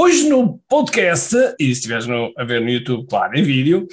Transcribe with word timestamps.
Hoje 0.00 0.28
no 0.28 0.60
podcast, 0.68 1.34
e 1.58 1.64
se 1.64 1.72
estiveres 1.72 2.06
a 2.36 2.44
ver 2.44 2.60
no 2.60 2.70
YouTube, 2.70 3.08
claro, 3.08 3.36
em 3.36 3.42
vídeo, 3.42 3.88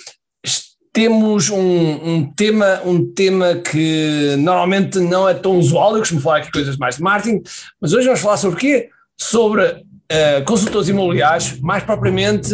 temos 0.94 1.50
um, 1.50 1.58
um, 1.58 2.32
tema, 2.32 2.80
um 2.86 3.12
tema 3.12 3.56
que 3.56 4.36
normalmente 4.38 5.00
não 5.00 5.28
é 5.28 5.34
tão 5.34 5.58
usual, 5.58 5.94
eu 5.94 6.02
costumo 6.02 6.22
falar 6.22 6.38
aqui 6.38 6.52
coisas 6.52 6.78
mais 6.78 6.98
de 6.98 7.02
marketing, 7.02 7.42
mas 7.82 7.92
hoje 7.92 8.06
vamos 8.06 8.22
falar 8.22 8.38
sobre 8.38 8.56
o 8.56 8.60
quê? 8.60 8.88
Sobre 9.20 9.64
uh, 9.64 10.46
consultores 10.46 10.88
imobiliários, 10.90 11.60
mais 11.60 11.84
propriamente 11.84 12.54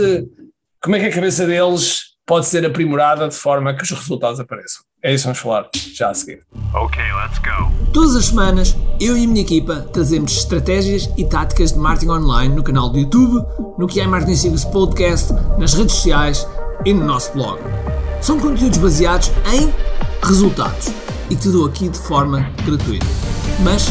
como 0.81 0.95
é 0.95 1.01
que 1.01 1.07
a 1.07 1.13
cabeça 1.13 1.45
deles 1.45 2.10
pode 2.25 2.47
ser 2.47 2.65
aprimorada 2.65 3.27
de 3.27 3.35
forma 3.35 3.73
que 3.75 3.83
os 3.83 3.91
resultados 3.91 4.39
apareçam. 4.39 4.83
É 5.03 5.13
isso 5.13 5.23
que 5.23 5.27
vamos 5.27 5.39
falar 5.39 5.69
já 5.93 6.09
a 6.11 6.13
seguir. 6.13 6.43
Ok, 6.73 7.01
let's 7.01 7.39
go. 7.39 7.71
Todas 7.91 8.15
as 8.15 8.25
semanas, 8.25 8.77
eu 8.99 9.17
e 9.17 9.25
a 9.25 9.27
minha 9.27 9.41
equipa 9.41 9.87
trazemos 9.91 10.31
estratégias 10.37 11.09
e 11.17 11.25
táticas 11.25 11.73
de 11.73 11.79
marketing 11.79 12.11
online 12.11 12.55
no 12.55 12.63
canal 12.63 12.89
do 12.89 12.99
YouTube, 12.99 13.43
no 13.77 13.87
que 13.87 13.99
é 13.99 14.07
Marketing 14.07 14.35
Secrets 14.35 14.65
Podcast, 14.65 15.33
nas 15.57 15.73
redes 15.73 15.95
sociais 15.95 16.47
e 16.85 16.93
no 16.93 17.03
nosso 17.03 17.33
blog. 17.33 17.59
São 18.21 18.39
conteúdos 18.39 18.77
baseados 18.77 19.31
em 19.51 19.73
resultados 20.23 20.89
e 21.29 21.35
que 21.35 21.41
te 21.41 21.49
dou 21.49 21.65
aqui 21.65 21.89
de 21.89 21.97
forma 21.97 22.47
gratuita. 22.63 23.07
Mas 23.63 23.87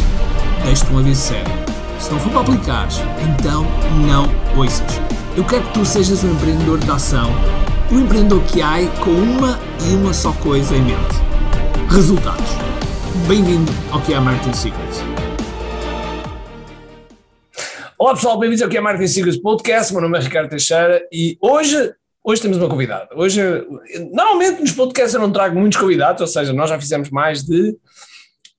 deixo-te 0.65 0.93
um 0.93 0.99
aviso 0.99 1.21
sério. 1.21 1.52
Se 1.99 2.10
não 2.10 2.21
for 2.21 2.30
para 2.30 2.41
aplicares, 2.41 2.99
então 3.38 3.65
não 4.07 4.27
ouças. 4.57 5.01
Eu 5.37 5.45
quero 5.45 5.62
que 5.65 5.74
tu 5.74 5.85
sejas 5.85 6.24
um 6.24 6.33
empreendedor 6.33 6.79
de 6.79 6.91
ação 6.91 7.30
um 7.93 8.01
empreendedor 8.01 8.41
que 8.45 8.62
há 8.62 8.77
com 9.03 9.11
uma 9.11 9.59
e 9.85 9.95
uma 9.95 10.15
só 10.15 10.33
coisa 10.35 10.77
em 10.77 10.83
mente: 10.83 11.17
resultados. 11.89 12.51
Bem-vindo 13.27 13.71
ao 13.91 14.01
que 14.01 14.13
é 14.13 14.16
a 14.16 14.21
Marketing 14.21 14.53
Secrets. 14.53 15.01
Olá 17.99 18.15
pessoal, 18.15 18.39
bem-vindos 18.39 18.63
ao 18.63 18.69
que 18.69 18.77
é 18.77 18.80
a 18.80 18.83
Marketing 18.83 19.09
Secrets 19.09 19.41
Podcast. 19.41 19.93
Meu 19.93 20.03
nome 20.03 20.19
é 20.19 20.21
Ricardo 20.21 20.49
Teixeira 20.49 21.03
e 21.13 21.37
hoje, 21.41 21.93
hoje 22.23 22.41
temos 22.41 22.59
uma 22.59 22.69
convidada. 22.69 23.09
Hoje, 23.15 23.43
normalmente 24.13 24.60
nos 24.60 24.73
podcasts 24.73 25.15
eu 25.15 25.21
não 25.21 25.32
trago 25.32 25.59
muitos 25.59 25.79
convidados, 25.79 26.21
ou 26.21 26.29
seja, 26.29 26.52
nós 26.52 26.71
já 26.71 26.80
fizemos 26.80 27.10
mais 27.10 27.43
de, 27.43 27.77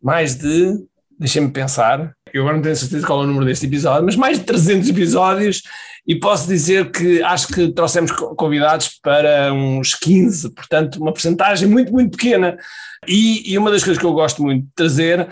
mais 0.02 0.36
de, 0.36 0.73
deixem-me 1.18 1.50
pensar, 1.52 2.14
eu 2.34 2.42
agora 2.42 2.56
não 2.56 2.64
tenho 2.64 2.76
certeza 2.76 3.06
qual 3.06 3.22
é 3.22 3.24
o 3.24 3.28
número 3.28 3.46
deste 3.46 3.66
episódio, 3.66 4.06
mas 4.06 4.16
mais 4.16 4.40
de 4.40 4.46
300 4.46 4.90
episódios 4.90 5.62
e 6.08 6.16
posso 6.16 6.48
dizer 6.48 6.92
que 6.92 7.22
acho 7.22 7.48
que 7.48 7.72
trouxemos 7.72 8.12
convidados 8.12 9.00
para 9.02 9.54
uns 9.54 9.94
15, 9.94 10.50
portanto, 10.52 10.96
uma 10.96 11.14
porcentagem 11.14 11.68
muito, 11.68 11.92
muito 11.92 12.18
pequena. 12.18 12.58
E, 13.08 13.52
e, 13.52 13.58
uma 13.58 13.72
das 13.72 13.84
coisas 13.84 14.00
que 14.00 14.06
eu 14.06 14.14
gosto 14.14 14.42
muito 14.42 14.66
de 14.66 14.72
trazer 14.76 15.28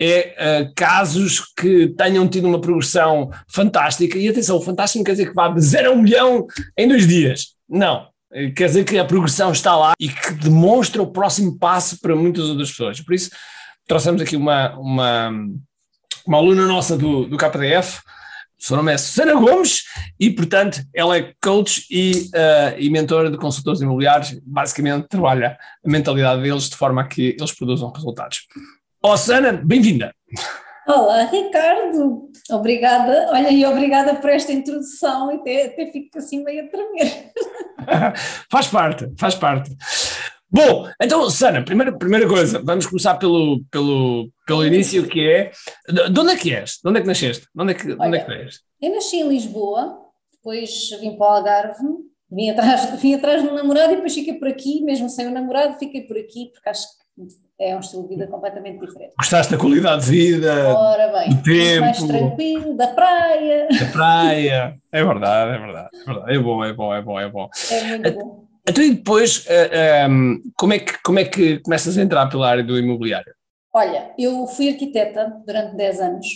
é 0.00 0.64
uh, 0.66 0.72
casos 0.74 1.40
que 1.56 1.88
tenham 1.96 2.26
tido 2.26 2.48
uma 2.48 2.60
progressão 2.60 3.30
fantástica. 3.48 4.18
E 4.18 4.28
atenção, 4.28 4.60
fantástico 4.60 4.98
não 4.98 5.04
quer 5.04 5.12
dizer 5.12 5.28
que 5.28 5.34
vá 5.34 5.48
de 5.48 5.60
zero 5.60 5.90
a 5.90 5.92
um 5.92 6.02
milhão 6.02 6.46
em 6.76 6.88
dois 6.88 7.06
dias. 7.06 7.54
Não. 7.68 8.08
Quer 8.56 8.66
dizer 8.66 8.84
que 8.84 8.98
a 8.98 9.04
progressão 9.04 9.52
está 9.52 9.76
lá 9.76 9.92
e 10.00 10.08
que 10.08 10.32
demonstra 10.32 11.00
o 11.00 11.12
próximo 11.12 11.56
passo 11.56 12.00
para 12.00 12.16
muitas 12.16 12.44
outras 12.46 12.70
pessoas. 12.70 13.00
Por 13.00 13.14
isso, 13.14 13.30
trouxemos 13.86 14.20
aqui 14.20 14.34
uma, 14.36 14.76
uma, 14.76 15.32
uma 16.26 16.38
aluna 16.38 16.66
nossa 16.66 16.96
do, 16.96 17.26
do 17.26 17.36
KDF, 17.36 18.00
o 18.58 18.66
seu 18.66 18.76
nome 18.76 18.94
é 18.94 18.96
Susana 18.96 19.34
Gomes 19.34 19.82
e, 20.18 20.30
portanto, 20.30 20.80
ela 20.94 21.18
é 21.18 21.34
coach 21.42 21.86
e, 21.90 22.30
uh, 22.34 22.78
e 22.78 22.88
mentora 22.88 23.30
de 23.30 23.36
consultores 23.36 23.82
imobiliários. 23.82 24.40
Basicamente, 24.42 25.06
trabalha 25.06 25.58
a 25.84 25.90
mentalidade 25.90 26.42
deles 26.42 26.70
de 26.70 26.76
forma 26.76 27.02
a 27.02 27.06
que 27.06 27.36
eles 27.38 27.52
produzam 27.52 27.92
resultados. 27.92 28.46
Olá, 29.02 29.18
Susana, 29.18 29.52
bem-vinda. 29.52 30.14
Olá, 30.86 31.24
Ricardo. 31.24 32.30
Obrigada. 32.50 33.28
Olha, 33.32 33.50
e 33.50 33.66
obrigada 33.66 34.14
por 34.14 34.30
esta 34.30 34.52
introdução. 34.52 35.30
Até, 35.30 35.66
até 35.66 35.90
fico 35.90 36.16
assim 36.16 36.42
meio 36.42 36.64
a 36.64 36.68
tremer. 36.68 37.32
faz 38.50 38.68
parte, 38.68 39.12
faz 39.18 39.34
parte. 39.34 39.76
Bom, 40.54 40.88
então, 41.02 41.28
Sana, 41.30 41.64
primeira, 41.64 41.90
primeira 41.98 42.28
coisa, 42.28 42.62
vamos 42.62 42.86
começar 42.86 43.16
pelo, 43.16 43.64
pelo, 43.72 44.30
pelo 44.46 44.64
início, 44.64 45.04
que 45.08 45.28
é, 45.28 45.50
de 45.88 46.20
onde 46.20 46.30
é 46.30 46.36
que 46.36 46.54
és? 46.54 46.78
De 46.80 46.88
onde 46.88 47.00
é 47.00 47.02
que 47.02 47.08
nasceste? 47.08 47.48
De 47.52 47.60
onde 47.60 47.72
é 47.72 47.74
que, 47.74 47.90
Olha, 47.90 48.06
onde 48.06 48.16
é 48.18 48.20
que 48.24 48.32
és? 48.32 48.60
Eu 48.80 48.94
nasci 48.94 49.16
em 49.16 49.28
Lisboa, 49.28 49.98
depois 50.32 50.90
vim 51.00 51.16
para 51.16 51.26
o 51.26 51.30
Algarve, 51.30 51.82
vim 52.30 52.50
atrás, 52.50 52.88
vim 53.02 53.14
atrás 53.14 53.42
de 53.42 53.48
um 53.48 53.54
namorado 53.54 53.94
e 53.94 53.96
depois 53.96 54.14
fiquei 54.14 54.34
por 54.34 54.46
aqui, 54.46 54.80
mesmo 54.84 55.08
sem 55.08 55.26
o 55.26 55.32
namorado, 55.32 55.76
fiquei 55.76 56.02
por 56.02 56.16
aqui, 56.16 56.52
porque 56.54 56.68
acho 56.68 56.86
que 56.86 57.26
é 57.58 57.74
um 57.74 57.80
estilo 57.80 58.04
de 58.04 58.10
vida 58.10 58.28
completamente 58.28 58.78
diferente. 58.78 59.12
Gostaste 59.18 59.52
da 59.52 59.58
qualidade 59.58 60.04
de 60.04 60.10
vida? 60.12 60.68
Ora 60.72 61.08
bem, 61.18 61.30
do 61.30 61.42
tempo, 61.42 61.80
mais 61.80 62.00
tranquilo, 62.00 62.76
da 62.76 62.86
praia. 62.86 63.66
Da 63.76 63.86
praia, 63.86 64.76
é 64.92 65.04
verdade, 65.04 65.50
é 65.50 65.58
verdade, 65.58 65.88
é 65.92 66.04
verdade, 66.04 66.32
é 66.32 66.38
bom, 66.38 66.64
é 66.64 66.72
bom, 66.72 66.94
é 66.94 67.02
bom, 67.02 67.18
é 67.18 67.28
bom. 67.28 67.48
É 67.72 67.82
muito 67.82 68.12
bom. 68.12 68.53
Então, 68.66 68.82
e 68.82 68.94
depois, 68.94 69.44
eh, 69.46 70.04
ehm, 70.04 70.40
como, 70.56 70.72
é 70.72 70.78
que, 70.78 71.02
como 71.02 71.18
é 71.18 71.24
que 71.24 71.58
começas 71.60 71.98
a 71.98 72.02
entrar 72.02 72.28
pela 72.28 72.48
área 72.48 72.64
do 72.64 72.78
imobiliário? 72.78 73.34
Olha, 73.72 74.14
eu 74.18 74.46
fui 74.46 74.70
arquiteta 74.70 75.42
durante 75.46 75.76
10 75.76 76.00
anos 76.00 76.26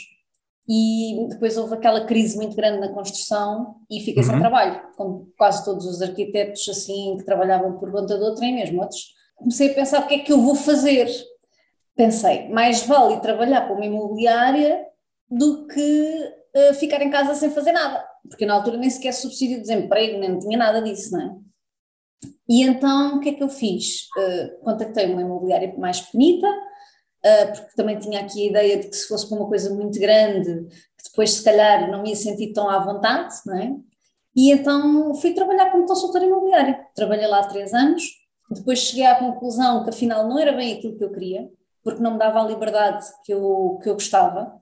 e 0.68 1.26
depois 1.30 1.56
houve 1.56 1.74
aquela 1.74 2.04
crise 2.04 2.36
muito 2.36 2.54
grande 2.54 2.80
na 2.80 2.92
construção 2.92 3.76
e 3.90 4.00
fiquei 4.00 4.22
uhum. 4.22 4.28
sem 4.28 4.38
trabalho, 4.38 4.82
como 4.96 5.32
quase 5.38 5.64
todos 5.64 5.86
os 5.86 6.02
arquitetos 6.02 6.68
assim 6.68 7.16
que 7.16 7.24
trabalhavam 7.24 7.78
por 7.78 7.90
conta 7.90 8.18
de 8.18 8.22
outra 8.22 8.44
e 8.44 8.52
mesmo 8.52 8.82
outros. 8.82 9.14
Comecei 9.36 9.70
a 9.70 9.74
pensar 9.74 10.00
o 10.02 10.06
que 10.06 10.16
é 10.16 10.18
que 10.18 10.32
eu 10.32 10.42
vou 10.42 10.54
fazer. 10.54 11.08
Pensei, 11.96 12.48
mais 12.50 12.82
vale 12.82 13.20
trabalhar 13.20 13.62
para 13.62 13.74
uma 13.74 13.86
imobiliária 13.86 14.84
do 15.30 15.66
que 15.66 16.32
uh, 16.54 16.74
ficar 16.74 17.00
em 17.00 17.10
casa 17.10 17.34
sem 17.34 17.50
fazer 17.50 17.72
nada, 17.72 18.04
porque 18.28 18.44
na 18.44 18.54
altura 18.54 18.76
nem 18.76 18.90
sequer 18.90 19.12
subsídio 19.12 19.56
de 19.56 19.62
desemprego, 19.62 20.18
nem 20.18 20.38
tinha 20.38 20.58
nada 20.58 20.82
disso, 20.82 21.12
não 21.12 21.22
é? 21.22 21.47
E 22.48 22.62
então 22.62 23.16
o 23.16 23.20
que 23.20 23.28
é 23.28 23.34
que 23.34 23.42
eu 23.42 23.48
fiz? 23.48 24.08
Uh, 24.16 24.64
contactei 24.64 25.12
uma 25.12 25.20
imobiliária 25.20 25.74
mais 25.76 26.00
pequenita, 26.00 26.48
uh, 26.48 27.52
porque 27.54 27.76
também 27.76 27.98
tinha 27.98 28.20
aqui 28.20 28.42
a 28.42 28.50
ideia 28.50 28.78
de 28.78 28.88
que 28.88 28.96
se 28.96 29.06
fosse 29.06 29.28
para 29.28 29.38
uma 29.38 29.48
coisa 29.48 29.74
muito 29.74 30.00
grande, 30.00 30.66
que 30.96 31.10
depois 31.10 31.34
se 31.34 31.44
calhar 31.44 31.90
não 31.90 32.02
me 32.02 32.10
ia 32.10 32.16
sentir 32.16 32.52
tão 32.54 32.68
à 32.68 32.78
vontade, 32.78 33.34
não 33.44 33.56
é? 33.56 33.76
E 34.34 34.50
então 34.50 35.14
fui 35.16 35.34
trabalhar 35.34 35.70
como 35.70 35.86
consultora 35.86 36.24
imobiliária. 36.24 36.86
Trabalhei 36.94 37.26
lá 37.26 37.44
três 37.46 37.74
anos, 37.74 38.02
depois 38.50 38.78
cheguei 38.78 39.04
à 39.04 39.16
conclusão 39.16 39.84
que 39.84 39.90
afinal 39.90 40.26
não 40.26 40.38
era 40.38 40.52
bem 40.52 40.74
aquilo 40.74 40.96
que 40.96 41.04
eu 41.04 41.12
queria, 41.12 41.50
porque 41.84 42.02
não 42.02 42.12
me 42.12 42.18
dava 42.18 42.40
a 42.40 42.46
liberdade 42.46 43.04
que 43.24 43.32
eu, 43.32 43.78
que 43.82 43.90
eu 43.90 43.94
gostava. 43.94 44.52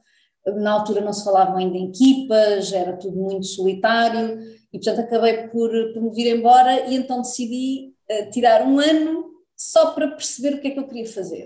Na 0.56 0.72
altura 0.72 1.00
não 1.00 1.12
se 1.12 1.24
falavam 1.24 1.56
ainda 1.56 1.76
em 1.76 1.88
equipas, 1.88 2.72
era 2.72 2.96
tudo 2.96 3.16
muito 3.16 3.46
solitário 3.46 4.38
e 4.72 4.78
portanto 4.78 5.00
acabei 5.00 5.48
por, 5.48 5.70
por 5.92 6.02
me 6.02 6.10
vir 6.10 6.36
embora 6.36 6.86
e 6.88 6.96
então 6.96 7.22
decidi 7.22 7.94
uh, 8.10 8.30
tirar 8.30 8.62
um 8.62 8.78
ano 8.78 9.24
só 9.56 9.92
para 9.92 10.08
perceber 10.08 10.54
o 10.54 10.60
que 10.60 10.68
é 10.68 10.70
que 10.72 10.78
eu 10.78 10.86
queria 10.86 11.06
fazer. 11.06 11.44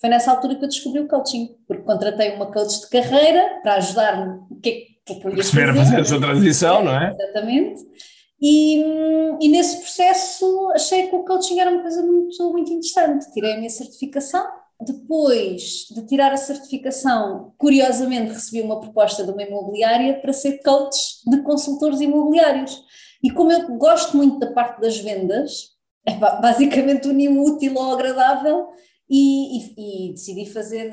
Foi 0.00 0.08
nessa 0.08 0.30
altura 0.30 0.56
que 0.56 0.64
eu 0.64 0.68
descobri 0.68 1.00
o 1.00 1.08
coaching, 1.08 1.56
porque 1.68 1.82
contratei 1.82 2.34
uma 2.34 2.50
coach 2.50 2.80
de 2.80 2.88
carreira 2.88 3.60
para 3.62 3.74
ajudar-me 3.74 4.40
o 4.50 4.60
que 4.60 4.70
é 4.70 4.72
que, 5.04 5.12
é 5.12 5.20
que 5.20 5.26
eu 5.26 5.36
ia 5.36 5.44
fazer. 5.44 5.70
a 5.70 5.74
fazer 5.74 6.00
essa 6.00 6.20
transição, 6.20 6.84
não 6.84 6.96
é? 6.96 7.14
Exatamente. 7.18 7.82
E, 8.40 8.82
e, 9.40 9.48
nesse 9.50 9.80
processo 9.80 10.70
achei 10.70 11.08
que 11.08 11.14
o 11.14 11.24
coaching 11.24 11.60
era 11.60 11.70
uma 11.70 11.82
coisa 11.82 12.02
muito, 12.02 12.50
muito 12.50 12.72
interessante. 12.72 13.30
Tirei 13.32 13.52
a 13.52 13.56
minha 13.58 13.68
certificação 13.68 14.42
depois 14.80 15.86
de 15.94 16.06
tirar 16.06 16.32
a 16.32 16.36
certificação, 16.36 17.52
curiosamente 17.58 18.32
recebi 18.32 18.62
uma 18.62 18.80
proposta 18.80 19.24
de 19.24 19.30
uma 19.30 19.42
imobiliária 19.42 20.20
para 20.20 20.32
ser 20.32 20.58
coach 20.62 20.96
de 21.26 21.42
consultores 21.42 22.00
imobiliários. 22.00 22.82
E 23.22 23.30
como 23.30 23.52
eu 23.52 23.76
gosto 23.76 24.16
muito 24.16 24.38
da 24.38 24.52
parte 24.52 24.80
das 24.80 24.98
vendas, 24.98 25.70
é 26.06 26.14
basicamente 26.16 27.08
uni 27.08 27.28
o 27.28 27.42
útil 27.42 27.78
ao 27.78 27.92
agradável 27.92 28.68
e, 29.08 29.58
e, 29.58 30.08
e, 30.08 30.12
decidi 30.12 30.46
fazer, 30.50 30.90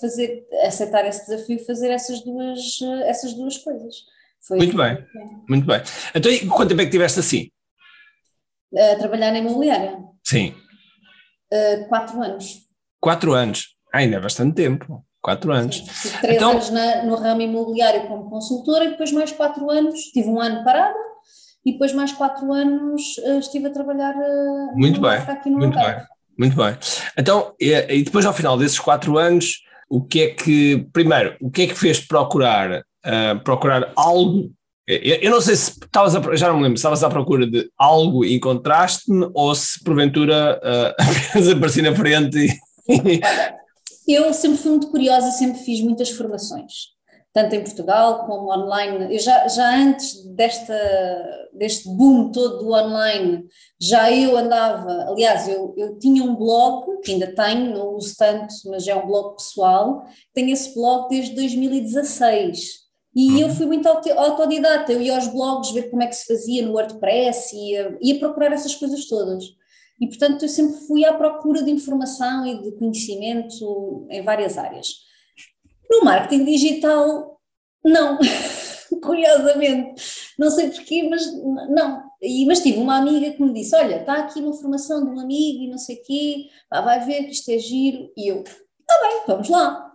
fazer, 0.00 0.46
aceitar 0.62 1.06
esse 1.06 1.26
desafio 1.26 1.56
e 1.56 1.64
fazer 1.64 1.90
essas 1.90 2.20
duas, 2.24 2.60
essas 3.04 3.34
duas 3.34 3.58
coisas. 3.58 3.96
Foi 4.40 4.56
muito 4.56 4.76
bem, 4.76 5.04
muito 5.48 5.66
bem. 5.66 5.82
Então, 6.14 6.32
quanto 6.56 6.70
tempo 6.70 6.80
é 6.80 6.84
que 6.86 6.90
tiveste 6.90 7.20
assim? 7.20 7.50
A 8.74 8.96
trabalhar 8.96 9.32
na 9.32 9.38
imobiliária? 9.38 9.98
Sim. 10.24 10.54
Uh, 11.52 11.88
quatro 11.88 12.22
anos. 12.22 12.69
Quatro 13.00 13.32
anos, 13.32 13.74
ainda 13.92 14.16
é 14.16 14.20
bastante 14.20 14.54
tempo. 14.54 15.04
Quatro 15.22 15.52
anos. 15.52 15.76
Sim, 15.76 16.10
três 16.20 16.36
então, 16.36 16.52
anos 16.52 16.70
na, 16.70 17.02
no 17.04 17.14
ramo 17.14 17.42
imobiliário 17.42 18.06
como 18.08 18.30
consultora 18.30 18.84
e 18.84 18.90
depois 18.90 19.12
mais 19.12 19.30
quatro 19.32 19.70
anos, 19.70 20.00
tive 20.12 20.28
um 20.28 20.40
ano 20.40 20.64
parada 20.64 20.98
e 21.64 21.72
depois 21.72 21.92
mais 21.92 22.12
quatro 22.12 22.50
anos 22.52 23.18
uh, 23.18 23.38
estive 23.38 23.66
a 23.66 23.70
trabalhar 23.70 24.14
uh, 24.14 24.78
muito 24.78 25.00
bem, 25.00 25.18
aqui 25.18 25.50
no 25.50 25.58
muito 25.58 25.78
bem, 25.78 25.96
muito 26.38 26.56
bem. 26.56 26.76
Então, 27.18 27.54
e, 27.60 27.70
e, 27.70 28.02
depois 28.02 28.24
ao 28.24 28.32
final 28.32 28.56
desses 28.56 28.78
quatro 28.78 29.18
anos, 29.18 29.60
o 29.90 30.02
que 30.02 30.22
é 30.22 30.30
que, 30.30 30.86
primeiro, 30.90 31.36
o 31.40 31.50
que 31.50 31.62
é 31.62 31.66
que 31.66 31.74
fez 31.74 32.00
procurar, 32.00 32.80
uh, 32.80 33.40
procurar 33.44 33.92
algo 33.96 34.50
eu, 34.90 35.30
não 35.30 35.40
sei 35.40 35.54
se 35.54 35.70
estavas 35.70 36.16
a, 36.16 36.36
já 36.36 36.48
não 36.48 36.56
me 36.56 36.62
lembro, 36.64 36.76
estavas 36.76 37.04
à 37.04 37.08
procura 37.08 37.46
de 37.46 37.70
algo 37.78 38.24
e 38.24 38.34
encontraste-me 38.34 39.30
ou 39.34 39.54
se 39.54 39.82
porventura 39.84 40.58
uh, 40.58 40.94
apenas 41.00 41.46
apareci 41.54 41.80
na 41.80 41.94
frente 41.94 42.38
e, 42.38 42.48
eu 44.08 44.32
sempre 44.34 44.58
fui 44.58 44.70
muito 44.72 44.90
curiosa, 44.90 45.30
sempre 45.30 45.60
fiz 45.60 45.80
muitas 45.80 46.10
formações. 46.10 46.90
tanto 47.32 47.54
em 47.54 47.62
Portugal 47.62 48.26
como 48.26 48.52
online. 48.52 49.14
Eu 49.14 49.18
já, 49.20 49.46
já 49.48 49.76
antes 49.76 50.24
desta, 50.34 50.76
deste 51.52 51.88
boom 51.88 52.32
todo 52.32 52.58
do 52.58 52.72
online, 52.72 53.44
já 53.80 54.10
eu 54.10 54.36
andava, 54.36 55.06
aliás, 55.08 55.48
eu, 55.48 55.72
eu 55.76 55.98
tinha 55.98 56.24
um 56.24 56.34
blog, 56.34 57.00
que 57.02 57.12
ainda 57.12 57.34
tenho, 57.34 57.72
não 57.72 57.94
uso 57.94 58.14
tanto, 58.18 58.52
mas 58.66 58.86
é 58.88 58.94
um 58.94 59.06
blog 59.06 59.36
pessoal, 59.36 60.04
tenho 60.34 60.50
esse 60.50 60.74
blog 60.74 61.08
desde 61.08 61.34
2016. 61.34 62.80
E 63.14 63.28
uhum. 63.28 63.38
eu 63.38 63.50
fui 63.50 63.66
muito 63.66 63.88
autodidata, 63.88 64.92
eu 64.92 65.02
ia 65.02 65.16
aos 65.16 65.28
blogs 65.28 65.70
ver 65.72 65.90
como 65.90 66.02
é 66.02 66.06
que 66.06 66.14
se 66.14 66.26
fazia 66.26 66.64
no 66.64 66.74
WordPress, 66.74 67.56
ia, 67.56 67.98
ia 68.00 68.18
procurar 68.18 68.52
essas 68.52 68.74
coisas 68.74 69.06
todas. 69.06 69.44
E, 70.00 70.06
portanto, 70.06 70.42
eu 70.42 70.48
sempre 70.48 70.76
fui 70.86 71.04
à 71.04 71.12
procura 71.12 71.62
de 71.62 71.70
informação 71.70 72.46
e 72.46 72.62
de 72.62 72.72
conhecimento 72.72 74.06
em 74.08 74.22
várias 74.22 74.56
áreas. 74.56 74.88
No 75.90 76.04
marketing 76.04 76.44
digital, 76.44 77.38
não, 77.84 78.18
curiosamente. 79.02 80.02
Não 80.38 80.50
sei 80.50 80.70
porquê, 80.70 81.02
mas 81.08 81.26
não. 81.68 82.02
E, 82.22 82.46
mas 82.46 82.62
tive 82.62 82.78
uma 82.78 82.96
amiga 82.96 83.30
que 83.32 83.42
me 83.42 83.52
disse: 83.52 83.74
Olha, 83.76 84.00
está 84.00 84.14
aqui 84.14 84.40
uma 84.40 84.54
formação 84.54 85.04
de 85.04 85.10
um 85.10 85.20
amigo 85.20 85.64
e 85.64 85.68
não 85.68 85.78
sei 85.78 85.96
o 85.96 86.02
quê, 86.02 86.48
pá, 86.68 86.80
vai 86.80 87.04
ver 87.04 87.24
que 87.24 87.32
isto 87.32 87.50
é 87.50 87.58
giro. 87.58 88.10
E 88.16 88.28
eu, 88.28 88.42
está 88.42 89.00
bem, 89.02 89.22
vamos 89.26 89.48
lá. 89.48 89.92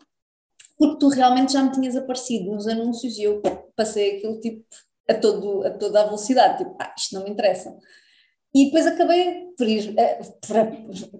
Porque 0.78 1.00
tu 1.00 1.08
realmente 1.08 1.54
já 1.54 1.64
me 1.64 1.72
tinhas 1.72 1.96
aparecido 1.96 2.52
nos 2.52 2.68
anúncios 2.68 3.18
e 3.18 3.24
eu 3.24 3.42
passei 3.76 4.18
aquilo 4.18 4.40
tipo 4.40 4.66
a, 5.10 5.14
todo, 5.14 5.66
a 5.66 5.72
toda 5.72 6.02
a 6.02 6.06
velocidade, 6.06 6.64
tipo, 6.64 6.76
ah, 6.82 6.94
isto 6.98 7.16
não 7.16 7.24
me 7.24 7.30
interessa. 7.30 7.76
E 8.54 8.66
depois 8.66 8.86
acabei 8.86 9.45
por 9.58 9.68
ir, 9.68 9.94
eh, 9.98 10.20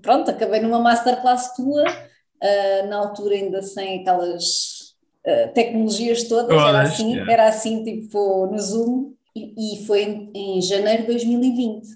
pronto, 0.02 0.32
acabei 0.32 0.60
numa 0.60 0.80
masterclass 0.80 1.56
tua, 1.56 1.84
uh, 1.84 2.88
na 2.88 2.98
altura 2.98 3.36
ainda 3.36 3.62
sem 3.62 4.02
aquelas 4.02 4.96
uh, 5.26 5.54
tecnologias 5.54 6.24
todas, 6.24 6.52
era 6.52 6.82
assim, 6.82 7.20
era 7.30 7.48
assim 7.48 7.84
tipo 7.84 8.48
no 8.48 8.60
Zoom, 8.60 9.14
e, 9.36 9.76
e 9.76 9.86
foi 9.86 10.04
em, 10.04 10.32
em, 10.34 10.62
janeiro 10.62 11.04
de 11.04 11.08
2020, 11.08 11.88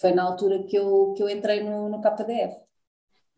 foi 0.00 0.12
na 0.12 0.22
altura 0.22 0.62
que 0.64 0.76
eu, 0.76 1.14
que 1.16 1.22
eu 1.22 1.28
entrei 1.28 1.62
no, 1.62 1.88
no 1.88 2.00
KDF. 2.00 2.54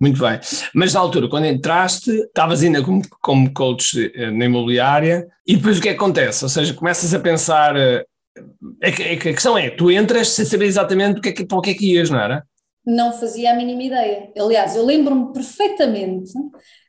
Muito 0.00 0.20
bem, 0.20 0.40
mas 0.74 0.94
na 0.94 1.00
altura, 1.00 1.28
quando 1.28 1.46
entraste, 1.46 2.10
estavas 2.10 2.62
ainda 2.62 2.82
como, 2.82 3.02
como 3.20 3.54
coach 3.54 4.12
na 4.32 4.46
imobiliária, 4.46 5.28
e 5.46 5.54
depois 5.56 5.78
o 5.78 5.82
que, 5.82 5.90
é 5.90 5.92
que 5.92 5.96
acontece? 5.96 6.44
Ou 6.44 6.48
seja, 6.48 6.74
começas 6.74 7.14
a 7.14 7.20
pensar 7.20 7.76
é 8.80 8.92
que, 8.92 9.02
é 9.02 9.16
que 9.16 9.28
a 9.28 9.34
questão 9.34 9.56
é, 9.56 9.70
tu 9.70 9.90
entras 9.90 10.28
sem 10.28 10.44
saber 10.44 10.66
exatamente 10.66 11.18
o 11.18 11.22
que 11.22 11.28
é 11.28 11.32
que, 11.32 11.44
para 11.44 11.58
o 11.58 11.60
que 11.60 11.70
é 11.70 11.74
que 11.74 11.94
ias, 11.94 12.10
não 12.10 12.20
era? 12.20 12.44
Não 12.84 13.12
fazia 13.12 13.52
a 13.52 13.56
mínima 13.56 13.82
ideia. 13.82 14.32
Aliás, 14.38 14.74
eu 14.74 14.84
lembro-me 14.84 15.32
perfeitamente 15.32 16.32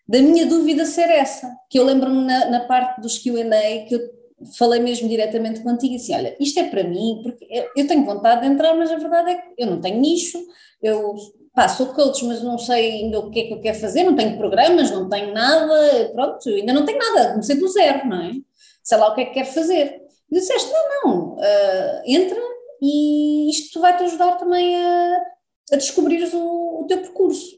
da 0.07 0.22
minha 0.22 0.45
dúvida 0.45 0.86
ser 0.86 1.10
essa, 1.10 1.50
que 1.69 1.80
eu 1.80 1.86
lembro-me 1.86 2.25
na, 2.25 2.50
na, 2.50 2.60
parte 2.62 3.01
dos 3.01 3.19
Q&A 3.19 3.86
que 3.88 3.95
eu 3.95 4.00
falei 4.57 4.81
mesmo 4.81 5.07
diretamente 5.07 5.62
contigo 5.62 5.95
assim, 5.95 6.13
olha, 6.13 6.36
isto 6.40 6.60
é 6.60 6.66
para 6.66 6.84
mim, 6.84 7.22
porque 7.24 7.48
eu, 7.50 7.69
eu 7.78 7.88
tenho 7.88 8.04
vontade 8.04 8.42
de 8.42 8.48
entrar, 8.48 8.75
mas 8.75 8.92
a 8.92 8.98
verdade 8.98 9.31
é 9.31 9.36
que 9.36 9.54
eu 9.57 9.68
não 9.68 9.80
tenho 9.80 10.01
nicho, 10.01 10.38
eu 10.81 11.16
pá, 11.54 11.69
sou 11.69 11.88
coach, 11.88 12.25
mas 12.25 12.44
não 12.44 12.57
sei 12.57 13.04
ainda 13.04 13.19
o 13.19 13.30
que 13.30 13.40
é 13.40 13.44
que 13.44 13.54
eu 13.54 13.62
quero 13.62 13.80
fazer, 13.80 14.04
não 14.04 14.16
tenho 14.16 14.38
programas, 14.38 14.92
não 14.92 15.07
tenho 15.07 15.34
nada, 15.34 16.12
pronto, 16.13 16.50
ainda 16.50 16.74
não 16.74 16.86
tenho 16.86 17.00
nada, 17.00 17.31
comecei 17.31 17.56
do 17.56 17.68
zero, 17.69 18.07
não 18.07 18.22
é? 18.22 18.31
Sei 18.84 18.98
lá 18.98 19.10
o 19.10 19.16
que 19.16 19.22
é 19.22 19.25
que 19.25 19.34
quero 19.34 19.48
fazer. 19.48 20.02
E 20.33 20.39
disseste, 20.39 20.71
não, 20.71 20.89
não, 20.89 21.33
uh, 21.35 22.01
entra 22.07 22.41
e 22.81 23.51
isto 23.51 23.80
vai-te 23.80 24.03
ajudar 24.03 24.38
também 24.38 24.75
a, 24.75 25.21
a 25.71 25.75
descobrires 25.75 26.33
o, 26.33 26.81
o, 26.81 26.85
teu 26.88 27.01
percurso. 27.01 27.56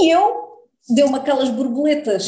E 0.00 0.10
eu 0.10 0.66
deu-me 0.88 1.14
aquelas 1.14 1.48
borboletas 1.48 2.26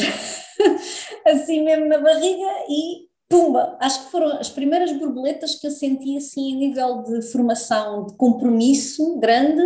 assim 1.27 1.65
mesmo 1.65 1.87
na 1.87 1.99
barriga 1.99 2.47
e 2.69 3.09
pumba, 3.29 3.77
acho 3.81 4.05
que 4.05 4.11
foram 4.13 4.39
as 4.39 4.49
primeiras 4.49 4.93
borboletas 4.93 5.57
que 5.57 5.67
eu 5.67 5.73
senti 5.73 6.17
assim 6.17 6.55
a 6.55 6.57
nível 6.57 7.03
de 7.03 7.23
formação, 7.33 8.07
de 8.07 8.17
compromisso 8.17 9.19
grande, 9.19 9.61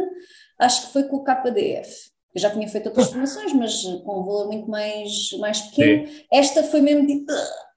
acho 0.58 0.86
que 0.86 0.92
foi 0.94 1.02
com 1.02 1.16
o 1.16 1.24
KDF. 1.24 2.08
Eu 2.34 2.40
já 2.40 2.50
tinha 2.50 2.66
feito 2.66 2.86
outras 2.86 3.10
formações, 3.10 3.52
mas 3.52 3.82
com 3.82 4.20
um 4.20 4.24
valor 4.24 4.46
muito 4.46 4.70
mais, 4.70 5.32
mais 5.38 5.60
pequeno. 5.60 6.06
Sim. 6.06 6.24
Esta 6.32 6.62
foi 6.62 6.80
mesmo 6.80 7.06
de 7.06 7.12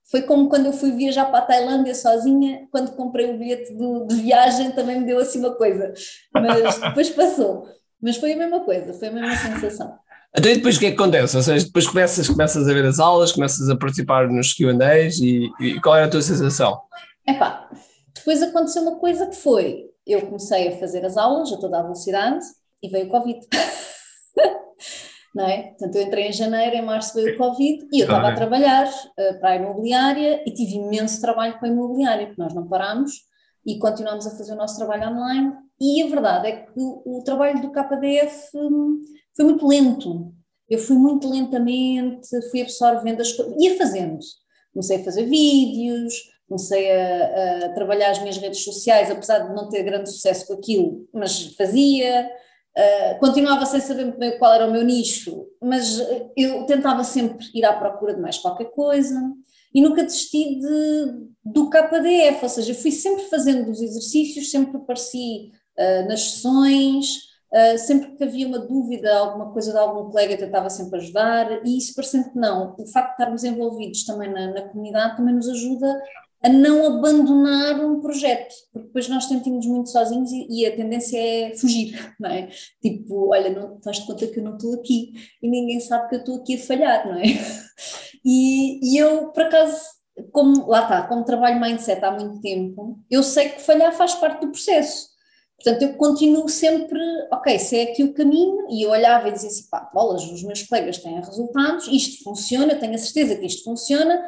foi 0.09 0.24
como 0.24 0.50
quando 0.50 0.65
eu 0.65 0.74
fui 0.74 0.92
viajar 0.92 1.25
para 1.25 1.39
a 1.39 1.44
Tailândia 1.44 1.95
sozinha, 1.95 2.68
quando 2.71 2.95
comprei 2.95 3.33
o 3.33 3.38
bilhete 3.38 3.74
de, 3.74 4.07
de 4.07 4.15
viagem 4.21 4.71
também 4.71 5.00
me 5.00 5.06
deu 5.06 5.19
assim 5.19 5.39
uma 5.39 5.53
coisa, 5.56 5.94
mas 6.33 6.80
depois 6.81 7.09
passou. 7.09 7.65
Mas 8.01 8.18
foi 8.18 8.33
a 8.33 8.38
mesma 8.38 8.62
coisa, 8.62 8.94
foi 8.94 9.09
a 9.09 9.12
mesma 9.12 9.36
sensação. 9.36 9.98
Então 10.36 10.51
e 10.51 10.56
depois 10.56 10.77
o 10.77 10.80
que 10.80 10.88
é 10.88 10.89
que 10.89 10.95
acontece? 10.95 11.36
Ou 11.36 11.44
seja, 11.44 11.65
depois 11.65 11.88
começas, 11.88 12.27
começas 12.27 12.68
a 12.68 12.74
ver 12.74 12.86
as 12.86 13.00
aulas, 13.00 13.31
começas 13.31 13.69
a 13.69 13.75
participar 13.75 14.27
nos 14.30 14.53
Q&As 14.53 15.18
e, 15.19 15.50
e 15.59 15.80
qual 15.81 15.95
era 15.95 16.06
a 16.07 16.09
tua 16.09 16.21
sensação? 16.21 16.81
Epá, 17.27 17.69
depois 18.15 18.42
aconteceu 18.42 18.81
uma 18.81 18.97
coisa 18.97 19.27
que 19.27 19.36
foi, 19.36 19.92
eu 20.06 20.21
comecei 20.21 20.69
a 20.69 20.77
fazer 20.77 21.06
as 21.06 21.18
aulas 21.18 21.51
a 21.51 21.57
toda 21.57 21.80
a 21.80 21.83
velocidade 21.83 22.44
e 22.81 22.89
veio 22.89 23.07
o 23.07 23.09
Covid. 23.09 23.39
não 25.33 25.48
é? 25.48 25.63
Portanto, 25.69 25.95
eu 25.95 26.01
entrei 26.04 26.28
em 26.28 26.33
janeiro, 26.33 26.75
em 26.75 26.81
março 26.81 27.13
veio 27.13 27.36
o 27.36 27.38
Covid 27.38 27.88
e 27.92 28.00
eu 28.00 28.06
estava 28.06 28.30
a 28.30 28.36
trabalhar 28.36 28.88
uh, 28.88 29.39
para 29.39 29.51
a 29.51 29.56
imobiliária 29.56 30.44
e 30.45 30.54
tive 30.54 30.75
imenso 30.75 31.22
trabalho 31.22 31.57
com 31.60 31.66
a 31.66 31.69
imobiliária, 31.69 32.28
porque 32.28 32.42
nós 32.42 32.54
não 32.54 32.68
parámos 32.68 33.13
e 33.66 33.78
continuamos 33.80 34.28
a 34.28 34.31
fazer 34.31 34.54
o 34.54 34.57
nosso 34.57 34.78
trabalho 34.78 35.10
online. 35.10 35.54
E 35.80 36.04
a 36.04 36.07
verdade 36.07 36.48
é 36.48 36.51
que 36.57 36.72
o, 36.75 37.19
o 37.19 37.24
trabalho 37.24 37.62
do 37.62 37.72
KDF 37.72 38.56
um, 38.56 39.01
foi 39.36 39.45
muito 39.45 39.68
lento. 39.68 40.33
Eu 40.69 40.80
fui 40.80 40.95
muito 40.95 41.30
lentamente, 41.30 42.30
fui 42.50 42.62
absorvendo 42.62 43.22
as 43.22 43.31
coisas, 43.33 43.56
ia 43.60 43.78
fazendo. 43.78 44.19
Comecei 44.74 44.98
a 44.98 45.04
fazer 45.04 45.25
vídeos, 45.25 46.13
comecei 46.48 46.92
a, 46.92 47.66
a, 47.66 47.69
trabalhar 47.74 48.12
as 48.12 48.19
minhas 48.19 48.38
redes 48.38 48.63
sociais, 48.63 49.10
apesar 49.10 49.39
de 49.39 49.56
não 49.56 49.69
ter 49.69 49.83
grande 49.83 50.10
sucesso 50.10 50.48
com 50.48 50.54
aquilo, 50.54 51.07
mas 51.13 51.56
fazia. 51.56 52.30
Uh, 52.77 53.19
continuava 53.19 53.65
sem 53.65 53.81
saber 53.81 54.18
bem 54.18 54.38
qual 54.38 54.53
era 54.53 54.65
o 54.65 54.71
meu 54.71 54.83
nicho, 54.83 55.45
mas 55.62 56.00
eu 56.38 56.65
tentava 56.65 57.03
sempre 57.03 57.45
ir 57.53 57.65
à 57.65 57.73
procura 57.73 58.13
de 58.13 58.21
mais 58.21 58.38
qualquer 58.38 58.71
coisa 58.71 59.19
e 59.73 59.81
nunca 59.81 60.03
desisti 60.03 60.59
de, 60.59 61.27
do 61.44 61.69
KDF, 61.69 62.44
ou 62.44 62.50
seja, 62.50 62.73
fui 62.73 62.91
sempre 62.91 63.23
fazendo 63.25 63.69
os 63.69 63.81
exercícios, 63.81 64.51
sempre 64.51 64.77
apareci 64.77 65.51
uh, 65.77 66.07
nas 66.07 66.31
sessões, 66.31 67.18
uh, 67.53 67.77
sempre 67.77 68.15
que 68.15 68.23
havia 68.23 68.47
uma 68.47 68.59
dúvida, 68.59 69.18
alguma 69.18 69.51
coisa 69.51 69.71
de 69.71 69.77
algum 69.77 70.09
colega, 70.09 70.38
tentava 70.38 70.69
sempre 70.69 71.00
ajudar, 71.00 71.65
e 71.65 71.77
isso 71.77 71.94
parecendo 71.94 72.31
que 72.31 72.39
não, 72.39 72.75
o 72.77 72.88
facto 72.88 73.07
de 73.07 73.13
estarmos 73.13 73.44
envolvidos 73.44 74.06
também 74.06 74.31
na, 74.31 74.47
na 74.53 74.62
comunidade 74.69 75.18
também 75.18 75.35
nos 75.35 75.50
ajuda 75.50 76.01
a 76.44 76.50
não 76.50 76.86
abandonar 76.86 77.84
um 77.86 78.00
projeto, 78.00 78.54
porque 78.74 78.88
depois 78.88 79.08
nós 79.08 79.26
sentimos 79.26 79.66
muito 79.66 79.90
sozinhos 79.90 80.31
e, 80.31 80.48
e, 80.50 80.66
a 80.66 80.76
tendência 80.76 81.18
é 81.18 81.56
fugir, 81.56 82.16
não 82.19 82.30
é? 82.30 82.50
Tipo, 82.81 83.30
olha, 83.31 83.50
não 83.50 83.80
faz 83.81 83.98
de 83.98 84.07
conta 84.07 84.28
que 84.28 84.40
eu 84.40 84.44
não 84.44 84.56
estou 84.56 84.74
aqui 84.74 85.14
e 85.42 85.48
ninguém 85.48 85.80
sabe 85.80 86.10
que 86.10 86.16
eu 86.16 86.19
estou 86.19 86.36
aqui 86.38 86.56
a 86.56 86.60
falhar, 86.60 87.07
não 87.07 87.16
é? 87.16 87.24
E, 88.24 88.80
e 88.83 88.98
eu, 88.98 89.31
por 89.31 89.42
acaso, 89.42 89.81
como, 90.31 90.68
lá 90.68 90.83
está, 90.83 91.07
como 91.07 91.26
trabalho 91.26 91.60
mindset 91.60 92.04
há 92.04 92.12
muito 92.12 92.40
tempo, 92.40 93.00
eu 93.10 93.24
sei 93.24 93.50
que 93.50 93.62
falhar 93.62 93.92
faz 93.94 94.14
parte 94.14 94.42
do 94.42 94.52
processo. 94.52 95.10
Portanto, 95.63 95.83
eu 95.83 95.94
continuo 95.94 96.49
sempre, 96.49 96.99
ok, 97.31 97.59
se 97.59 97.77
é 97.77 97.83
aqui 97.83 98.03
o 98.03 98.13
caminho, 98.13 98.65
e 98.69 98.81
eu 98.83 98.89
olhava 98.89 99.30
e 99.30 99.31
dizia 99.31 99.49
assim, 99.49 99.69
pá, 99.69 99.89
bolas, 99.94 100.23
os 100.23 100.44
meus 100.44 100.63
colegas 100.63 100.97
têm 100.97 101.19
resultados, 101.19 101.87
isto 101.87 102.23
funciona, 102.23 102.75
tenho 102.75 102.95
a 102.95 102.97
certeza 102.97 103.35
que 103.35 103.45
isto 103.45 103.63
funciona, 103.63 104.27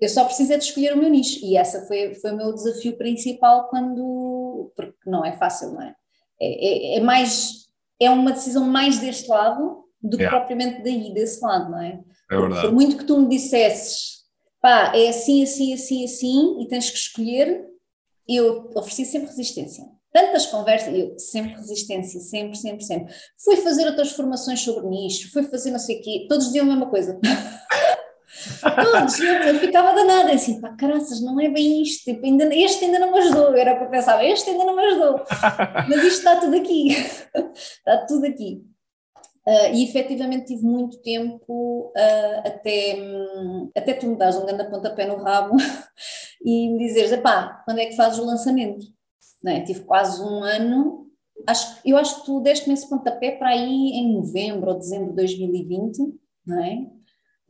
eu 0.00 0.08
só 0.08 0.24
preciso 0.24 0.52
é 0.52 0.58
de 0.58 0.64
escolher 0.64 0.92
o 0.92 0.98
meu 0.98 1.08
nicho 1.08 1.40
e 1.42 1.56
essa 1.56 1.86
foi, 1.86 2.14
foi 2.14 2.32
o 2.32 2.36
meu 2.36 2.52
desafio 2.52 2.96
principal 2.98 3.68
quando, 3.68 4.72
porque 4.76 4.98
não 5.06 5.24
é 5.24 5.36
fácil, 5.36 5.72
não 5.72 5.82
é? 5.82 5.94
É, 6.40 6.96
é, 6.96 6.98
é 6.98 7.00
mais, 7.00 7.68
é 8.00 8.10
uma 8.10 8.32
decisão 8.32 8.64
mais 8.64 8.98
deste 8.98 9.28
lado 9.28 9.84
do 10.02 10.16
que 10.16 10.22
yeah. 10.22 10.38
propriamente 10.38 10.82
daí, 10.82 11.12
desse 11.14 11.42
lado, 11.42 11.70
não 11.70 11.80
é? 11.80 12.00
É 12.30 12.36
verdade. 12.36 12.66
Por 12.66 12.72
muito 12.74 12.96
que 12.96 13.04
tu 13.04 13.18
me 13.18 13.28
dissesses, 13.28 14.18
pá, 14.60 14.92
é 14.94 15.08
assim, 15.08 15.42
assim, 15.42 15.72
assim, 15.72 16.04
assim, 16.04 16.62
e 16.62 16.68
tens 16.68 16.90
que 16.90 16.98
escolher, 16.98 17.66
eu 18.28 18.70
ofereci 18.74 19.06
sempre 19.06 19.28
resistência. 19.28 19.84
Tantas 20.12 20.46
conversas, 20.46 20.94
eu 20.94 21.18
sempre 21.18 21.54
resistência, 21.54 22.20
sempre, 22.20 22.56
sempre, 22.56 22.84
sempre. 22.84 23.14
Fui 23.36 23.56
fazer 23.56 23.86
outras 23.86 24.12
formações 24.12 24.60
sobre 24.60 24.86
nicho, 24.88 25.30
fui 25.30 25.42
fazer 25.42 25.70
não 25.70 25.78
sei 25.78 25.98
o 25.98 26.02
quê, 26.02 26.26
todos 26.28 26.46
diziam 26.46 26.64
a 26.64 26.68
mesma 26.68 26.86
coisa. 26.88 27.18
Todos, 28.60 29.18
eu 29.18 29.54
ficava 29.58 29.94
danada, 29.94 30.32
assim, 30.32 30.60
pá, 30.60 30.68
caraças, 30.76 31.20
não 31.20 31.40
é 31.40 31.48
bem 31.48 31.82
isto, 31.82 32.04
tipo, 32.04 32.24
ainda, 32.24 32.44
este 32.54 32.84
ainda 32.84 32.98
não 32.98 33.10
me 33.10 33.18
ajudou, 33.18 33.56
era 33.56 33.82
eu 33.82 33.90
pensava, 33.90 34.24
este 34.24 34.50
ainda 34.50 34.64
não 34.64 34.76
me 34.76 34.82
ajudou, 34.84 35.24
mas 35.88 36.04
isto 36.04 36.18
está 36.18 36.36
tudo 36.36 36.56
aqui, 36.56 36.90
está 37.56 38.06
tudo 38.06 38.26
aqui. 38.26 38.62
Uh, 39.46 39.74
e 39.74 39.82
efetivamente 39.82 40.48
tive 40.48 40.62
muito 40.62 41.00
tempo 41.00 41.90
uh, 41.96 42.46
até, 42.46 42.98
até 43.74 43.94
tu 43.94 44.06
me 44.06 44.16
dares 44.16 44.36
um 44.36 44.44
grande 44.44 44.68
pontapé 44.68 45.06
no 45.06 45.16
rabo 45.16 45.56
e 46.44 46.68
me 46.68 46.78
dizeres, 46.78 47.18
pá, 47.20 47.62
quando 47.64 47.78
é 47.78 47.86
que 47.86 47.96
fazes 47.96 48.18
o 48.18 48.26
lançamento? 48.26 48.86
Não 49.42 49.52
é? 49.52 49.62
Tive 49.62 49.80
quase 49.80 50.22
um 50.22 50.42
ano, 50.42 51.06
acho, 51.46 51.80
eu 51.84 51.96
acho 51.96 52.20
que 52.20 52.26
tu 52.26 52.40
deste-me 52.40 52.74
esse 52.74 52.88
pontapé 52.88 53.32
para 53.32 53.50
aí 53.50 53.90
em 53.92 54.12
novembro 54.12 54.70
ou 54.70 54.78
dezembro 54.78 55.10
de 55.10 55.16
2020, 55.16 55.98
não 56.46 56.62
é? 56.62 56.86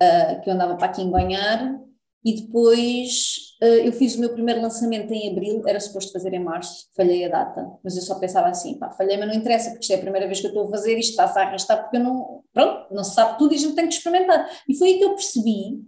uh, 0.03 0.41
que 0.43 0.49
eu 0.49 0.55
andava 0.55 0.77
para 0.77 0.87
aqui 0.87 1.03
em 1.03 1.11
Banhar, 1.11 1.79
e 2.25 2.43
depois 2.43 3.55
uh, 3.63 3.67
eu 3.67 3.93
fiz 3.93 4.17
o 4.17 4.21
meu 4.21 4.33
primeiro 4.33 4.61
lançamento 4.61 5.13
em 5.13 5.31
abril, 5.31 5.63
era 5.67 5.79
suposto 5.79 6.13
fazer 6.13 6.33
em 6.35 6.43
março, 6.43 6.87
falhei 6.97 7.25
a 7.25 7.29
data, 7.29 7.67
mas 7.83 7.97
eu 7.97 8.03
só 8.03 8.19
pensava 8.19 8.49
assim, 8.49 8.79
pá, 8.79 8.91
falhei, 8.91 9.17
mas 9.17 9.29
não 9.29 9.35
interessa, 9.35 9.71
porque 9.71 9.83
isto 9.83 9.93
é 9.93 9.97
a 9.97 10.01
primeira 10.01 10.27
vez 10.27 10.41
que 10.41 10.47
eu 10.47 10.51
estou 10.51 10.67
a 10.67 10.71
fazer, 10.71 10.99
isto 10.99 11.11
está-se 11.11 11.39
a 11.39 11.43
arrastar, 11.43 11.83
porque 11.83 11.97
eu 11.97 12.03
não, 12.03 12.43
pronto, 12.53 12.93
não 12.93 13.05
se 13.05 13.15
sabe 13.15 13.39
tudo 13.39 13.53
e 13.55 13.57
a 13.57 13.61
gente 13.61 13.75
tem 13.75 13.89
que 13.89 13.95
experimentar. 13.95 14.49
E 14.69 14.77
foi 14.77 14.89
aí 14.89 14.99
que 14.99 15.05
eu 15.05 15.15
percebi 15.15 15.81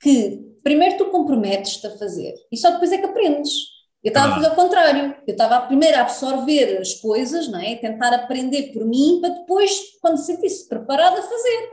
que 0.00 0.52
primeiro 0.62 0.96
tu 0.96 1.10
comprometes-te 1.10 1.86
a 1.86 1.98
fazer 1.98 2.34
e 2.50 2.56
só 2.56 2.70
depois 2.70 2.92
é 2.92 2.98
que 2.98 3.06
aprendes. 3.06 3.71
Eu 4.02 4.08
estava 4.08 4.32
a 4.32 4.34
fazer 4.34 4.48
o 4.48 4.54
contrário, 4.56 5.14
eu 5.26 5.32
estava 5.32 5.66
primeiro 5.66 5.96
a 5.96 6.00
absorver 6.00 6.78
as 6.78 6.94
coisas, 6.94 7.46
não 7.46 7.60
é? 7.60 7.76
tentar 7.76 8.12
aprender 8.12 8.72
por 8.72 8.84
mim, 8.84 9.20
para 9.20 9.30
depois, 9.30 9.70
quando 10.00 10.18
se 10.18 10.26
sentisse 10.26 10.68
preparada, 10.68 11.20
a 11.20 11.22
fazer. 11.22 11.70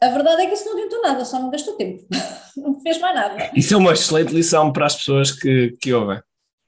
A 0.00 0.08
verdade 0.08 0.42
é 0.42 0.46
que 0.46 0.54
isso 0.54 0.64
não 0.64 0.72
adiantou 0.72 1.02
nada, 1.02 1.24
só 1.26 1.42
me 1.42 1.50
gastou 1.50 1.74
tempo, 1.74 2.02
não 2.56 2.70
me 2.72 2.82
fez 2.82 2.98
mais 2.98 3.14
nada. 3.14 3.50
Isso 3.54 3.74
é 3.74 3.76
uma 3.76 3.92
excelente 3.92 4.32
lição 4.32 4.72
para 4.72 4.86
as 4.86 4.96
pessoas 4.96 5.32
que, 5.32 5.76
que 5.78 5.92
ouvem. 5.92 6.22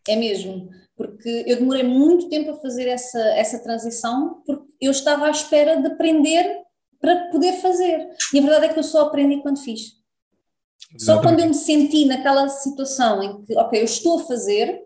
É 0.07 0.15
mesmo, 0.15 0.69
porque 0.95 1.45
eu 1.47 1.57
demorei 1.57 1.85
muito 1.85 2.29
tempo 2.29 2.51
a 2.51 2.61
fazer 2.61 2.87
essa, 2.87 3.21
essa 3.35 3.63
transição, 3.63 4.43
porque 4.45 4.67
eu 4.79 4.91
estava 4.91 5.27
à 5.27 5.31
espera 5.31 5.81
de 5.81 5.87
aprender 5.87 6.45
para 7.01 7.31
poder 7.31 7.55
fazer. 7.55 8.09
E 8.35 8.39
a 8.39 8.43
verdade 8.43 8.67
é 8.67 8.69
que 8.69 8.79
eu 8.79 8.85
só 8.85 9.07
aprendi 9.07 9.41
quando 9.41 9.59
fiz. 9.59 10.02
Exatamente. 10.95 11.05
Só 11.05 11.21
quando 11.21 11.41
eu 11.41 11.47
me 11.49 11.55
senti 11.55 12.05
naquela 12.05 12.49
situação 12.49 13.23
em 13.23 13.43
que, 13.45 13.57
ok, 13.57 13.81
eu 13.81 13.85
estou 13.85 14.21
a 14.21 14.25
fazer, 14.25 14.81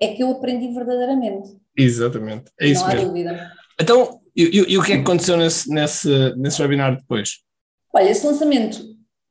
é 0.00 0.08
que 0.08 0.22
eu 0.22 0.30
aprendi 0.30 0.72
verdadeiramente. 0.72 1.56
Exatamente, 1.76 2.44
é 2.60 2.68
isso 2.68 2.82
Não 2.82 2.88
mesmo. 2.88 3.00
há 3.00 3.08
dúvida. 3.08 3.52
Então, 3.80 4.20
e, 4.36 4.42
e, 4.42 4.72
e, 4.72 4.78
o 4.78 4.82
que 4.82 4.92
é 4.92 4.96
que 4.96 5.02
aconteceu 5.02 5.36
nesse, 5.36 5.70
nesse, 5.70 6.34
nesse 6.36 6.60
webinar 6.60 6.96
depois? 6.96 7.40
Olha, 7.92 8.10
esse 8.10 8.26
lançamento, 8.26 8.82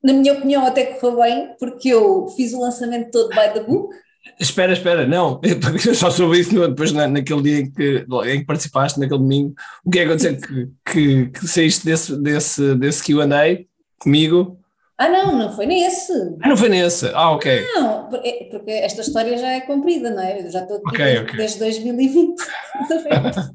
na 0.04 0.14
minha 0.14 0.34
opinião, 0.34 0.66
até 0.66 0.86
correu 0.86 1.22
bem, 1.22 1.56
porque 1.60 1.90
eu 1.90 2.28
fiz 2.36 2.54
o 2.54 2.60
lançamento 2.60 3.12
todo 3.12 3.30
by 3.30 3.54
the 3.54 3.64
book. 3.64 3.94
Espera, 4.40 4.72
espera, 4.72 5.06
não, 5.06 5.42
eu 5.86 5.96
só 5.96 6.10
soube 6.10 6.40
isso 6.40 6.68
depois 6.68 6.94
na, 6.94 7.08
naquele 7.08 7.42
dia 7.42 7.60
em 7.60 7.72
que, 7.72 8.06
em 8.26 8.40
que 8.40 8.46
participaste, 8.46 9.00
naquele 9.00 9.20
domingo. 9.20 9.54
O 9.86 9.90
que 9.90 10.00
é 10.00 10.04
que 10.04 10.08
aconteceu? 10.08 10.38
Que, 10.38 10.70
que, 10.86 11.26
que 11.28 11.48
saíste 11.48 11.86
desse, 11.86 12.18
desse, 12.22 12.76
desse 12.76 13.04
QA 13.04 13.66
comigo? 14.00 14.58
Ah, 14.98 15.10
não, 15.10 15.36
não 15.38 15.52
foi 15.52 15.66
nesse. 15.66 16.14
Ah, 16.42 16.50
não 16.50 16.58
foi 16.58 16.70
nesse. 16.70 17.08
Ah, 17.14 17.32
ok. 17.32 17.66
Não, 17.76 18.10
porque 18.10 18.72
esta 18.72 19.02
história 19.02 19.38
já 19.38 19.50
é 19.50 19.62
comprida, 19.62 20.12
não 20.12 20.22
é? 20.22 20.42
Eu 20.42 20.52
já 20.52 20.62
estou 20.62 20.78
aqui 20.78 20.88
okay, 20.88 21.06
desde, 21.06 21.24
okay. 21.24 21.38
desde 21.38 21.60
2020. 21.60 22.36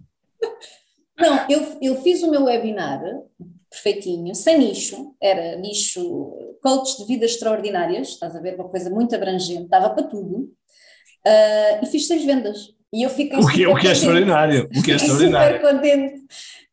não, 1.18 1.46
eu, 1.48 1.78
eu 1.80 2.02
fiz 2.02 2.22
o 2.22 2.30
meu 2.30 2.44
webinar 2.44 3.00
perfeitinho, 3.70 4.34
sem 4.34 4.58
nicho, 4.58 5.14
era 5.20 5.56
nicho 5.56 6.02
coach 6.62 6.96
de 6.98 7.06
vidas 7.06 7.32
extraordinárias, 7.32 8.08
estás 8.08 8.34
a 8.34 8.40
ver, 8.40 8.54
uma 8.54 8.68
coisa 8.68 8.90
muito 8.90 9.14
abrangente, 9.14 9.68
dava 9.68 9.90
para 9.90 10.04
tudo, 10.04 10.36
uh, 10.38 11.82
e 11.82 11.86
fiz 11.86 12.06
seis 12.06 12.24
vendas. 12.24 12.76
E 12.92 13.02
eu 13.02 13.10
fiquei 13.10 13.38
o 13.38 13.46
que, 13.46 13.66
o 13.66 13.76
que 13.76 13.86
é 13.86 13.92
extraordinário, 13.92 14.68
o 14.74 14.82
que 14.82 14.92
é 14.92 14.96
extraordinário. 14.96 15.56
super 15.58 15.72
contente. 15.72 16.22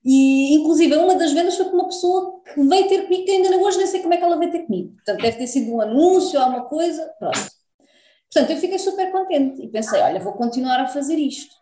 E, 0.05 0.53
inclusive, 0.55 0.95
uma 0.95 1.15
das 1.15 1.31
vendas 1.31 1.57
foi 1.57 1.65
com 1.65 1.77
uma 1.77 1.87
pessoa 1.87 2.41
que 2.43 2.61
veio 2.61 2.87
ter 2.87 3.03
comigo, 3.05 3.25
que 3.25 3.31
ainda 3.31 3.57
hoje 3.57 3.77
nem 3.77 3.87
sei 3.87 4.01
como 4.01 4.13
é 4.13 4.17
que 4.17 4.23
ela 4.23 4.37
veio 4.37 4.51
ter 4.51 4.65
comigo. 4.65 4.93
Portanto, 4.95 5.21
deve 5.21 5.37
ter 5.37 5.47
sido 5.47 5.71
um 5.71 5.81
anúncio 5.81 6.39
alguma 6.39 6.65
coisa, 6.65 7.11
pronto. 7.17 7.39
Portanto, 8.31 8.51
eu 8.51 8.57
fiquei 8.57 8.77
super 8.77 9.11
contente 9.11 9.63
e 9.63 9.67
pensei, 9.67 9.99
olha, 10.01 10.19
vou 10.19 10.33
continuar 10.33 10.79
a 10.79 10.87
fazer 10.87 11.15
isto. 11.15 11.55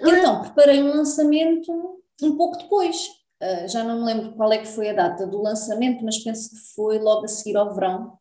Então, 0.00 0.42
preparei 0.42 0.82
um 0.82 0.88
lançamento 0.88 1.72
um 2.22 2.36
pouco 2.36 2.58
depois, 2.58 3.08
Uh, 3.42 3.66
já 3.68 3.82
não 3.82 4.00
me 4.00 4.04
lembro 4.04 4.34
qual 4.34 4.52
é 4.52 4.58
que 4.58 4.68
foi 4.68 4.90
a 4.90 4.92
data 4.92 5.26
do 5.26 5.40
lançamento, 5.40 6.04
mas 6.04 6.18
penso 6.18 6.50
que 6.50 6.56
foi 6.74 6.98
logo 6.98 7.24
a 7.24 7.28
seguir 7.28 7.56
ao 7.56 7.74
verão, 7.74 8.18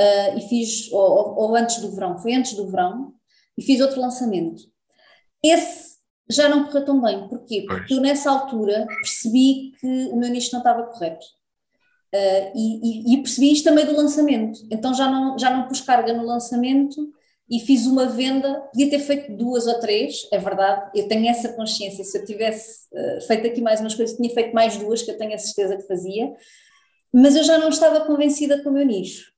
uh, 0.00 0.38
e 0.38 0.40
fiz, 0.48 0.90
ou, 0.90 1.38
ou, 1.38 1.54
antes 1.54 1.80
do 1.80 1.90
verão, 1.90 2.18
foi 2.18 2.32
antes 2.32 2.54
do 2.54 2.66
verão, 2.70 3.12
e 3.58 3.62
fiz 3.62 3.78
outro 3.82 4.00
lançamento. 4.00 4.62
Esse 5.44 5.91
já 6.30 6.48
não 6.48 6.64
correu 6.64 6.84
tão 6.84 7.00
bem, 7.00 7.28
porquê? 7.28 7.64
Porque 7.66 7.94
eu 7.94 8.00
nessa 8.00 8.30
altura 8.30 8.86
percebi 8.86 9.72
que 9.80 9.86
o 10.12 10.16
meu 10.16 10.30
nicho 10.30 10.50
não 10.52 10.60
estava 10.60 10.84
correto. 10.84 11.24
Uh, 12.14 12.52
e, 12.54 13.12
e, 13.12 13.14
e, 13.14 13.22
percebi 13.22 13.52
isto 13.52 13.64
também 13.64 13.86
do 13.86 13.96
lançamento, 13.96 14.60
então 14.70 14.92
já 14.92 15.10
não, 15.10 15.38
já 15.38 15.48
não 15.48 15.66
pus 15.66 15.80
carga 15.80 16.12
no 16.12 16.26
lançamento 16.26 17.10
e 17.50 17.58
fiz 17.58 17.86
uma 17.86 18.04
venda, 18.04 18.60
podia 18.72 18.90
ter 18.90 18.98
feito 18.98 19.34
duas 19.34 19.66
ou 19.66 19.80
três, 19.80 20.28
é 20.30 20.38
verdade, 20.38 20.90
eu 20.94 21.08
tenho 21.08 21.26
essa 21.28 21.50
consciência, 21.54 22.04
se 22.04 22.18
eu 22.18 22.24
tivesse 22.26 22.86
uh, 22.92 23.20
feito 23.26 23.46
aqui 23.46 23.62
mais 23.62 23.80
umas 23.80 23.94
coisas, 23.94 24.16
tinha 24.16 24.28
feito 24.28 24.54
mais 24.54 24.76
duas, 24.76 25.02
que 25.02 25.10
eu 25.10 25.16
tenho 25.16 25.34
a 25.34 25.38
certeza 25.38 25.76
que 25.76 25.86
fazia, 25.86 26.34
mas 27.12 27.34
eu 27.34 27.44
já 27.44 27.56
não 27.56 27.70
estava 27.70 28.04
convencida 28.04 28.62
com 28.62 28.68
o 28.68 28.72
meu 28.72 28.84
nicho. 28.84 29.32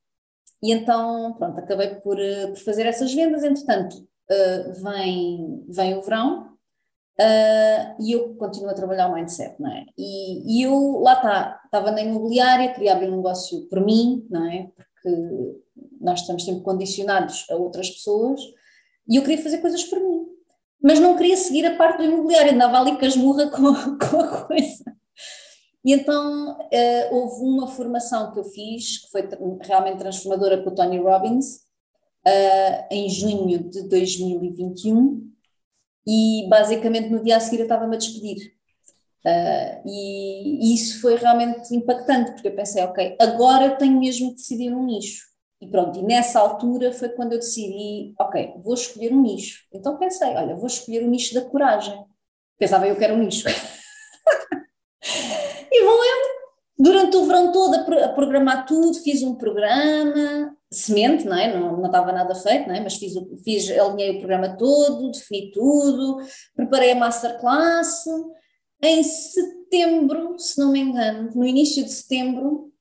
E 0.61 0.73
então, 0.73 1.35
pronto, 1.38 1.59
acabei 1.59 1.97
por, 1.97 2.19
uh, 2.19 2.49
por 2.49 2.59
fazer 2.59 2.87
essas 2.87 3.14
vendas, 3.14 3.45
entretanto, 3.45 3.97
uh, 3.99 4.83
vem, 4.83 5.64
vem 5.69 5.95
o 5.97 6.03
verão, 6.03 6.53
e 8.00 8.12
eu 8.12 8.35
continuo 8.35 8.71
a 8.71 8.75
trabalhar 8.75 9.09
o 9.09 9.14
mindset, 9.14 9.61
não 9.61 9.71
é? 9.71 9.85
E, 9.97 10.59
e 10.59 10.62
eu, 10.62 10.99
lá 11.00 11.14
está, 11.14 11.61
estava 11.64 11.90
na 11.90 12.02
imobiliária, 12.02 12.73
queria 12.73 12.92
abrir 12.92 13.11
um 13.11 13.16
negócio 13.16 13.68
por 13.68 13.85
mim, 13.85 14.26
não 14.30 14.44
é? 14.50 14.71
Porque 14.75 15.62
nós 16.00 16.21
estamos 16.21 16.44
sempre 16.44 16.62
condicionados 16.62 17.47
a 17.50 17.56
outras 17.56 17.90
pessoas, 17.90 18.40
e 19.09 19.16
eu 19.16 19.23
queria 19.23 19.42
fazer 19.42 19.59
coisas 19.59 19.85
por 19.85 20.00
mim. 20.00 20.26
Mas 20.83 21.00
não 21.00 21.16
queria 21.16 21.37
seguir 21.37 21.64
a 21.66 21.76
parte 21.76 21.99
do 21.99 22.04
imobiliário, 22.04 22.52
andava 22.52 22.78
ali 22.78 22.99
casmurra 22.99 23.49
com, 23.49 23.73
com 23.97 24.21
a 24.21 24.47
coisa. 24.47 24.85
E 25.85 25.92
então 25.92 26.52
uh, 26.52 27.14
houve 27.14 27.44
uma 27.44 27.68
formação 27.68 28.33
que 28.33 28.38
eu 28.38 28.44
fiz, 28.44 29.04
que 29.04 29.11
foi 29.11 29.28
realmente 29.61 29.99
transformadora 29.99 30.62
com 30.62 30.71
o 30.71 30.75
Tony 30.75 30.99
Robbins, 30.99 31.56
uh, 32.26 32.87
em 32.90 33.09
junho 33.11 33.68
de 33.68 33.87
2021, 33.88 35.30
e 36.06 36.46
basicamente 36.49 37.08
no 37.08 37.23
dia 37.23 37.37
a 37.37 37.40
seguir 37.40 37.58
eu 37.58 37.64
estava-me 37.64 37.96
a 37.96 37.99
despedir. 37.99 38.54
Uh, 39.25 39.88
e, 39.88 40.58
e, 40.61 40.75
isso 40.75 41.00
foi 41.00 41.16
realmente 41.16 41.75
impactante, 41.75 42.32
porque 42.32 42.49
eu 42.49 42.54
pensei, 42.54 42.82
ok, 42.82 43.16
agora 43.18 43.64
eu 43.64 43.78
tenho 43.78 43.99
mesmo 43.99 44.30
que 44.30 44.37
decidir 44.37 44.70
um 44.70 44.84
nicho. 44.84 45.25
E 45.61 45.66
pronto, 45.66 45.99
e 45.99 46.02
nessa 46.02 46.38
altura 46.38 46.92
foi 46.92 47.08
quando 47.08 47.32
eu 47.32 47.38
decidi, 47.38 48.12
ok, 48.20 48.52
vou 48.62 48.75
escolher 48.75 49.14
um 49.14 49.23
nicho. 49.23 49.64
Então 49.73 49.96
pensei, 49.96 50.28
olha, 50.34 50.54
vou 50.54 50.66
escolher 50.66 51.02
o 51.02 51.08
nicho 51.08 51.32
da 51.32 51.40
coragem. 51.40 51.99
Pensava 52.58 52.87
eu 52.87 52.96
que 52.96 53.04
era 53.04 53.14
um 53.14 53.18
nicho. 53.18 53.49
e 55.73 55.84
vou 55.84 56.04
eu, 56.04 56.20
durante 56.78 57.16
o 57.16 57.25
verão 57.25 57.50
todo, 57.50 57.76
a, 57.76 58.08
programar 58.11 58.66
tudo, 58.66 59.02
fiz 59.02 59.23
um 59.23 59.37
programa, 59.37 60.54
semente, 60.75 61.25
não 61.25 61.37
é? 61.37 61.57
Não, 61.57 61.76
não 61.76 61.87
estava 61.87 62.12
nada 62.12 62.35
feito, 62.35 62.69
não 62.69 62.75
é? 62.75 62.81
Mas 62.81 62.97
fiz, 62.97 63.14
fiz, 63.43 63.71
alinhei 63.71 64.16
o 64.16 64.19
programa 64.19 64.57
todo, 64.57 65.11
defini 65.11 65.50
tudo, 65.50 66.19
preparei 66.54 66.93
a 66.93 66.97
masterclass. 66.97 68.04
Em 68.83 69.02
setembro, 69.02 70.38
se 70.38 70.59
não 70.59 70.73
me 70.73 70.81
engano, 70.81 71.31
no 71.35 71.45
início 71.45 71.85
de 71.85 71.90
setembro, 71.90 72.73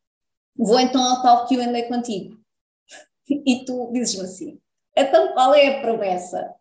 vou 0.55 0.79
então 0.79 1.01
ao 1.01 1.21
tal 1.21 1.45
que 1.45 1.55
eu 1.55 1.61
andei 1.61 1.83
contigo 1.83 2.37
e 3.29 3.63
tu 3.65 3.91
dizes-me 3.93 4.23
assim: 4.23 4.59
então 4.95 5.33
qual 5.33 5.53
é 5.53 5.77
a 5.77 5.81
promessa? 5.81 6.53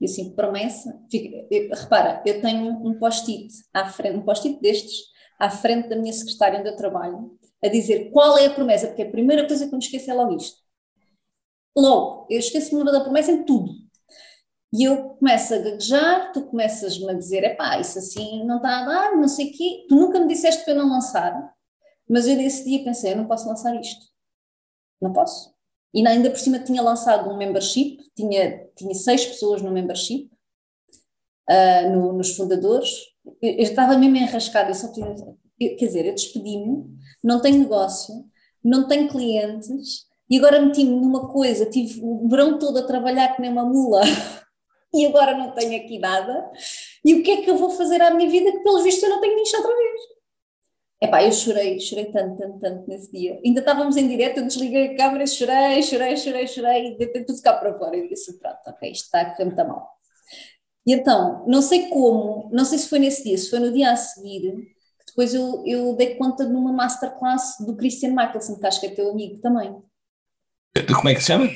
E 0.00 0.06
assim, 0.06 0.34
promessa? 0.34 0.98
Fica, 1.10 1.46
eu, 1.50 1.68
repara, 1.74 2.22
eu 2.24 2.40
tenho 2.40 2.70
um 2.86 2.98
post-it 2.98 3.52
à 3.72 3.86
frente, 3.86 4.16
um 4.16 4.22
post-it 4.22 4.58
destes, 4.60 5.10
à 5.38 5.50
frente 5.50 5.88
da 5.88 5.96
minha 5.96 6.12
secretária 6.12 6.58
onde 6.58 6.70
eu 6.70 6.76
trabalho, 6.76 7.38
a 7.62 7.68
dizer 7.68 8.10
qual 8.10 8.38
é 8.38 8.46
a 8.46 8.54
promessa, 8.54 8.88
porque 8.88 9.02
a 9.02 9.10
primeira 9.10 9.46
coisa 9.46 9.68
que 9.68 9.74
eu 9.74 9.78
me 9.78 9.84
esqueço 9.84 10.10
é 10.10 10.14
logo 10.14 10.36
isto. 10.36 10.59
Logo, 11.76 12.26
eu 12.30 12.38
esqueço-me 12.38 12.84
da 12.84 13.00
promessa 13.00 13.30
em 13.30 13.44
tudo. 13.44 13.72
E 14.72 14.84
eu 14.84 15.10
começo 15.10 15.52
a 15.52 15.58
gaguejar, 15.58 16.32
tu 16.32 16.46
começas-me 16.46 17.10
a 17.10 17.14
dizer, 17.14 17.42
epá, 17.42 17.80
isso 17.80 17.98
assim 17.98 18.44
não 18.44 18.56
está 18.56 18.80
a 18.80 18.84
dar, 18.84 19.16
não 19.16 19.26
sei 19.26 19.50
o 19.50 19.52
quê. 19.52 19.86
Tu 19.88 19.94
nunca 19.96 20.20
me 20.20 20.28
disseste 20.28 20.64
para 20.64 20.74
eu 20.74 20.78
não 20.78 20.88
lançar, 20.88 21.54
mas 22.08 22.26
eu 22.28 22.36
nesse 22.36 22.64
dia 22.64 22.84
pensei, 22.84 23.12
eu 23.12 23.16
não 23.16 23.26
posso 23.26 23.48
lançar 23.48 23.74
isto. 23.80 24.06
Não 25.00 25.12
posso. 25.12 25.52
E 25.92 26.06
ainda 26.06 26.30
por 26.30 26.38
cima 26.38 26.60
tinha 26.60 26.82
lançado 26.82 27.28
um 27.28 27.36
membership, 27.36 27.98
tinha, 28.14 28.64
tinha 28.76 28.94
seis 28.94 29.26
pessoas 29.26 29.60
no 29.60 29.72
membership, 29.72 30.30
uh, 31.48 31.90
no, 31.90 32.12
nos 32.12 32.36
fundadores. 32.36 32.90
Eu, 33.42 33.52
eu, 33.54 33.62
estava 33.62 33.98
mesmo 33.98 34.16
enrascada, 34.16 34.70
eu 34.70 34.74
só 34.74 34.92
tinha, 34.92 35.08
eu, 35.58 35.76
quer 35.76 35.86
dizer, 35.86 36.06
eu 36.06 36.14
despedi-me, 36.14 36.84
não 37.24 37.40
tenho 37.40 37.58
negócio, 37.58 38.14
não 38.62 38.86
tenho 38.86 39.08
clientes, 39.08 40.06
e 40.30 40.38
agora 40.38 40.60
meti-me 40.60 40.92
numa 40.92 41.28
coisa, 41.28 41.66
tive 41.66 42.00
o 42.02 42.28
verão 42.28 42.58
todo 42.58 42.78
a 42.78 42.86
trabalhar 42.86 43.34
que 43.34 43.42
nem 43.42 43.50
uma 43.50 43.64
mula, 43.64 44.02
e 44.94 45.04
agora 45.06 45.36
não 45.36 45.50
tenho 45.50 45.82
aqui 45.82 45.98
nada. 45.98 46.48
E 47.04 47.14
o 47.14 47.22
que 47.22 47.30
é 47.32 47.42
que 47.42 47.50
eu 47.50 47.56
vou 47.56 47.70
fazer 47.70 48.00
à 48.00 48.14
minha 48.14 48.30
vida 48.30 48.52
que, 48.52 48.60
pelos 48.60 48.84
vistos, 48.84 49.02
eu 49.02 49.10
não 49.10 49.20
tenho 49.20 49.36
nicho 49.36 49.56
outra 49.56 49.76
vez? 49.76 50.00
Epá, 51.02 51.24
eu 51.24 51.32
chorei, 51.32 51.80
chorei 51.80 52.06
tanto, 52.12 52.36
tanto, 52.36 52.58
tanto 52.60 52.88
nesse 52.88 53.10
dia. 53.10 53.40
Ainda 53.44 53.60
estávamos 53.60 53.96
em 53.96 54.06
direto, 54.06 54.38
eu 54.38 54.46
desliguei 54.46 54.88
a 54.88 54.96
câmera, 54.96 55.26
chorei, 55.26 55.82
chorei, 55.82 56.16
chorei, 56.16 56.46
chorei, 56.46 56.86
e 56.88 56.98
deitei 56.98 57.24
tudo 57.24 57.40
cá 57.40 57.54
para 57.54 57.76
fora. 57.76 57.96
E 57.96 58.08
disse, 58.08 58.38
pronto, 58.38 58.58
ok, 58.66 58.90
isto 58.90 59.04
está 59.06 59.22
a 59.22 59.30
correr 59.30 59.46
muito 59.46 59.66
mal. 59.66 59.88
E 60.86 60.92
então, 60.92 61.44
não 61.46 61.62
sei 61.62 61.88
como, 61.88 62.50
não 62.52 62.64
sei 62.64 62.78
se 62.78 62.88
foi 62.88 62.98
nesse 62.98 63.24
dia, 63.24 63.38
se 63.38 63.48
foi 63.48 63.58
no 63.58 63.72
dia 63.72 63.90
a 63.90 63.96
seguir, 63.96 64.52
que 64.52 65.06
depois 65.06 65.32
eu, 65.34 65.62
eu 65.66 65.94
dei 65.96 66.16
conta 66.16 66.44
de 66.44 66.54
uma 66.54 66.72
masterclass 66.72 67.56
do 67.60 67.76
Christian 67.76 68.14
Michelson, 68.14 68.58
que 68.58 68.66
acho 68.66 68.80
que 68.80 68.86
é 68.86 68.90
teu 68.90 69.10
amigo 69.10 69.40
também. 69.40 69.74
Como 70.94 71.08
é 71.08 71.14
que 71.14 71.20
se 71.20 71.26
chama? 71.28 71.50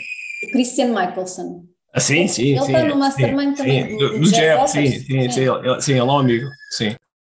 Christian 0.50 0.88
Michelson. 0.88 1.66
Ah, 1.92 2.00
sim, 2.00 2.26
sim. 2.26 2.56
Ele 2.56 2.59
está 2.59 2.85
no 2.85 2.97
Mastermind 2.97 3.50
sim, 3.50 3.56
também. 3.56 3.88
Sim, 3.88 3.97
do, 3.97 4.09
do, 4.11 4.18
do 4.18 4.33
Jeff, 4.33 4.68
sim, 4.68 4.87
sim, 4.87 4.99
sim, 5.00 5.30
sim, 5.30 5.40
ele, 5.42 5.80
sim, 5.80 5.92
ele 5.92 6.00
é 6.00 6.04
um 6.04 6.18
amigo, 6.18 6.49
sim. 6.71 6.97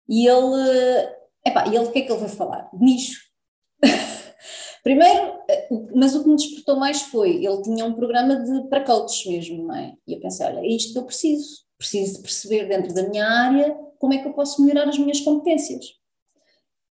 E 0.08 0.26
ele, 0.26 1.08
epá, 1.46 1.66
ele 1.66 1.78
o 1.80 1.92
que 1.92 1.98
é 1.98 2.02
que 2.02 2.12
ele 2.12 2.20
vai 2.20 2.28
falar? 2.28 2.70
De 2.72 2.84
nicho. 2.84 3.20
Primeiro, 4.82 5.32
mas 5.94 6.14
o 6.14 6.22
que 6.22 6.28
me 6.28 6.36
despertou 6.36 6.76
mais 6.76 7.02
foi, 7.02 7.44
ele 7.44 7.62
tinha 7.62 7.84
um 7.84 7.92
programa 7.92 8.36
de, 8.36 8.68
para 8.68 8.84
coaches 8.84 9.26
mesmo, 9.26 9.66
não 9.66 9.74
é? 9.74 9.94
E 10.06 10.14
eu 10.14 10.20
pensei, 10.20 10.46
olha, 10.46 10.60
é 10.60 10.68
isto 10.68 10.92
que 10.92 10.98
eu 10.98 11.04
preciso. 11.04 11.66
Preciso 11.76 12.16
de 12.16 12.22
perceber 12.22 12.68
dentro 12.68 12.94
da 12.94 13.06
minha 13.06 13.26
área 13.26 13.76
como 13.98 14.14
é 14.14 14.18
que 14.18 14.28
eu 14.28 14.32
posso 14.32 14.64
melhorar 14.64 14.88
as 14.88 14.96
minhas 14.96 15.20
competências. 15.20 15.84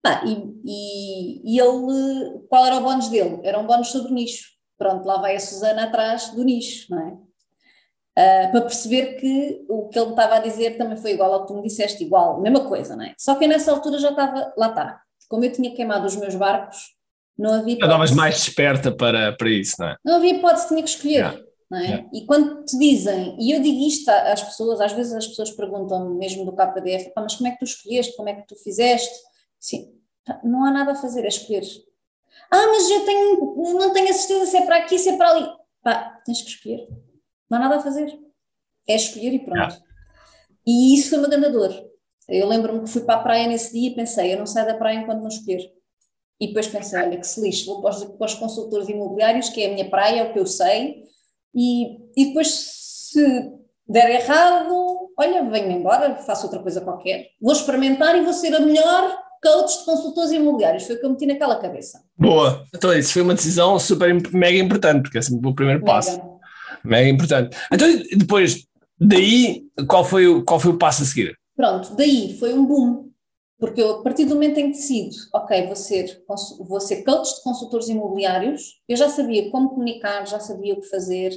Ah, 0.05 0.23
e, 0.23 0.33
e, 0.63 1.55
e 1.55 1.59
ele, 1.59 2.39
qual 2.47 2.65
era 2.65 2.77
o 2.77 2.83
bónus 2.83 3.07
dele? 3.07 3.39
Era 3.43 3.57
um 3.57 3.65
bónus 3.65 3.87
sobre 3.87 4.13
nicho. 4.13 4.54
Pronto, 4.77 5.05
lá 5.05 5.19
vai 5.19 5.35
a 5.35 5.39
Susana 5.39 5.83
atrás 5.83 6.29
do 6.29 6.43
nicho, 6.43 6.93
não 6.93 6.99
é? 6.99 7.17
Uh, 8.17 8.51
para 8.51 8.61
perceber 8.61 9.17
que 9.17 9.65
o 9.67 9.89
que 9.89 9.99
ele 9.99 10.11
estava 10.11 10.35
a 10.35 10.39
dizer 10.39 10.77
também 10.77 10.95
foi 10.95 11.11
igual 11.11 11.33
ao 11.33 11.41
que 11.41 11.47
tu 11.47 11.55
me 11.55 11.63
disseste, 11.63 12.03
igual, 12.03 12.41
mesma 12.41 12.65
coisa, 12.65 12.95
não 12.95 13.03
é? 13.03 13.13
Só 13.17 13.35
que 13.35 13.47
nessa 13.47 13.71
altura 13.71 13.99
já 13.99 14.09
estava, 14.11 14.53
lá 14.57 14.69
está, 14.69 15.01
como 15.27 15.43
eu 15.43 15.51
tinha 15.51 15.73
queimado 15.75 16.05
os 16.05 16.15
meus 16.15 16.35
barcos, 16.35 16.95
não 17.37 17.53
havia. 17.53 17.73
Estavas 17.73 18.11
mais 18.11 18.35
desperta 18.35 18.95
para, 18.95 19.33
para 19.33 19.49
isso, 19.49 19.75
não 19.79 19.87
é? 19.89 19.97
Não 20.03 20.15
havia 20.15 20.35
hipótese, 20.35 20.67
tinha 20.69 20.83
que 20.83 20.89
escolher. 20.89 21.13
Yeah. 21.13 21.39
Não 21.69 21.79
é? 21.79 21.83
Yeah. 21.83 22.09
E 22.13 22.25
quando 22.25 22.63
te 22.63 22.77
dizem, 22.77 23.35
e 23.39 23.51
eu 23.51 23.61
digo 23.61 23.79
isto 23.85 24.09
às 24.09 24.41
pessoas, 24.43 24.79
às 24.79 24.93
vezes 24.93 25.13
as 25.13 25.27
pessoas 25.27 25.51
perguntam 25.51 26.13
mesmo 26.15 26.45
do 26.45 26.55
KDF, 26.55 27.11
mas 27.15 27.35
como 27.35 27.47
é 27.47 27.51
que 27.51 27.59
tu 27.59 27.65
escolheste, 27.65 28.15
como 28.15 28.29
é 28.29 28.33
que 28.35 28.47
tu 28.47 28.55
fizeste? 28.55 29.13
Sim, 29.59 29.91
não 30.43 30.63
há 30.63 30.71
nada 30.71 30.93
a 30.93 30.95
fazer, 30.95 31.25
é 31.25 31.27
escolher. 31.27 31.63
Ah, 32.51 32.67
mas 32.67 32.89
eu 32.89 33.05
tenho, 33.05 33.55
não 33.79 33.93
tenho 33.93 34.09
a 34.09 34.13
certeza 34.13 34.45
se 34.51 34.57
é 34.57 34.65
para 34.65 34.77
aqui, 34.77 34.97
se 34.97 35.09
é 35.09 35.17
para 35.17 35.29
ali. 35.29 35.47
Pá, 35.83 36.21
tens 36.25 36.41
que 36.41 36.49
escolher. 36.49 36.87
Não 37.49 37.57
há 37.57 37.61
nada 37.61 37.77
a 37.77 37.81
fazer. 37.81 38.17
É 38.87 38.95
escolher 38.95 39.33
e 39.33 39.39
pronto. 39.39 39.75
E 40.65 40.95
isso 40.95 41.09
foi 41.09 41.19
uma 41.19 41.27
grande 41.27 41.51
dor. 41.51 41.71
Eu 42.27 42.47
lembro-me 42.47 42.81
que 42.81 42.89
fui 42.89 43.01
para 43.01 43.19
a 43.19 43.23
praia 43.23 43.47
nesse 43.47 43.71
dia 43.71 43.89
e 43.89 43.95
pensei, 43.95 44.33
eu 44.33 44.39
não 44.39 44.47
saio 44.47 44.65
da 44.65 44.75
praia 44.75 44.97
enquanto 44.97 45.21
não 45.21 45.27
escolher. 45.27 45.71
E 46.39 46.47
depois 46.47 46.67
pensei, 46.67 46.99
olha 46.99 47.17
que 47.17 47.27
se 47.27 47.39
lixe, 47.39 47.65
vou 47.65 47.81
para 47.81 47.91
os, 47.91 48.03
para 48.03 48.25
os 48.25 48.33
consultores 48.33 48.89
imobiliários, 48.89 49.49
que 49.49 49.61
é 49.61 49.67
a 49.67 49.73
minha 49.73 49.89
praia, 49.89 50.21
é 50.21 50.23
o 50.23 50.33
que 50.33 50.39
eu 50.39 50.45
sei, 50.45 51.03
e, 51.53 51.97
e 52.17 52.25
depois 52.27 52.47
se 52.49 53.53
der 53.87 54.09
errado, 54.21 55.13
olha, 55.17 55.49
venho 55.49 55.71
embora, 55.71 56.15
faço 56.17 56.45
outra 56.45 56.61
coisa 56.61 56.81
qualquer. 56.81 57.29
Vou 57.39 57.53
experimentar 57.53 58.17
e 58.17 58.23
vou 58.23 58.33
ser 58.33 58.53
a 58.53 58.59
melhor 58.59 59.24
coach 59.41 59.79
de 59.79 59.85
consultores 59.85 60.31
imobiliários, 60.31 60.83
foi 60.83 60.95
o 60.95 60.99
que 60.99 61.05
eu 61.05 61.09
meti 61.11 61.25
naquela 61.25 61.57
cabeça. 61.57 62.01
Boa, 62.17 62.65
então 62.73 62.93
isso 62.97 63.13
foi 63.13 63.21
uma 63.21 63.35
decisão 63.35 63.77
super, 63.79 64.13
mega 64.33 64.57
importante, 64.57 65.03
porque 65.03 65.17
é 65.17 65.21
sempre 65.21 65.47
o 65.47 65.55
primeiro 65.55 65.81
mega. 65.81 65.91
passo. 65.91 66.21
Mega 66.83 67.09
importante. 67.09 67.57
Então 67.71 67.87
depois, 68.17 68.65
daí, 68.99 69.63
qual 69.87 70.03
foi, 70.03 70.27
o, 70.27 70.43
qual 70.43 70.59
foi 70.59 70.71
o 70.71 70.77
passo 70.77 71.03
a 71.03 71.05
seguir? 71.05 71.37
Pronto, 71.55 71.95
daí 71.95 72.37
foi 72.39 72.53
um 72.53 72.65
boom, 72.65 73.09
porque 73.59 73.81
eu 73.81 73.91
a 73.91 74.03
partir 74.03 74.25
do 74.25 74.35
momento 74.35 74.59
em 74.59 74.71
que 74.71 74.77
decido, 74.77 75.15
ok, 75.33 75.65
vou 75.67 75.75
ser, 75.75 76.23
vou 76.67 76.81
ser 76.81 77.03
coach 77.03 77.35
de 77.35 77.43
consultores 77.43 77.87
imobiliários, 77.87 78.81
eu 78.89 78.97
já 78.97 79.09
sabia 79.09 79.49
como 79.49 79.69
comunicar, 79.69 80.27
já 80.27 80.39
sabia 80.39 80.73
o 80.73 80.81
que 80.81 80.89
fazer, 80.89 81.31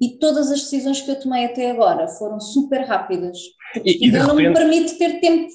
e 0.00 0.16
todas 0.18 0.50
as 0.50 0.60
decisões 0.60 1.00
que 1.00 1.10
eu 1.10 1.20
tomei 1.20 1.44
até 1.44 1.70
agora 1.70 2.08
foram 2.08 2.40
super 2.40 2.80
rápidas, 2.82 3.36
e, 3.84 4.06
e 4.06 4.10
não 4.10 4.34
repente... 4.34 4.48
me 4.48 4.54
permite 4.54 4.98
ter 4.98 5.20
tempo 5.20 5.48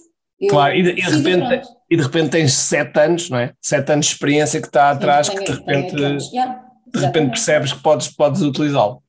eu 0.43 0.49
claro, 0.49 0.75
e 0.75 0.83
de, 0.83 0.89
e, 0.91 0.95
de 0.95 1.01
repente, 1.01 1.67
e 1.93 1.95
de 1.95 2.01
repente 2.01 2.31
tens 2.31 2.53
sete 2.53 2.99
anos, 2.99 3.29
não 3.29 3.37
é? 3.37 3.53
Sete 3.61 3.91
anos 3.91 4.07
de 4.07 4.13
experiência 4.13 4.59
que 4.59 4.65
está 4.65 4.89
atrás, 4.89 5.27
Sim, 5.27 5.35
que 5.35 5.43
de 5.43 5.51
repente, 5.51 5.95
yeah, 6.33 6.65
de 6.87 6.99
repente 6.99 7.29
percebes 7.29 7.71
que 7.71 7.83
podes, 7.83 8.07
podes 8.07 8.41
utilizá-lo. 8.41 9.03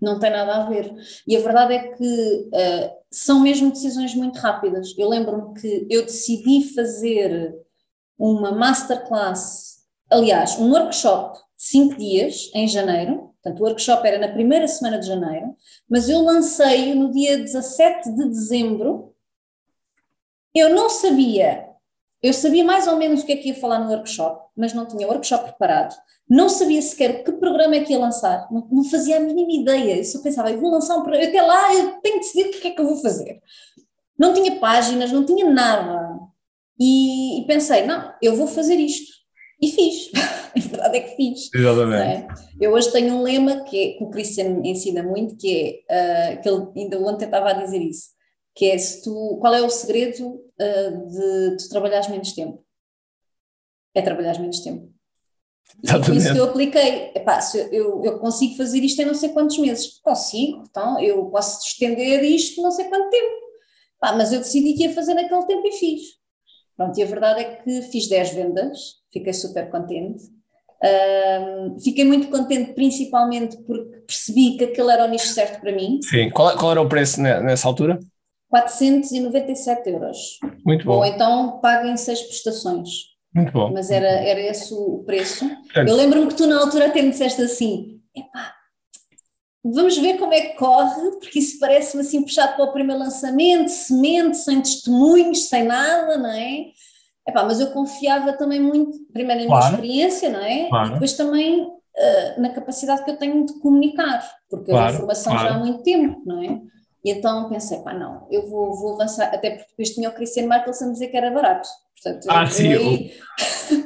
Não 0.00 0.18
tem 0.18 0.30
nada 0.30 0.54
a 0.54 0.66
ver. 0.66 0.90
E 1.28 1.36
a 1.36 1.40
verdade 1.40 1.74
é 1.74 1.88
que 1.88 2.02
uh, 2.02 2.90
são 3.10 3.40
mesmo 3.40 3.70
decisões 3.70 4.14
muito 4.14 4.38
rápidas. 4.38 4.94
Eu 4.96 5.10
lembro-me 5.10 5.52
que 5.60 5.86
eu 5.90 6.02
decidi 6.02 6.72
fazer 6.74 7.54
uma 8.18 8.52
masterclass, 8.52 9.82
aliás, 10.10 10.58
um 10.58 10.70
workshop 10.70 11.36
de 11.36 11.42
cinco 11.58 11.98
dias 11.98 12.50
em 12.54 12.66
janeiro. 12.66 13.34
Portanto, 13.42 13.60
o 13.60 13.64
workshop 13.64 14.08
era 14.08 14.18
na 14.18 14.32
primeira 14.32 14.66
semana 14.66 14.98
de 14.98 15.06
janeiro, 15.06 15.54
mas 15.86 16.08
eu 16.08 16.22
lancei 16.22 16.94
no 16.94 17.12
dia 17.12 17.36
17 17.36 18.14
de 18.14 18.30
dezembro 18.30 19.10
eu 20.54 20.74
não 20.74 20.90
sabia, 20.90 21.69
eu 22.22 22.32
sabia 22.32 22.64
mais 22.64 22.86
ou 22.86 22.96
menos 22.96 23.22
o 23.22 23.26
que 23.26 23.32
é 23.32 23.36
que 23.36 23.48
ia 23.48 23.54
falar 23.54 23.78
no 23.78 23.90
workshop, 23.90 24.44
mas 24.56 24.74
não 24.74 24.86
tinha 24.86 25.06
o 25.06 25.10
workshop 25.10 25.44
preparado, 25.44 25.94
não 26.28 26.48
sabia 26.48 26.80
sequer 26.82 27.24
que 27.24 27.32
programa 27.32 27.76
é 27.76 27.80
que 27.80 27.92
ia 27.92 27.98
lançar, 27.98 28.46
não, 28.50 28.66
não 28.70 28.84
fazia 28.84 29.16
a 29.16 29.20
mínima 29.20 29.52
ideia, 29.52 29.96
eu 29.96 30.04
só 30.04 30.20
pensava, 30.20 30.50
eu 30.50 30.60
vou 30.60 30.70
lançar 30.70 30.96
um 30.96 31.02
programa, 31.02 31.26
até 31.26 31.42
lá 31.42 31.74
eu 31.74 32.00
tenho 32.00 32.20
que 32.20 32.26
decidir 32.26 32.48
o 32.48 32.60
que 32.60 32.68
é 32.68 32.70
que 32.70 32.80
eu 32.80 32.86
vou 32.86 32.96
fazer. 32.96 33.40
Não 34.18 34.34
tinha 34.34 34.60
páginas, 34.60 35.10
não 35.10 35.24
tinha 35.24 35.48
nada. 35.48 36.20
E, 36.78 37.40
e 37.40 37.46
pensei, 37.46 37.86
não, 37.86 38.12
eu 38.20 38.36
vou 38.36 38.46
fazer 38.46 38.74
isto. 38.74 39.10
E 39.62 39.70
fiz. 39.70 40.10
a 40.54 40.60
verdade 40.60 40.96
é 40.98 41.00
que 41.00 41.16
fiz. 41.16 41.50
Exatamente. 41.54 42.02
É? 42.02 42.26
Eu 42.60 42.72
hoje 42.72 42.92
tenho 42.92 43.14
um 43.14 43.22
lema 43.22 43.64
que, 43.64 43.78
é, 43.78 43.98
que 43.98 44.04
o 44.04 44.10
Christian 44.10 44.60
ensina 44.64 45.02
muito, 45.02 45.36
que 45.36 45.82
é, 45.88 46.34
uh, 46.34 46.42
que 46.42 46.48
ele 46.48 46.66
ainda 46.76 46.98
ontem 47.00 47.24
estava 47.24 47.50
a 47.50 47.54
dizer 47.54 47.78
isso, 47.78 48.10
que 48.60 48.66
é 48.66 48.76
se 48.76 49.02
tu, 49.02 49.38
qual 49.40 49.54
é 49.54 49.62
o 49.62 49.70
segredo 49.70 50.22
uh, 50.28 51.08
de 51.08 51.56
tu 51.56 51.70
trabalhares 51.70 52.10
menos 52.10 52.32
tempo? 52.32 52.62
É 53.94 54.02
trabalhares 54.02 54.38
menos 54.38 54.60
tempo. 54.60 54.92
Exatamente. 55.82 56.12
E 56.12 56.18
isso 56.18 56.32
que 56.34 56.38
eu 56.40 56.44
apliquei. 56.44 57.10
Epá, 57.14 57.40
se 57.40 57.58
eu, 57.74 58.04
eu 58.04 58.18
consigo 58.18 58.58
fazer 58.58 58.80
isto 58.80 59.00
em 59.00 59.06
não 59.06 59.14
sei 59.14 59.30
quantos 59.30 59.56
meses. 59.56 59.98
Consigo, 60.02 60.62
então 60.68 61.00
eu 61.00 61.24
posso 61.30 61.66
estender 61.66 62.22
isto 62.22 62.60
não 62.60 62.70
sei 62.70 62.84
quanto 62.84 63.08
tempo. 63.08 63.34
Epá, 63.96 64.12
mas 64.14 64.30
eu 64.30 64.40
decidi 64.40 64.74
que 64.74 64.82
ia 64.82 64.92
fazer 64.92 65.14
naquele 65.14 65.46
tempo 65.46 65.66
e 65.66 65.72
fiz. 65.72 66.02
Pronto, 66.76 67.00
e 67.00 67.02
a 67.02 67.06
verdade 67.06 67.40
é 67.40 67.44
que 67.56 67.80
fiz 67.84 68.10
10 68.10 68.34
vendas, 68.34 68.78
fiquei 69.10 69.32
super 69.32 69.70
contente. 69.70 70.22
Um, 70.84 71.80
fiquei 71.80 72.04
muito 72.04 72.28
contente, 72.28 72.74
principalmente 72.74 73.56
porque 73.62 74.02
percebi 74.06 74.58
que 74.58 74.64
aquele 74.64 74.92
era 74.92 75.06
o 75.06 75.08
nicho 75.08 75.28
certo 75.28 75.62
para 75.62 75.72
mim. 75.72 75.98
Sim, 76.02 76.28
qual, 76.28 76.54
qual 76.58 76.72
era 76.72 76.82
o 76.82 76.88
preço 76.88 77.22
nessa 77.22 77.66
altura? 77.66 77.98
497 78.50 79.88
euros. 79.88 80.38
Muito 80.66 80.84
bom. 80.84 80.96
Ou 80.96 81.04
então 81.04 81.60
paguem 81.60 81.96
seis 81.96 82.20
prestações. 82.20 82.88
Muito 83.34 83.52
bom. 83.52 83.70
Mas 83.72 83.90
era, 83.90 84.08
era 84.08 84.40
esse 84.40 84.74
o 84.74 85.04
preço. 85.06 85.48
Eu 85.74 85.94
lembro-me 85.94 86.26
que 86.26 86.34
tu 86.34 86.46
na 86.46 86.60
altura 86.60 86.86
até 86.86 87.00
me 87.00 87.10
disseste 87.10 87.40
assim, 87.40 88.00
epá, 88.14 88.52
vamos 89.64 89.96
ver 89.96 90.18
como 90.18 90.34
é 90.34 90.40
que 90.40 90.56
corre, 90.56 91.12
porque 91.20 91.38
isso 91.38 91.60
parece-me 91.60 92.02
assim 92.02 92.22
puxado 92.22 92.56
para 92.56 92.64
o 92.64 92.72
primeiro 92.72 93.00
lançamento, 93.00 93.68
semente, 93.68 94.38
sem 94.38 94.60
testemunhos, 94.60 95.48
sem 95.48 95.64
nada, 95.64 96.18
não 96.18 96.30
é? 96.30 96.66
Epá, 97.28 97.44
mas 97.44 97.60
eu 97.60 97.70
confiava 97.70 98.32
também 98.32 98.60
muito, 98.60 98.98
primeiro 99.12 99.42
na 99.42 99.46
claro. 99.46 99.64
minha 99.64 100.06
experiência, 100.08 100.28
não 100.30 100.40
é? 100.40 100.68
Claro. 100.68 100.88
E 100.88 100.92
depois 100.94 101.12
também 101.12 101.62
uh, 101.62 102.40
na 102.40 102.50
capacidade 102.50 103.04
que 103.04 103.10
eu 103.12 103.16
tenho 103.16 103.46
de 103.46 103.52
comunicar, 103.60 104.28
porque 104.48 104.72
claro. 104.72 104.92
a 104.92 104.98
formação 104.98 105.38
já 105.38 105.50
há 105.50 105.58
muito 105.58 105.84
tempo, 105.84 106.20
não 106.26 106.42
é? 106.42 106.60
E 107.04 107.10
então 107.10 107.48
pensei, 107.48 107.78
pá, 107.78 107.94
não, 107.94 108.26
eu 108.30 108.48
vou, 108.48 108.74
vou 108.74 108.94
avançar, 108.94 109.32
até 109.32 109.50
porque 109.50 109.70
depois 109.70 109.90
tinha 109.90 110.08
o 110.08 110.12
Christian 110.12 110.46
Michelson 110.46 110.92
dizer 110.92 111.08
que 111.08 111.16
era 111.16 111.30
barato. 111.30 111.68
Portanto, 112.02 112.26
ah, 112.30 112.42
eu, 112.44 112.46
sim, 112.46 112.72
eu, 112.72 112.82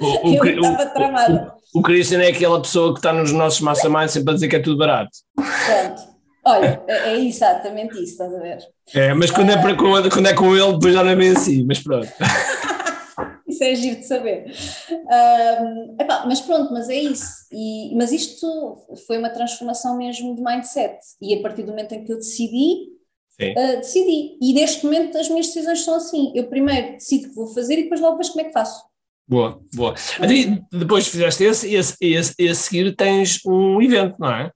o, 0.00 0.30
o, 0.30 0.46
eu 0.46 0.60
estava 0.60 0.86
tramada. 0.86 1.54
O, 1.74 1.78
o 1.78 1.82
Christian 1.82 2.22
é 2.22 2.28
aquela 2.28 2.60
pessoa 2.60 2.92
que 2.92 2.98
está 2.98 3.12
nos 3.12 3.32
nossos 3.32 3.60
masterminds 3.60 4.12
sempre 4.12 4.30
a 4.30 4.34
dizer 4.34 4.48
que 4.48 4.56
é 4.56 4.60
tudo 4.60 4.78
barato. 4.78 5.10
Pronto. 5.34 6.14
Olha, 6.46 6.82
é, 6.86 7.12
é 7.12 7.20
exatamente 7.20 7.94
isso, 7.94 8.12
estás 8.12 8.34
a 8.34 8.38
ver? 8.38 8.58
É, 8.94 9.14
mas 9.14 9.30
quando, 9.30 9.50
é, 9.50 9.56
para, 9.56 9.74
quando 9.76 10.26
é 10.26 10.34
com 10.34 10.54
ele, 10.54 10.72
depois 10.74 10.92
já 10.92 11.02
não 11.02 11.10
é 11.10 11.16
bem 11.16 11.30
assim, 11.30 11.64
mas 11.64 11.78
pronto. 11.78 12.06
isso 13.48 13.64
é 13.64 13.74
giro 13.74 13.96
de 13.96 14.06
saber. 14.06 14.52
Um, 14.90 15.96
epá, 15.98 16.24
mas 16.26 16.40
pronto, 16.40 16.72
mas 16.72 16.88
é 16.88 16.96
isso. 16.96 17.46
E, 17.50 17.94
mas 17.96 18.12
isto 18.12 18.76
foi 19.06 19.18
uma 19.18 19.30
transformação 19.30 19.96
mesmo 19.96 20.34
de 20.36 20.42
mindset. 20.42 20.98
E 21.22 21.34
a 21.34 21.40
partir 21.40 21.62
do 21.62 21.70
momento 21.70 21.94
em 21.94 22.04
que 22.04 22.12
eu 22.12 22.16
decidi, 22.16 22.93
Uh, 23.40 23.76
decidi. 23.78 24.38
E 24.40 24.52
neste 24.52 24.84
momento 24.84 25.18
as 25.18 25.28
minhas 25.28 25.46
decisões 25.46 25.84
são 25.84 25.96
assim. 25.96 26.32
Eu 26.34 26.48
primeiro 26.48 26.92
decido 26.92 27.28
que 27.28 27.34
vou 27.34 27.46
fazer 27.46 27.78
e 27.78 27.82
depois 27.84 28.00
logo 28.00 28.16
vejo 28.16 28.30
como 28.30 28.42
é 28.42 28.44
que 28.44 28.52
faço. 28.52 28.84
Boa, 29.26 29.60
boa. 29.74 29.94
Então, 30.22 30.66
depois 30.70 31.08
fizeste 31.08 31.44
esse 31.44 31.68
e, 31.68 31.76
esse, 31.76 31.96
esse, 32.00 32.34
e 32.38 32.48
a 32.48 32.54
seguir 32.54 32.94
tens 32.94 33.40
um 33.46 33.80
evento, 33.80 34.16
não 34.18 34.30
é? 34.30 34.50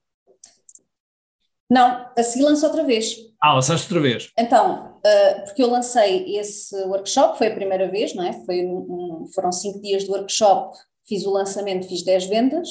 Não, 1.70 2.06
a 2.16 2.22
seguir 2.22 2.44
lanço 2.44 2.66
outra 2.66 2.84
vez. 2.84 3.16
Ah, 3.42 3.54
lançaste 3.54 3.86
outra 3.86 4.00
vez. 4.00 4.30
Então, 4.38 4.96
uh, 4.96 5.44
porque 5.44 5.62
eu 5.62 5.70
lancei 5.70 6.36
esse 6.36 6.74
workshop, 6.84 7.38
foi 7.38 7.48
a 7.48 7.54
primeira 7.54 7.90
vez, 7.90 8.14
não 8.14 8.24
é? 8.24 8.32
Foi 8.44 8.64
um, 8.64 9.26
foram 9.34 9.52
cinco 9.52 9.80
dias 9.80 10.04
de 10.04 10.10
workshop, 10.10 10.76
fiz 11.06 11.24
o 11.24 11.30
lançamento, 11.30 11.88
fiz 11.88 12.02
10 12.02 12.26
vendas. 12.26 12.68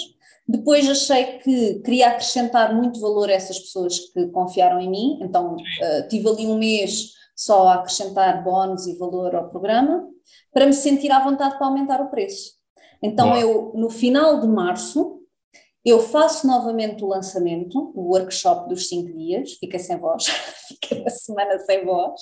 Depois 0.48 0.90
achei 0.90 1.40
que 1.40 1.80
queria 1.80 2.10
acrescentar 2.10 2.74
muito 2.74 3.02
valor 3.02 3.30
a 3.30 3.34
essas 3.34 3.60
pessoas 3.60 4.00
que 4.00 4.28
confiaram 4.28 4.80
em 4.80 4.90
mim, 4.90 5.20
então 5.22 5.56
uh, 5.56 6.08
tive 6.08 6.30
ali 6.30 6.48
um 6.48 6.58
mês 6.58 7.12
só 7.36 7.68
a 7.68 7.74
acrescentar 7.76 8.44
bónus 8.44 8.88
e 8.88 8.98
valor 8.98 9.36
ao 9.36 9.50
programa, 9.50 10.08
para 10.54 10.66
me 10.66 10.74
sentir 10.74 11.12
à 11.12 11.24
vontade 11.24 11.58
para 11.58 11.68
aumentar 11.68 12.02
o 12.02 12.10
preço. 12.10 12.54
Então 13.04 13.38
eu, 13.38 13.74
no 13.76 13.90
final 13.90 14.40
de 14.40 14.48
março, 14.48 15.22
eu 15.86 16.00
faço 16.00 16.48
novamente 16.48 17.04
o 17.04 17.08
lançamento, 17.08 17.92
o 17.96 18.14
workshop 18.14 18.70
dos 18.70 18.88
cinco 18.88 19.16
dias, 19.16 19.54
fica 19.54 19.78
sem 19.78 19.98
voz, 19.98 20.26
fica 20.68 20.96
uma 20.96 21.10
semana 21.10 21.60
sem 21.60 21.86
voz, 21.86 22.22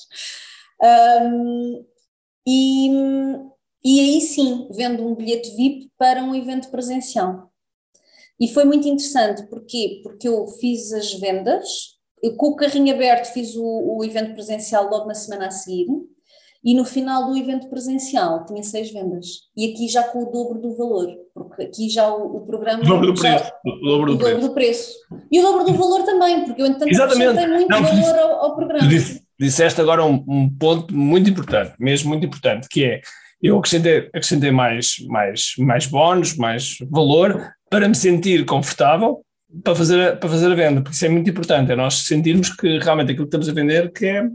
um, 0.84 1.86
e, 2.46 2.90
e 3.84 4.00
aí 4.00 4.22
sim, 4.22 4.68
vendo 4.72 5.08
um 5.08 5.16
bilhete 5.16 5.56
VIP 5.56 5.92
para 5.98 6.24
um 6.24 6.36
evento 6.36 6.70
presencial. 6.70 7.52
E 8.40 8.48
foi 8.50 8.66
muito 8.66 8.88
interessante, 8.88 9.48
porquê? 9.48 10.02
Porque 10.04 10.28
eu 10.28 10.46
fiz 10.48 10.92
as 10.94 11.14
vendas, 11.14 11.96
com 12.38 12.48
o 12.48 12.56
carrinho 12.56 12.94
aberto 12.94 13.32
fiz 13.32 13.56
o, 13.56 13.98
o 13.98 14.04
evento 14.04 14.34
presencial 14.34 14.90
logo 14.90 15.08
na 15.08 15.14
semana 15.14 15.48
a 15.48 15.52
seguir, 15.52 15.88
e 16.64 16.74
no 16.74 16.84
final 16.84 17.28
do 17.28 17.38
evento 17.38 17.70
presencial 17.70 18.44
tinha 18.46 18.64
seis 18.64 18.92
vendas. 18.92 19.28
E 19.56 19.72
aqui 19.72 19.88
já 19.88 20.02
com 20.02 20.24
o 20.24 20.32
dobro 20.32 20.60
do 20.60 20.76
valor, 20.76 21.16
porque 21.32 21.64
aqui 21.64 21.90
já 21.90 22.12
o, 22.12 22.38
o 22.38 22.42
programa. 22.42 22.82
O 22.84 22.88
dobro 22.88 23.14
do 23.14 23.22
já, 23.22 23.36
preço. 23.36 23.52
O 23.64 23.86
dobro, 23.86 24.06
do, 24.08 24.16
o 24.16 24.18
dobro 24.18 24.42
do 24.42 24.54
preço. 24.54 24.94
E 25.32 25.40
o 25.40 25.44
dobro 25.44 25.64
do 25.64 25.74
valor 25.76 26.04
também, 26.04 26.44
porque 26.44 26.62
eu 26.64 26.66
entretanto 26.66 27.04
acrescentei 27.04 27.48
muito 27.48 27.70
Não, 27.70 27.84
valor 27.84 28.20
ao, 28.20 28.46
ao 28.46 28.56
programa. 28.56 28.88
Disse, 28.88 29.22
disseste 29.40 29.80
agora 29.80 30.04
um, 30.04 30.26
um, 30.28 30.50
ponto 30.50 30.92
muito 30.92 31.30
importante, 31.30 31.76
mesmo 31.80 32.10
muito 32.10 32.26
importante, 32.26 32.68
que 32.68 32.84
é 32.84 33.02
eu 33.44 33.60
acrescentei, 33.60 33.98
acrescentei 34.08 34.50
mais, 34.50 34.96
mais, 35.08 35.54
mais 35.60 35.86
bónus, 35.86 36.36
mais 36.36 36.78
valor 36.90 37.54
para 37.70 37.88
me 37.88 37.96
sentir 37.96 38.46
confortável 38.46 39.22
para 39.64 39.76
fazer, 39.76 40.20
para 40.20 40.30
fazer 40.30 40.52
a 40.52 40.56
venda, 40.56 40.82
porque 40.82 40.96
isso 40.96 41.06
é 41.06 41.10
muito 41.10 41.30
importante, 41.30 41.72
é 41.72 41.76
nós 41.76 42.00
sentirmos 42.00 42.50
que 42.56 42.80
realmente 42.80 43.12
aquilo 43.12 43.26
que 43.26 43.36
estamos 43.36 43.50
a 43.50 43.54
vender 43.54 43.92
que 43.92 44.06
é 44.06 44.28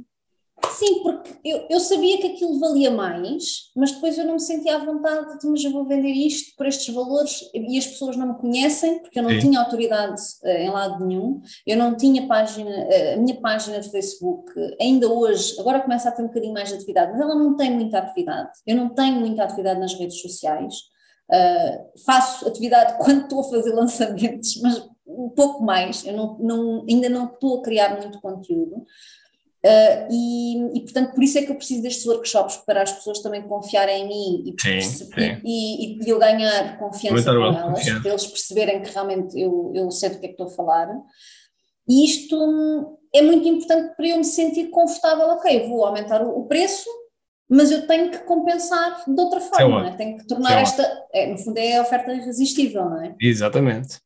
Sim, 0.69 1.03
porque 1.03 1.31
eu, 1.43 1.67
eu 1.71 1.81
sabia 1.81 2.19
que 2.19 2.29
aquilo 2.29 2.59
valia 2.59 2.91
mais, 2.91 3.71
mas 3.75 3.93
depois 3.93 4.19
eu 4.19 4.27
não 4.27 4.35
me 4.35 4.41
sentia 4.41 4.77
à 4.77 4.85
vontade 4.85 5.39
de, 5.39 5.47
mas 5.47 5.65
eu 5.65 5.73
vou 5.73 5.87
vender 5.87 6.13
isto 6.13 6.55
por 6.57 6.67
estes 6.67 6.95
valores 6.95 7.41
e 7.55 7.79
as 7.79 7.87
pessoas 7.87 8.17
não 8.17 8.35
me 8.35 8.39
conhecem, 8.39 9.01
porque 9.01 9.19
eu 9.19 9.23
não 9.23 9.31
Sim. 9.31 9.39
tinha 9.39 9.61
autoridade 9.61 10.21
uh, 10.45 10.49
em 10.49 10.71
lado 10.71 11.05
nenhum, 11.05 11.41
eu 11.67 11.77
não 11.79 11.97
tinha 11.97 12.27
página, 12.27 12.71
uh, 12.71 13.15
a 13.15 13.17
minha 13.17 13.41
página 13.41 13.81
de 13.81 13.91
Facebook, 13.91 14.53
ainda 14.81 15.09
hoje, 15.09 15.59
agora 15.59 15.81
começa 15.81 16.11
a 16.11 16.13
ter 16.13 16.23
um 16.23 16.27
bocadinho 16.27 16.53
mais 16.53 16.69
de 16.69 16.75
atividade, 16.75 17.13
mas 17.13 17.21
ela 17.21 17.35
não 17.35 17.57
tem 17.57 17.71
muita 17.71 17.99
atividade, 17.99 18.51
eu 18.67 18.77
não 18.77 18.91
tenho 18.91 19.19
muita 19.19 19.45
atividade 19.45 19.81
nas 19.81 19.95
redes 19.95 20.21
sociais, 20.21 20.75
uh, 21.33 22.01
faço 22.05 22.47
atividade 22.49 22.99
quando 22.99 23.23
estou 23.23 23.41
a 23.41 23.45
fazer 23.45 23.73
lançamentos, 23.75 24.61
mas 24.63 24.89
um 25.07 25.29
pouco 25.31 25.63
mais, 25.65 26.05
eu 26.07 26.17
não, 26.17 26.39
não, 26.39 26.87
ainda 26.89 27.09
não 27.09 27.27
estou 27.27 27.59
a 27.59 27.63
criar 27.63 28.01
muito 28.01 28.21
conteúdo, 28.21 28.87
Uh, 29.63 30.09
e, 30.11 30.79
e, 30.79 30.81
portanto, 30.81 31.13
por 31.13 31.23
isso 31.23 31.37
é 31.37 31.43
que 31.43 31.53
eu 31.53 31.55
preciso 31.55 31.83
destes 31.83 32.07
workshops 32.07 32.57
para 32.65 32.81
as 32.81 32.93
pessoas 32.93 33.19
também 33.19 33.43
confiarem 33.43 34.05
em 34.05 34.09
mim 34.09 34.43
e, 34.47 34.63
sim, 34.63 34.81
sim. 34.81 35.41
e, 35.45 36.03
e 36.03 36.09
eu 36.09 36.19
ganhar 36.19 36.79
confiança 36.79 37.31
com 37.31 37.45
elas, 37.45 37.63
confiança. 37.63 38.01
para 38.01 38.11
eles 38.11 38.27
perceberem 38.27 38.83
que 38.83 38.91
realmente 38.91 39.39
eu, 39.39 39.71
eu 39.75 39.91
sei 39.91 40.09
do 40.09 40.19
que 40.19 40.25
é 40.25 40.29
que 40.29 40.43
estou 40.43 40.47
a 40.47 40.51
falar. 40.51 40.89
E 41.87 42.07
isto 42.07 42.99
é 43.15 43.21
muito 43.21 43.47
importante 43.47 43.95
para 43.97 44.09
eu 44.09 44.17
me 44.17 44.25
sentir 44.25 44.71
confortável. 44.71 45.27
Ok, 45.27 45.69
vou 45.69 45.85
aumentar 45.85 46.25
o, 46.25 46.39
o 46.39 46.47
preço, 46.47 46.89
mas 47.51 47.73
eu 47.73 47.85
tenho 47.85 48.13
que 48.13 48.19
compensar 48.19 49.03
de 49.05 49.21
outra 49.21 49.41
forma, 49.41 49.89
é? 49.89 49.97
tenho 49.97 50.17
que 50.17 50.27
tornar 50.27 50.63
esta. 50.63 50.89
É, 51.13 51.27
no 51.27 51.37
fundo, 51.37 51.59
é 51.59 51.79
a 51.79 51.83
oferta 51.83 52.13
irresistível, 52.13 52.85
não 52.85 53.03
é? 53.03 53.17
Exatamente. 53.21 53.99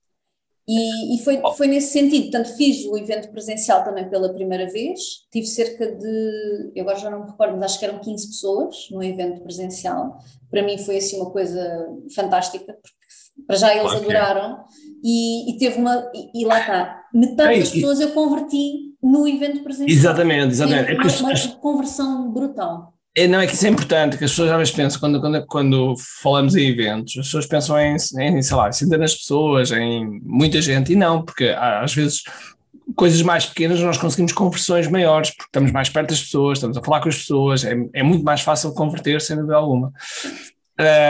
E, 0.67 1.15
e, 1.15 1.23
foi, 1.23 1.43
foi 1.55 1.67
nesse 1.67 1.93
sentido, 1.93 2.31
portanto 2.31 2.57
fiz 2.57 2.87
o 2.87 2.97
evento 2.97 3.31
presencial 3.31 3.85
também 3.85 4.09
pela 4.09 4.33
primeira 4.33 4.67
vez, 4.71 4.99
tive 5.31 5.47
cerca 5.47 5.93
de, 5.93 6.73
eu 6.75 6.85
agora 6.85 6.99
já 6.99 7.11
não 7.11 7.25
me 7.25 7.31
recordo, 7.31 7.55
mas 7.59 7.73
acho 7.73 7.79
que 7.79 7.85
eram 7.85 7.99
15 7.99 8.29
pessoas 8.29 8.89
no 8.91 9.03
evento 9.03 9.43
presencial, 9.43 10.17
para 10.51 10.63
mim 10.63 10.79
foi 10.79 10.97
assim 10.97 11.21
uma 11.21 11.31
coisa 11.31 11.87
fantástica, 12.15 12.73
porque 12.73 12.97
para 13.47 13.57
já 13.57 13.77
eles 13.77 13.93
adoraram 13.93 14.65
e, 15.03 15.51
e, 15.53 15.59
teve 15.59 15.79
uma, 15.79 16.11
e, 16.15 16.43
e 16.43 16.47
lá 16.47 16.59
está, 16.61 17.03
metade 17.13 17.61
das 17.61 17.71
pessoas 17.71 18.01
eu 18.01 18.13
converti 18.13 18.95
no 19.03 19.29
evento 19.29 19.63
presencial. 19.63 19.99
Exatamente, 19.99 20.53
exatamente. 20.53 20.93
É 20.93 20.95
uma, 20.95 21.31
uma 21.31 21.57
conversão 21.57 22.33
brutal. 22.33 22.94
É, 23.17 23.29
não, 23.29 23.41
é 23.41 23.47
que 23.47 23.55
isso 23.55 23.65
é 23.65 23.71
importante, 23.71 24.19
que 24.19 24.25
as 24.25 24.31
pessoas 24.33 24.51
às 24.51 24.57
vezes 24.57 24.75
pensam, 24.75 24.99
quando, 24.99 25.21
quando, 25.21 25.47
quando 25.47 25.95
falamos 26.21 26.57
em 26.57 26.69
eventos, 26.69 27.17
as 27.17 27.27
pessoas 27.27 27.47
pensam 27.47 27.79
em, 27.79 27.95
em 27.95 28.43
sei 28.43 28.57
lá, 28.57 28.73
centenas 28.73 29.13
de 29.13 29.19
pessoas, 29.19 29.71
em 29.71 30.21
muita 30.25 30.61
gente, 30.61 30.93
e 30.93 30.97
não, 30.97 31.23
porque 31.23 31.45
às 31.57 31.95
vezes 31.95 32.25
coisas 32.97 33.23
mais 33.23 33.47
pequenas 33.47 33.81
nós 33.81 33.97
conseguimos 33.99 34.33
conversões 34.33 34.89
maiores, 34.89 35.31
porque 35.31 35.45
estamos 35.45 35.71
mais 35.71 35.89
perto 35.89 36.11
das 36.11 36.23
pessoas, 36.23 36.59
estamos 36.59 36.77
a 36.77 36.83
falar 36.83 37.01
com 37.01 37.09
as 37.09 37.17
pessoas, 37.17 37.65
é, 37.65 37.77
é 37.93 38.03
muito 38.03 38.25
mais 38.25 38.41
fácil 38.41 38.75
converter, 38.75 39.21
sem 39.21 39.37
dúvida 39.37 39.55
alguma. 39.55 39.93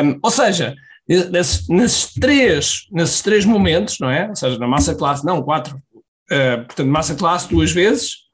Um, 0.05 0.19
ou 0.23 0.31
seja, 0.31 0.77
nesses, 1.09 1.69
nesses, 1.69 2.13
três, 2.15 2.87
nesses 2.93 3.23
três 3.23 3.45
momentos, 3.47 3.99
não 3.99 4.11
é? 4.11 4.29
Ou 4.29 4.37
seja, 4.37 4.59
na 4.59 4.69
massa 4.69 4.95
classe, 4.95 5.25
não, 5.25 5.43
quatro, 5.43 5.77
uh, 5.77 6.65
portanto, 6.67 6.87
massa 6.87 7.15
classe 7.15 7.49
duas 7.49 7.73
vezes, 7.73 8.25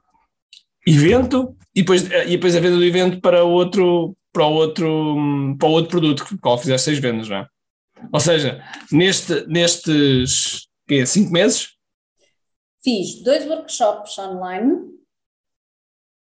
evento 0.86 1.56
e 1.74 1.82
depois, 1.82 2.04
e 2.04 2.30
depois 2.30 2.56
a 2.56 2.60
venda 2.60 2.76
do 2.76 2.84
evento 2.84 3.20
para 3.20 3.44
outro, 3.44 4.16
para 4.32 4.46
outro, 4.46 5.16
para 5.58 5.68
outro 5.68 5.90
produto, 5.90 6.24
que 6.24 6.38
qual 6.38 6.58
fizer 6.58 6.78
seis 6.78 6.98
vendas, 6.98 7.28
não 7.28 7.36
é? 7.36 7.46
Ou 8.12 8.20
seja, 8.20 8.64
neste, 8.90 9.46
nestes 9.46 10.68
quê, 10.88 11.06
cinco 11.06 11.30
meses? 11.30 11.68
Fiz 12.82 13.22
dois 13.22 13.46
workshops 13.46 14.18
online, 14.18 14.76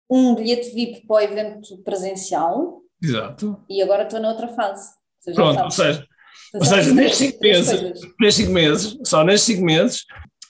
um 0.09 0.35
bilhete 0.35 0.69
VIP 0.73 1.05
para 1.07 1.15
o 1.15 1.19
evento 1.19 1.77
presencial. 1.83 2.81
Exato. 3.01 3.61
E 3.67 3.81
agora 3.81 4.03
estou 4.03 4.19
na 4.19 4.29
outra 4.29 4.47
fase. 4.49 4.93
Pronto, 5.33 5.63
ou 5.63 5.71
seja, 5.71 6.05
ou 6.53 6.63
seja 6.63 6.93
nestes 6.93 7.17
cinco 7.17 7.39
meses, 7.41 7.81
nestes 8.19 8.35
cinco 8.35 8.51
meses, 8.51 8.97
só 9.03 9.23
nestes 9.23 9.55
cinco 9.55 9.65
meses, 9.65 10.05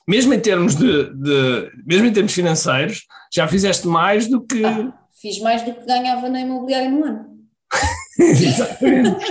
mesmo 0.07 0.33
em 0.33 0.39
termos 0.39 0.75
de, 0.75 1.13
de, 1.13 1.71
mesmo 1.85 2.07
em 2.07 2.13
termos 2.13 2.33
financeiros, 2.33 3.05
já 3.33 3.47
fizeste 3.47 3.87
mais 3.87 4.27
do 4.27 4.41
que. 4.41 4.63
Ah, 4.63 4.93
fiz 5.19 5.39
mais 5.39 5.63
do 5.63 5.73
que 5.73 5.85
ganhava 5.85 6.29
na 6.29 6.41
imobiliária 6.41 6.89
no 6.89 7.03
ano. 7.03 7.25
Exatamente. 8.19 9.25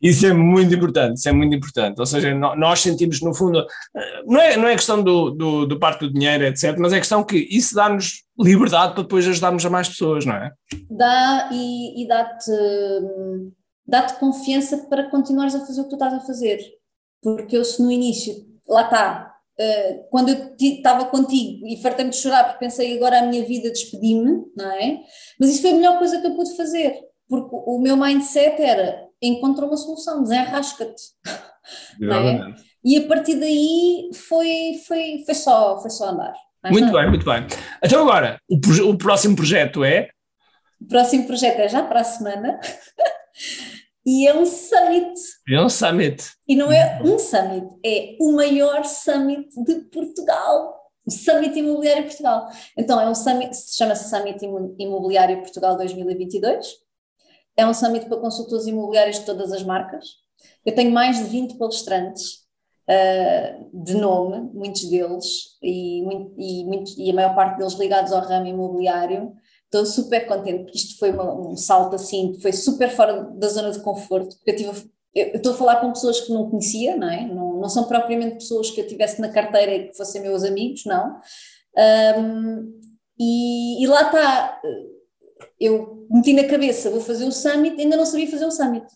Isso 0.00 0.26
é 0.26 0.32
muito 0.32 0.74
importante, 0.74 1.18
isso 1.18 1.28
é 1.28 1.32
muito 1.32 1.54
importante. 1.54 2.00
Ou 2.00 2.06
seja, 2.06 2.34
nós 2.34 2.80
sentimos, 2.80 3.20
no 3.20 3.32
fundo, 3.32 3.64
não 4.26 4.40
é, 4.40 4.56
não 4.56 4.66
é 4.66 4.74
questão 4.74 5.00
do, 5.00 5.30
do, 5.30 5.64
do 5.64 5.78
parte 5.78 6.00
do 6.00 6.12
dinheiro, 6.12 6.44
etc., 6.44 6.76
mas 6.76 6.92
é 6.92 6.98
questão 6.98 7.22
que 7.22 7.36
isso 7.36 7.72
dá-nos 7.72 8.24
liberdade 8.36 8.94
para 8.94 9.04
depois 9.04 9.28
ajudarmos 9.28 9.64
a 9.64 9.70
mais 9.70 9.88
pessoas, 9.88 10.26
não 10.26 10.34
é? 10.34 10.50
Dá 10.90 11.50
e, 11.52 12.02
e 12.02 12.08
dá-te 12.08 12.50
dá 13.86 14.02
confiança 14.14 14.78
para 14.88 15.08
continuares 15.08 15.54
a 15.54 15.60
fazer 15.60 15.80
o 15.80 15.84
que 15.84 15.90
tu 15.90 15.96
estás 15.96 16.14
a 16.14 16.20
fazer. 16.20 16.58
Porque 17.22 17.56
eu, 17.56 17.64
se 17.64 17.80
no 17.80 17.90
início, 17.90 18.34
lá 18.68 18.82
está, 18.82 19.31
Uh, 19.62 20.08
quando 20.10 20.30
eu 20.30 20.56
estava 20.58 21.04
contigo 21.06 21.66
e 21.66 21.80
fartei-me 21.80 22.10
de 22.10 22.16
chorar 22.16 22.44
porque 22.44 22.64
pensei 22.64 22.96
agora 22.96 23.20
a 23.20 23.26
minha 23.26 23.44
vida 23.44 23.70
despedi-me, 23.70 24.44
não 24.56 24.70
é? 24.72 25.00
Mas 25.38 25.50
isso 25.50 25.62
foi 25.62 25.70
a 25.70 25.74
melhor 25.74 25.98
coisa 25.98 26.20
que 26.20 26.26
eu 26.26 26.34
pude 26.34 26.56
fazer, 26.56 26.94
porque 27.28 27.50
o 27.52 27.78
meu 27.78 27.96
mindset 27.96 28.60
era 28.60 29.06
encontra 29.22 29.66
uma 29.66 29.76
solução, 29.76 30.22
desenrasca-te. 30.22 31.02
É? 32.02 32.54
E 32.84 32.98
a 32.98 33.06
partir 33.06 33.36
daí 33.36 34.10
foi, 34.28 34.80
foi, 34.86 35.22
foi, 35.24 35.34
só, 35.34 35.80
foi 35.80 35.90
só 35.90 36.08
andar. 36.08 36.34
Muito 36.70 36.92
bem, 36.92 37.08
muito 37.08 37.24
bem. 37.24 37.46
Então 37.82 38.02
agora, 38.02 38.36
o, 38.50 38.56
o 38.90 38.98
próximo 38.98 39.36
projeto 39.36 39.84
é? 39.84 40.08
O 40.80 40.88
próximo 40.88 41.24
projeto 41.24 41.60
é 41.60 41.68
já 41.68 41.84
para 41.84 42.00
a 42.00 42.04
semana. 42.04 42.58
E 44.04 44.26
é 44.26 44.34
um 44.34 44.44
summit. 44.44 45.14
É 45.48 45.60
um 45.60 45.68
summit. 45.68 46.32
E 46.46 46.56
não 46.56 46.72
é 46.72 47.00
um 47.04 47.18
summit, 47.18 47.66
é 47.84 48.16
o 48.20 48.32
maior 48.32 48.84
summit 48.84 49.48
de 49.64 49.74
Portugal. 49.90 50.80
O 51.04 51.10
Summit 51.10 51.58
Imobiliário 51.58 52.04
Portugal. 52.04 52.48
Então, 52.78 53.00
é 53.00 53.08
um 53.08 53.14
summit, 53.14 53.52
chama-se 53.76 54.08
Summit 54.08 54.38
Imobiliário 54.78 55.40
Portugal 55.40 55.76
2022. 55.76 56.76
É 57.56 57.66
um 57.66 57.74
summit 57.74 58.06
para 58.06 58.18
consultores 58.18 58.66
imobiliários 58.66 59.18
de 59.18 59.26
todas 59.26 59.52
as 59.52 59.64
marcas. 59.64 60.06
Eu 60.64 60.74
tenho 60.74 60.92
mais 60.92 61.18
de 61.18 61.24
20 61.24 61.58
palestrantes 61.58 62.42
uh, 62.88 63.84
de 63.84 63.94
nome, 63.94 64.48
muitos 64.54 64.88
deles, 64.88 65.58
e, 65.60 66.04
e, 66.38 67.08
e 67.08 67.10
a 67.10 67.14
maior 67.14 67.34
parte 67.34 67.58
deles 67.58 67.74
ligados 67.74 68.12
ao 68.12 68.22
ramo 68.22 68.46
imobiliário 68.46 69.32
estou 69.72 69.86
super 69.86 70.26
contente 70.26 70.64
porque 70.64 70.76
isto 70.76 70.98
foi 70.98 71.10
uma, 71.10 71.34
um 71.34 71.56
salto 71.56 71.96
assim, 71.96 72.38
foi 72.42 72.52
super 72.52 72.90
fora 72.90 73.22
da 73.22 73.48
zona 73.48 73.70
de 73.70 73.80
conforto, 73.80 74.36
porque 74.36 74.50
eu 74.50 74.56
tive, 74.56 74.90
eu 75.14 75.36
estou 75.36 75.52
a 75.52 75.56
falar 75.56 75.76
com 75.80 75.92
pessoas 75.92 76.20
que 76.20 76.32
não 76.32 76.50
conhecia, 76.50 76.94
não 76.94 77.10
é? 77.10 77.26
Não, 77.26 77.54
não 77.54 77.68
são 77.70 77.84
propriamente 77.84 78.34
pessoas 78.34 78.70
que 78.70 78.82
eu 78.82 78.86
tivesse 78.86 79.18
na 79.20 79.30
carteira 79.30 79.74
e 79.74 79.88
que 79.88 79.96
fossem 79.96 80.20
meus 80.20 80.44
amigos, 80.44 80.84
não. 80.84 81.18
Um, 82.18 82.80
e, 83.18 83.82
e, 83.82 83.86
lá 83.86 84.02
está, 84.02 84.60
eu 85.58 86.06
meti 86.10 86.34
na 86.34 86.44
cabeça, 86.44 86.90
vou 86.90 87.00
fazer 87.00 87.24
o 87.24 87.32
summit, 87.32 87.80
ainda 87.80 87.96
não 87.96 88.04
sabia 88.04 88.30
fazer 88.30 88.44
o 88.44 88.50
summit. 88.50 88.86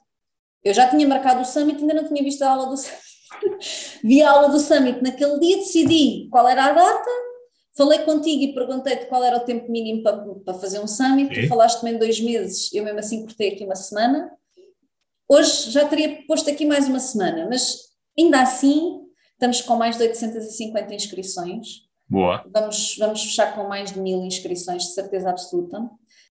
Eu 0.62 0.74
já 0.74 0.88
tinha 0.88 1.08
marcado 1.08 1.40
o 1.40 1.44
summit, 1.44 1.80
ainda 1.80 1.94
não 1.94 2.04
tinha 2.04 2.22
visto 2.22 2.42
a 2.42 2.50
aula 2.50 2.66
do 2.66 2.76
summit. 2.76 4.00
Vi 4.04 4.22
a 4.22 4.30
aula 4.30 4.48
do 4.50 4.60
summit 4.60 5.02
naquele 5.02 5.38
dia, 5.38 5.56
decidi 5.56 6.28
qual 6.30 6.46
era 6.46 6.66
a 6.66 6.72
data, 6.72 7.10
Falei 7.76 7.98
contigo 8.00 8.42
e 8.42 8.54
perguntei-te 8.54 9.06
qual 9.06 9.22
era 9.22 9.36
o 9.36 9.44
tempo 9.44 9.70
mínimo 9.70 10.02
para, 10.02 10.16
para 10.16 10.54
fazer 10.54 10.80
um 10.80 10.86
summit, 10.86 11.42
tu 11.42 11.48
falaste-me 11.48 11.92
em 11.92 11.98
dois 11.98 12.20
meses, 12.20 12.72
eu 12.72 12.82
mesmo 12.82 12.98
assim 12.98 13.22
cortei 13.22 13.52
aqui 13.52 13.64
uma 13.64 13.74
semana. 13.74 14.30
Hoje 15.28 15.70
já 15.70 15.86
teria 15.86 16.24
posto 16.26 16.48
aqui 16.48 16.64
mais 16.64 16.88
uma 16.88 17.00
semana, 17.00 17.46
mas 17.50 17.78
ainda 18.16 18.40
assim 18.40 19.06
Estamos 19.36 19.60
com 19.60 19.76
mais 19.76 19.98
de 19.98 20.02
850 20.02 20.94
inscrições. 20.94 21.82
Boa. 22.08 22.42
Vamos, 22.52 22.96
vamos 22.98 23.22
fechar 23.22 23.54
com 23.54 23.68
mais 23.68 23.92
de 23.92 24.00
mil 24.00 24.24
inscrições, 24.24 24.84
de 24.84 24.94
certeza 24.94 25.28
absoluta. 25.28 25.78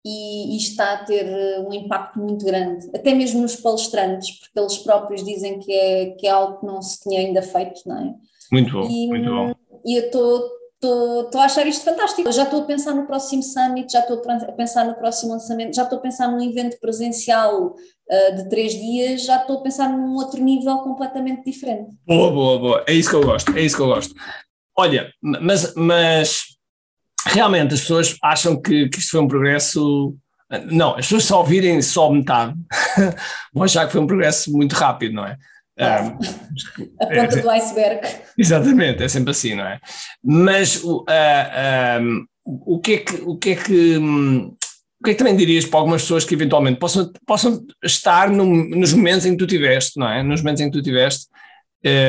E, 0.04 0.54
e 0.54 0.56
está 0.56 0.94
a 0.94 1.04
ter 1.04 1.26
eh, 1.26 1.60
um 1.60 1.72
impacto 1.72 2.18
muito 2.18 2.44
grande, 2.44 2.88
até 2.94 3.14
mesmo 3.14 3.42
nos 3.42 3.56
palestrantes, 3.56 4.38
porque 4.38 4.58
eles 4.58 4.78
próprios 4.78 5.24
dizem 5.24 5.58
que 5.58 5.72
é, 5.72 6.10
que 6.12 6.26
é 6.26 6.30
algo 6.30 6.60
que 6.60 6.66
não 6.66 6.80
se 6.80 7.00
tinha 7.00 7.20
ainda 7.20 7.42
feito, 7.42 7.82
não 7.84 7.98
é? 7.98 8.14
Muito 8.50 8.72
bom, 8.72 8.88
E, 8.88 9.06
muito 9.08 9.30
bom. 9.30 9.54
e 9.84 9.96
eu 9.96 10.06
estou 10.06 10.50
a 10.84 11.44
achar 11.44 11.66
isto 11.66 11.84
fantástico. 11.84 12.30
Já 12.30 12.44
estou 12.44 12.62
a 12.62 12.64
pensar 12.64 12.94
no 12.94 13.06
próximo 13.06 13.42
summit, 13.42 13.90
já 13.90 14.00
estou 14.00 14.22
a 14.22 14.52
pensar 14.52 14.84
no 14.84 14.94
próximo 14.94 15.32
lançamento, 15.32 15.74
já 15.74 15.82
estou 15.82 15.98
a 15.98 16.02
pensar 16.02 16.28
num 16.28 16.40
evento 16.40 16.78
presencial 16.80 17.74
uh, 17.74 18.36
de 18.36 18.48
três 18.48 18.72
dias, 18.72 19.24
já 19.24 19.40
estou 19.40 19.58
a 19.58 19.62
pensar 19.62 19.88
num 19.88 20.14
outro 20.14 20.42
nível 20.42 20.78
completamente 20.78 21.44
diferente. 21.44 21.90
Boa, 22.06 22.30
boa, 22.30 22.58
boa. 22.58 22.84
É 22.86 22.92
isso 22.92 23.10
que 23.10 23.16
eu 23.16 23.24
gosto, 23.24 23.56
é 23.56 23.60
isso 23.60 23.76
que 23.76 23.82
eu 23.82 23.88
gosto. 23.88 24.14
Olha, 24.76 25.12
mas, 25.20 25.74
mas 25.74 26.42
realmente 27.26 27.74
as 27.74 27.80
pessoas 27.80 28.16
acham 28.22 28.60
que, 28.60 28.88
que 28.88 28.98
isto 28.98 29.10
foi 29.10 29.20
um 29.20 29.28
progresso. 29.28 30.14
Não, 30.70 30.90
as 30.90 31.06
pessoas 31.06 31.24
só 31.24 31.40
ouvirem 31.40 31.82
só 31.82 32.10
metade 32.10 32.54
vão 33.52 33.64
achar 33.64 33.84
que 33.86 33.92
foi 33.92 34.00
um 34.00 34.06
progresso 34.06 34.52
muito 34.52 34.74
rápido, 34.74 35.14
não 35.14 35.26
é? 35.26 35.36
Ah, 35.78 36.16
a 37.00 37.06
ponta 37.06 37.40
do 37.40 37.50
iceberg. 37.50 38.06
Exatamente, 38.36 39.02
é 39.02 39.08
sempre 39.08 39.30
assim, 39.30 39.54
não 39.54 39.64
é? 39.64 39.78
Mas 40.22 40.82
uh, 40.82 41.04
um, 42.00 42.26
o 42.44 42.80
que 42.80 42.94
é 42.94 42.98
que. 42.98 43.14
O 43.22 43.36
que 43.36 43.50
é 43.50 43.56
que 43.56 43.98
o 45.00 45.04
que 45.04 45.10
é 45.10 45.14
que 45.14 45.18
também 45.18 45.36
dirias 45.36 45.64
para 45.64 45.78
algumas 45.78 46.02
pessoas 46.02 46.24
que 46.24 46.34
eventualmente 46.34 46.80
possam, 46.80 47.12
possam 47.24 47.64
estar 47.84 48.28
no, 48.30 48.44
nos 48.44 48.92
momentos 48.92 49.24
em 49.26 49.30
que 49.30 49.36
tu 49.36 49.46
tiveste, 49.46 49.96
não 49.96 50.08
é? 50.08 50.24
Nos 50.24 50.40
momentos 50.40 50.60
em 50.60 50.68
que 50.68 50.76
tu 50.76 50.82
tiveste, 50.82 51.28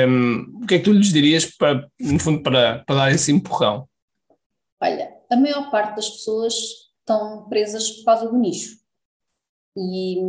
um, 0.08 0.62
o 0.64 0.66
que 0.66 0.76
é 0.76 0.78
que 0.80 0.86
tu 0.86 0.92
lhes 0.92 1.14
dirias, 1.14 1.46
para, 1.46 1.88
no 2.00 2.20
fundo, 2.20 2.42
para, 2.42 2.84
para 2.86 2.96
dar 2.96 3.12
esse 3.12 3.32
empurrão? 3.32 3.88
Olha, 4.82 5.08
a 5.30 5.36
maior 5.36 5.70
parte 5.70 5.98
das 5.98 6.10
pessoas 6.10 6.54
estão 7.00 7.48
presas 7.48 7.92
por 7.92 8.06
causa 8.06 8.30
do 8.30 8.38
nicho. 8.38 8.78
E, 9.82 10.20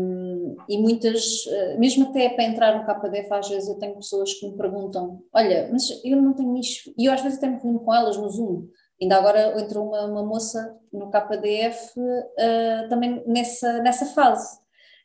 e, 0.68 0.78
muitas, 0.78 1.44
mesmo 1.76 2.08
até 2.08 2.28
para 2.28 2.44
entrar 2.44 2.78
no 2.78 2.86
KDF, 2.86 3.32
às 3.32 3.48
vezes 3.48 3.68
eu 3.68 3.78
tenho 3.80 3.96
pessoas 3.96 4.32
que 4.34 4.46
me 4.48 4.56
perguntam: 4.56 5.24
Olha, 5.32 5.68
mas 5.72 5.90
eu 6.04 6.22
não 6.22 6.32
tenho 6.34 6.52
nicho. 6.52 6.94
E 6.96 7.06
eu 7.06 7.12
às 7.12 7.20
vezes 7.20 7.38
até 7.38 7.48
me 7.48 7.58
reúno 7.58 7.80
com 7.80 7.92
elas 7.92 8.16
no 8.16 8.28
Zoom. 8.28 8.68
Ainda 9.02 9.16
agora 9.16 9.60
entrou 9.60 9.88
uma, 9.88 10.04
uma 10.04 10.24
moça 10.24 10.78
no 10.92 11.10
KDF 11.10 11.98
uh, 11.98 12.88
também 12.88 13.24
nessa, 13.26 13.82
nessa 13.82 14.06
fase. 14.06 14.60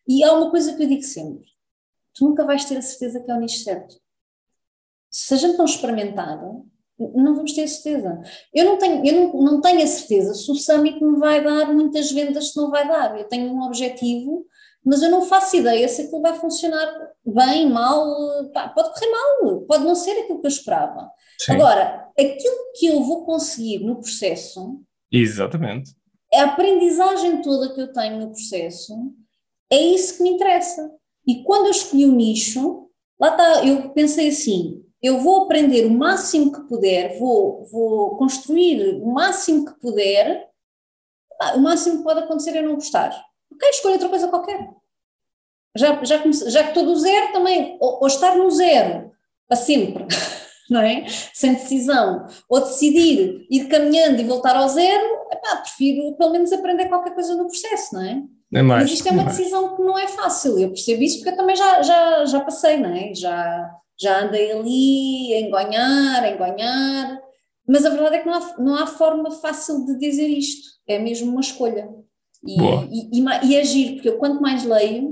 E 0.07 0.23
há 0.23 0.31
uma 0.33 0.51
coisa 0.51 0.75
que 0.75 0.83
eu 0.83 0.87
digo 0.87 1.01
sempre: 1.01 1.47
tu 2.13 2.25
nunca 2.25 2.45
vais 2.45 2.65
ter 2.65 2.77
a 2.77 2.81
certeza 2.83 3.23
que 3.23 3.31
é 3.31 3.33
o 3.33 3.39
nicho 3.39 3.63
certo. 3.63 3.95
Se 5.09 5.33
a 5.33 5.37
gente 5.37 5.57
não 5.57 5.65
experimentar, 5.65 6.37
não 6.97 7.35
vamos 7.35 7.53
ter 7.53 7.67
certeza. 7.67 8.21
Eu 8.53 8.65
não 8.65 8.77
tenho, 8.77 9.05
eu 9.05 9.13
não, 9.13 9.41
não 9.41 9.61
tenho 9.61 9.83
a 9.83 9.87
certeza 9.87 10.33
se 10.33 10.49
o 10.51 10.55
Summit 10.55 11.03
me 11.03 11.19
vai 11.19 11.43
dar 11.43 11.73
muitas 11.73 12.11
vendas, 12.11 12.51
se 12.51 12.57
não 12.57 12.69
vai 12.69 12.87
dar. 12.87 13.17
Eu 13.17 13.25
tenho 13.25 13.51
um 13.51 13.61
objetivo, 13.63 14.45
mas 14.83 15.01
eu 15.01 15.09
não 15.09 15.21
faço 15.21 15.57
ideia 15.57 15.87
se 15.87 16.03
aquilo 16.03 16.21
vai 16.21 16.35
funcionar 16.35 16.87
bem, 17.25 17.69
mal, 17.69 18.05
pá, 18.53 18.69
pode 18.69 18.93
correr 18.93 19.11
mal, 19.11 19.61
pode 19.61 19.83
não 19.83 19.95
ser 19.95 20.11
aquilo 20.11 20.39
que 20.39 20.47
eu 20.47 20.51
esperava. 20.51 21.09
Sim. 21.39 21.53
Agora, 21.53 22.07
aquilo 22.17 22.71
que 22.75 22.85
eu 22.85 23.03
vou 23.03 23.25
conseguir 23.25 23.79
no 23.79 23.99
processo. 23.99 24.79
Exatamente. 25.11 25.91
É 26.31 26.41
a 26.41 26.45
aprendizagem 26.45 27.41
toda 27.41 27.73
que 27.73 27.81
eu 27.81 27.91
tenho 27.91 28.19
no 28.19 28.27
processo, 28.27 28.93
é 29.71 29.77
isso 29.77 30.17
que 30.17 30.23
me 30.23 30.29
interessa. 30.29 30.91
E 31.27 31.43
quando 31.43 31.65
eu 31.65 31.71
escolhi 31.71 32.05
o 32.05 32.11
nicho, 32.11 32.89
lá 33.19 33.31
está, 33.31 33.65
eu 33.65 33.89
pensei 33.89 34.29
assim: 34.29 34.84
eu 35.05 35.19
vou 35.19 35.43
aprender 35.43 35.85
o 35.85 35.91
máximo 35.91 36.51
que 36.51 36.61
puder, 36.67 37.17
vou, 37.19 37.65
vou 37.65 38.17
construir 38.17 39.01
o 39.01 39.07
máximo 39.13 39.65
que 39.65 39.79
puder, 39.79 40.49
o 41.55 41.59
máximo 41.59 41.97
que 41.97 42.03
pode 42.03 42.21
acontecer 42.21 42.55
é 42.55 42.61
não 42.61 42.75
gostar. 42.75 43.09
Ok, 43.51 43.69
escolha 43.69 43.93
outra 43.93 44.09
coisa 44.09 44.27
qualquer. 44.27 44.69
Já, 45.77 46.03
já, 46.03 46.23
já 46.47 46.63
que 46.63 46.69
estou 46.69 46.85
do 46.85 46.95
zero 46.95 47.33
também, 47.33 47.77
ou, 47.79 47.99
ou 48.01 48.07
estar 48.07 48.35
no 48.35 48.49
zero, 48.49 49.11
para 49.47 49.57
sempre, 49.57 50.05
não 50.71 50.81
é? 50.81 51.05
Sem 51.33 51.53
decisão, 51.53 52.25
ou 52.49 52.61
decidir 52.61 53.45
ir 53.51 53.67
caminhando 53.67 54.19
e 54.19 54.25
voltar 54.25 54.55
ao 54.55 54.69
zero, 54.69 55.05
epá, 55.31 55.57
prefiro 55.57 56.15
pelo 56.15 56.31
menos 56.31 56.51
aprender 56.51 56.87
qualquer 56.87 57.13
coisa 57.13 57.35
no 57.35 57.47
processo, 57.47 57.93
não 57.93 58.01
é? 58.01 58.23
é 58.53 58.61
mais, 58.61 58.83
Mas 58.83 58.91
isto 58.93 59.07
é 59.07 59.11
uma 59.11 59.23
é 59.23 59.25
decisão 59.25 59.75
que 59.75 59.83
não 59.83 59.99
é 59.99 60.07
fácil, 60.07 60.57
eu 60.57 60.69
percebo 60.69 61.03
isso 61.03 61.17
porque 61.17 61.31
eu 61.31 61.37
também 61.37 61.55
já, 61.55 61.81
já, 61.81 62.25
já 62.25 62.39
passei, 62.39 62.77
não 62.77 62.89
é? 62.89 63.13
Já, 63.13 63.69
já 63.99 64.23
andei 64.23 64.51
ali 64.51 65.33
a 65.33 65.39
engonhar, 65.41 66.23
a 66.23 66.31
engonhar, 66.31 67.21
mas 67.67 67.85
a 67.85 67.89
verdade 67.89 68.17
é 68.17 68.19
que 68.19 68.27
não 68.27 68.33
há, 68.35 68.55
não 68.59 68.75
há 68.75 68.87
forma 68.87 69.31
fácil 69.31 69.85
de 69.85 69.97
dizer 69.97 70.27
isto, 70.27 70.67
é 70.87 70.99
mesmo 70.99 71.31
uma 71.31 71.41
escolha. 71.41 71.89
E, 72.43 72.61
e, 72.61 73.19
e, 73.19 73.51
e 73.51 73.59
agir, 73.59 73.93
porque 73.93 74.09
eu 74.09 74.17
quanto 74.17 74.41
mais 74.41 74.63
leio, 74.63 75.11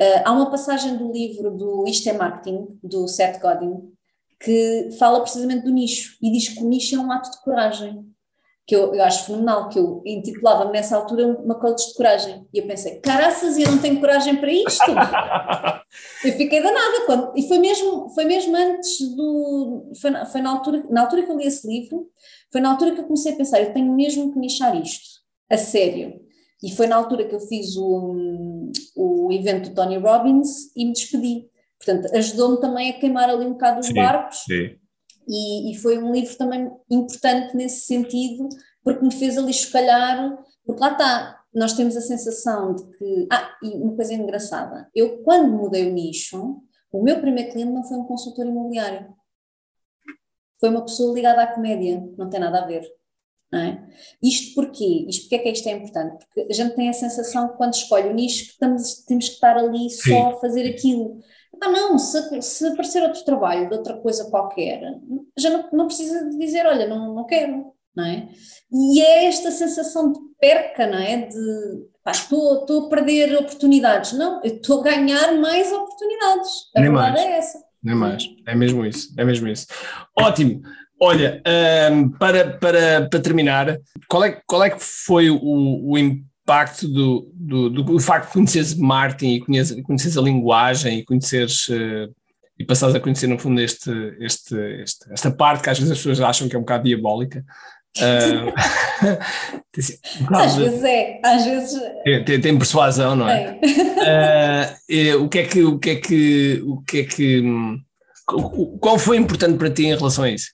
uh, 0.00 0.22
há 0.24 0.32
uma 0.32 0.50
passagem 0.50 0.96
do 0.96 1.10
livro 1.10 1.50
do 1.50 1.84
Isto 1.88 2.10
é 2.10 2.12
Marketing, 2.12 2.78
do 2.82 3.08
Seth 3.08 3.40
Godin, 3.40 3.92
que 4.40 4.90
fala 4.98 5.20
precisamente 5.20 5.64
do 5.64 5.72
nicho 5.72 6.16
e 6.22 6.30
diz 6.30 6.48
que 6.48 6.62
o 6.62 6.68
nicho 6.68 6.94
é 6.94 6.98
um 6.98 7.10
ato 7.10 7.30
de 7.30 7.40
coragem 7.42 8.13
que 8.66 8.74
eu, 8.74 8.94
eu 8.94 9.04
acho 9.04 9.26
fenomenal, 9.26 9.68
que 9.68 9.78
eu 9.78 10.02
intitulava-me 10.06 10.72
nessa 10.72 10.96
altura 10.96 11.26
uma 11.26 11.56
coach 11.56 11.86
de 11.88 11.94
coragem. 11.94 12.46
E 12.52 12.58
eu 12.58 12.66
pensei, 12.66 12.98
caraças, 13.00 13.58
eu 13.58 13.70
não 13.70 13.78
tenho 13.78 14.00
coragem 14.00 14.36
para 14.36 14.50
isto. 14.50 14.90
eu 16.24 16.32
fiquei 16.32 16.62
danada. 16.62 17.04
Quando, 17.04 17.32
e 17.36 17.46
foi 17.46 17.58
mesmo, 17.58 18.08
foi 18.10 18.24
mesmo 18.24 18.56
antes 18.56 19.14
do. 19.14 19.92
Foi, 20.00 20.10
na, 20.10 20.24
foi 20.24 20.40
na, 20.40 20.50
altura, 20.50 20.82
na 20.88 21.02
altura 21.02 21.22
que 21.24 21.30
eu 21.30 21.36
li 21.36 21.46
esse 21.46 21.66
livro, 21.68 22.08
foi 22.50 22.60
na 22.60 22.70
altura 22.70 22.92
que 22.94 23.00
eu 23.00 23.04
comecei 23.04 23.32
a 23.32 23.36
pensar, 23.36 23.60
eu 23.60 23.74
tenho 23.74 23.94
mesmo 23.94 24.32
que 24.32 24.38
nichar 24.38 24.74
isto, 24.80 25.20
a 25.50 25.58
sério. 25.58 26.20
E 26.62 26.74
foi 26.74 26.86
na 26.86 26.96
altura 26.96 27.26
que 27.26 27.34
eu 27.34 27.40
fiz 27.40 27.76
o, 27.76 28.14
o 28.96 29.30
evento 29.30 29.68
do 29.68 29.74
Tony 29.74 29.98
Robbins 29.98 30.74
e 30.74 30.86
me 30.86 30.92
despedi. 30.92 31.46
Portanto, 31.78 32.16
ajudou-me 32.16 32.60
também 32.60 32.88
a 32.88 32.92
queimar 32.94 33.28
ali 33.28 33.44
um 33.44 33.52
bocado 33.52 33.80
os 33.80 33.86
sim, 33.86 33.94
barcos. 33.94 34.38
Sim 34.46 34.78
e, 35.28 35.72
e, 35.72 35.74
foi 35.76 35.98
um 35.98 36.12
livro 36.12 36.36
também 36.36 36.70
importante 36.90 37.56
nesse 37.56 37.86
sentido, 37.86 38.48
porque 38.82 39.04
me 39.04 39.12
fez 39.12 39.38
ali 39.38 39.50
escalhar, 39.50 40.36
porque 40.64 40.80
lá 40.80 40.92
está, 40.92 41.42
nós 41.54 41.72
temos 41.74 41.96
a 41.96 42.00
sensação 42.00 42.74
de 42.74 42.84
que. 42.96 43.28
Ah, 43.30 43.56
e 43.62 43.76
uma 43.76 43.94
coisa 43.96 44.14
engraçada, 44.14 44.88
eu 44.94 45.22
quando 45.22 45.52
mudei 45.52 45.88
o 45.88 45.92
nicho, 45.92 46.62
o 46.92 47.02
meu 47.02 47.20
primeiro 47.20 47.52
cliente 47.52 47.72
não 47.72 47.84
foi 47.84 47.96
um 47.96 48.04
consultor 48.04 48.46
imobiliário, 48.46 49.14
foi 50.60 50.70
uma 50.70 50.84
pessoa 50.84 51.14
ligada 51.14 51.42
à 51.42 51.46
comédia, 51.46 52.00
não 52.16 52.28
tem 52.28 52.40
nada 52.40 52.62
a 52.62 52.66
ver. 52.66 52.84
É? 53.52 53.78
Isto 54.22 54.54
porquê? 54.54 55.06
Isto 55.08 55.22
porque 55.22 55.34
é 55.36 55.38
que 55.38 55.48
isto 55.50 55.68
é 55.68 55.72
importante? 55.72 56.24
Porque 56.26 56.48
a 56.50 56.54
gente 56.54 56.74
tem 56.74 56.88
a 56.88 56.92
sensação 56.92 57.48
que 57.48 57.56
quando 57.56 57.74
escolhe 57.74 58.08
o 58.08 58.14
nicho 58.14 58.46
que 58.46 58.50
estamos, 58.52 59.04
temos 59.06 59.28
que 59.28 59.34
estar 59.34 59.56
ali 59.56 59.88
só 59.90 60.02
Sim. 60.02 60.22
a 60.22 60.36
fazer 60.40 60.68
aquilo. 60.68 61.20
Ah, 61.62 61.68
não, 61.68 61.98
se, 61.98 62.42
se 62.42 62.66
aparecer 62.66 63.02
outro 63.02 63.24
trabalho 63.24 63.68
de 63.68 63.76
outra 63.76 63.96
coisa 63.98 64.28
qualquer, 64.28 64.82
já 65.38 65.50
não, 65.50 65.68
não 65.72 65.86
precisa 65.86 66.28
de 66.28 66.36
dizer, 66.36 66.66
olha, 66.66 66.88
não, 66.88 67.14
não 67.14 67.24
quero, 67.26 67.72
não 67.94 68.04
é? 68.04 68.28
E 68.72 69.00
é 69.00 69.26
esta 69.26 69.50
sensação 69.52 70.12
de 70.12 70.18
perca, 70.40 70.86
não 70.86 70.98
é? 70.98 71.28
De, 71.28 71.86
pá, 72.02 72.10
estou, 72.10 72.60
estou 72.60 72.86
a 72.86 72.88
perder 72.88 73.36
oportunidades. 73.36 74.12
Não, 74.12 74.40
eu 74.42 74.56
estou 74.56 74.80
a 74.80 74.84
ganhar 74.84 75.32
mais 75.34 75.72
oportunidades. 75.72 76.50
A 76.76 76.80
Nem 76.80 76.90
verdade 76.90 77.16
mais. 77.16 77.26
é 77.26 77.38
essa. 77.38 77.64
Nem 77.82 77.94
mais, 77.94 78.24
é 78.46 78.54
mesmo 78.54 78.84
isso, 78.84 79.14
é 79.16 79.24
mesmo 79.24 79.46
isso. 79.46 79.66
Ótimo. 80.18 80.62
Olha, 81.00 81.42
um, 81.92 82.08
para, 82.10 82.50
para, 82.58 83.08
para 83.08 83.20
terminar, 83.20 83.78
qual 84.08 84.24
é, 84.24 84.40
qual 84.46 84.62
é 84.62 84.70
que 84.70 84.80
foi 84.80 85.28
o, 85.28 85.38
o 85.42 85.98
impacto 85.98 86.86
do, 86.88 87.30
do, 87.34 87.70
do, 87.70 88.00
facto 88.00 88.28
de 88.28 88.32
conheceres 88.32 88.74
Martin 88.74 89.34
e 89.34 89.40
conheces, 89.40 89.82
conheceres 89.82 90.16
a 90.16 90.22
linguagem 90.22 90.98
e 90.98 91.04
conheceres 91.04 91.68
uh, 91.68 92.14
e 92.58 92.64
passares 92.64 92.94
a 92.94 93.00
conhecer 93.00 93.26
no 93.26 93.38
fundo 93.38 93.60
este, 93.60 93.90
este, 94.20 94.56
este, 94.82 95.12
esta 95.12 95.30
parte 95.30 95.62
que 95.62 95.70
às 95.70 95.78
vezes 95.78 95.92
as 95.92 95.98
pessoas 95.98 96.20
acham 96.20 96.48
que 96.48 96.54
é 96.54 96.58
um 96.58 96.62
bocado 96.62 96.84
diabólica. 96.84 97.44
Uh, 97.96 98.52
às 100.34 100.56
vezes 100.56 100.82
é, 100.82 101.20
às 101.24 101.44
vezes 101.44 101.80
tem, 102.26 102.40
tem 102.40 102.58
persuasão, 102.58 103.14
não 103.14 103.28
é? 103.28 103.56
Uh, 105.14 105.22
o 105.22 105.28
que 105.28 105.38
é 105.38 105.44
que 105.44 105.62
o 105.62 105.78
que 105.78 105.90
é 105.90 105.94
que 105.94 106.62
o 106.66 106.82
que 106.82 106.98
é 106.98 107.04
que 107.04 107.40
hum, 107.40 107.78
qual 108.80 108.98
foi 108.98 109.16
importante 109.16 109.56
para 109.56 109.70
ti 109.70 109.86
em 109.86 109.94
relação 109.94 110.24
a 110.24 110.30
isso? 110.30 110.48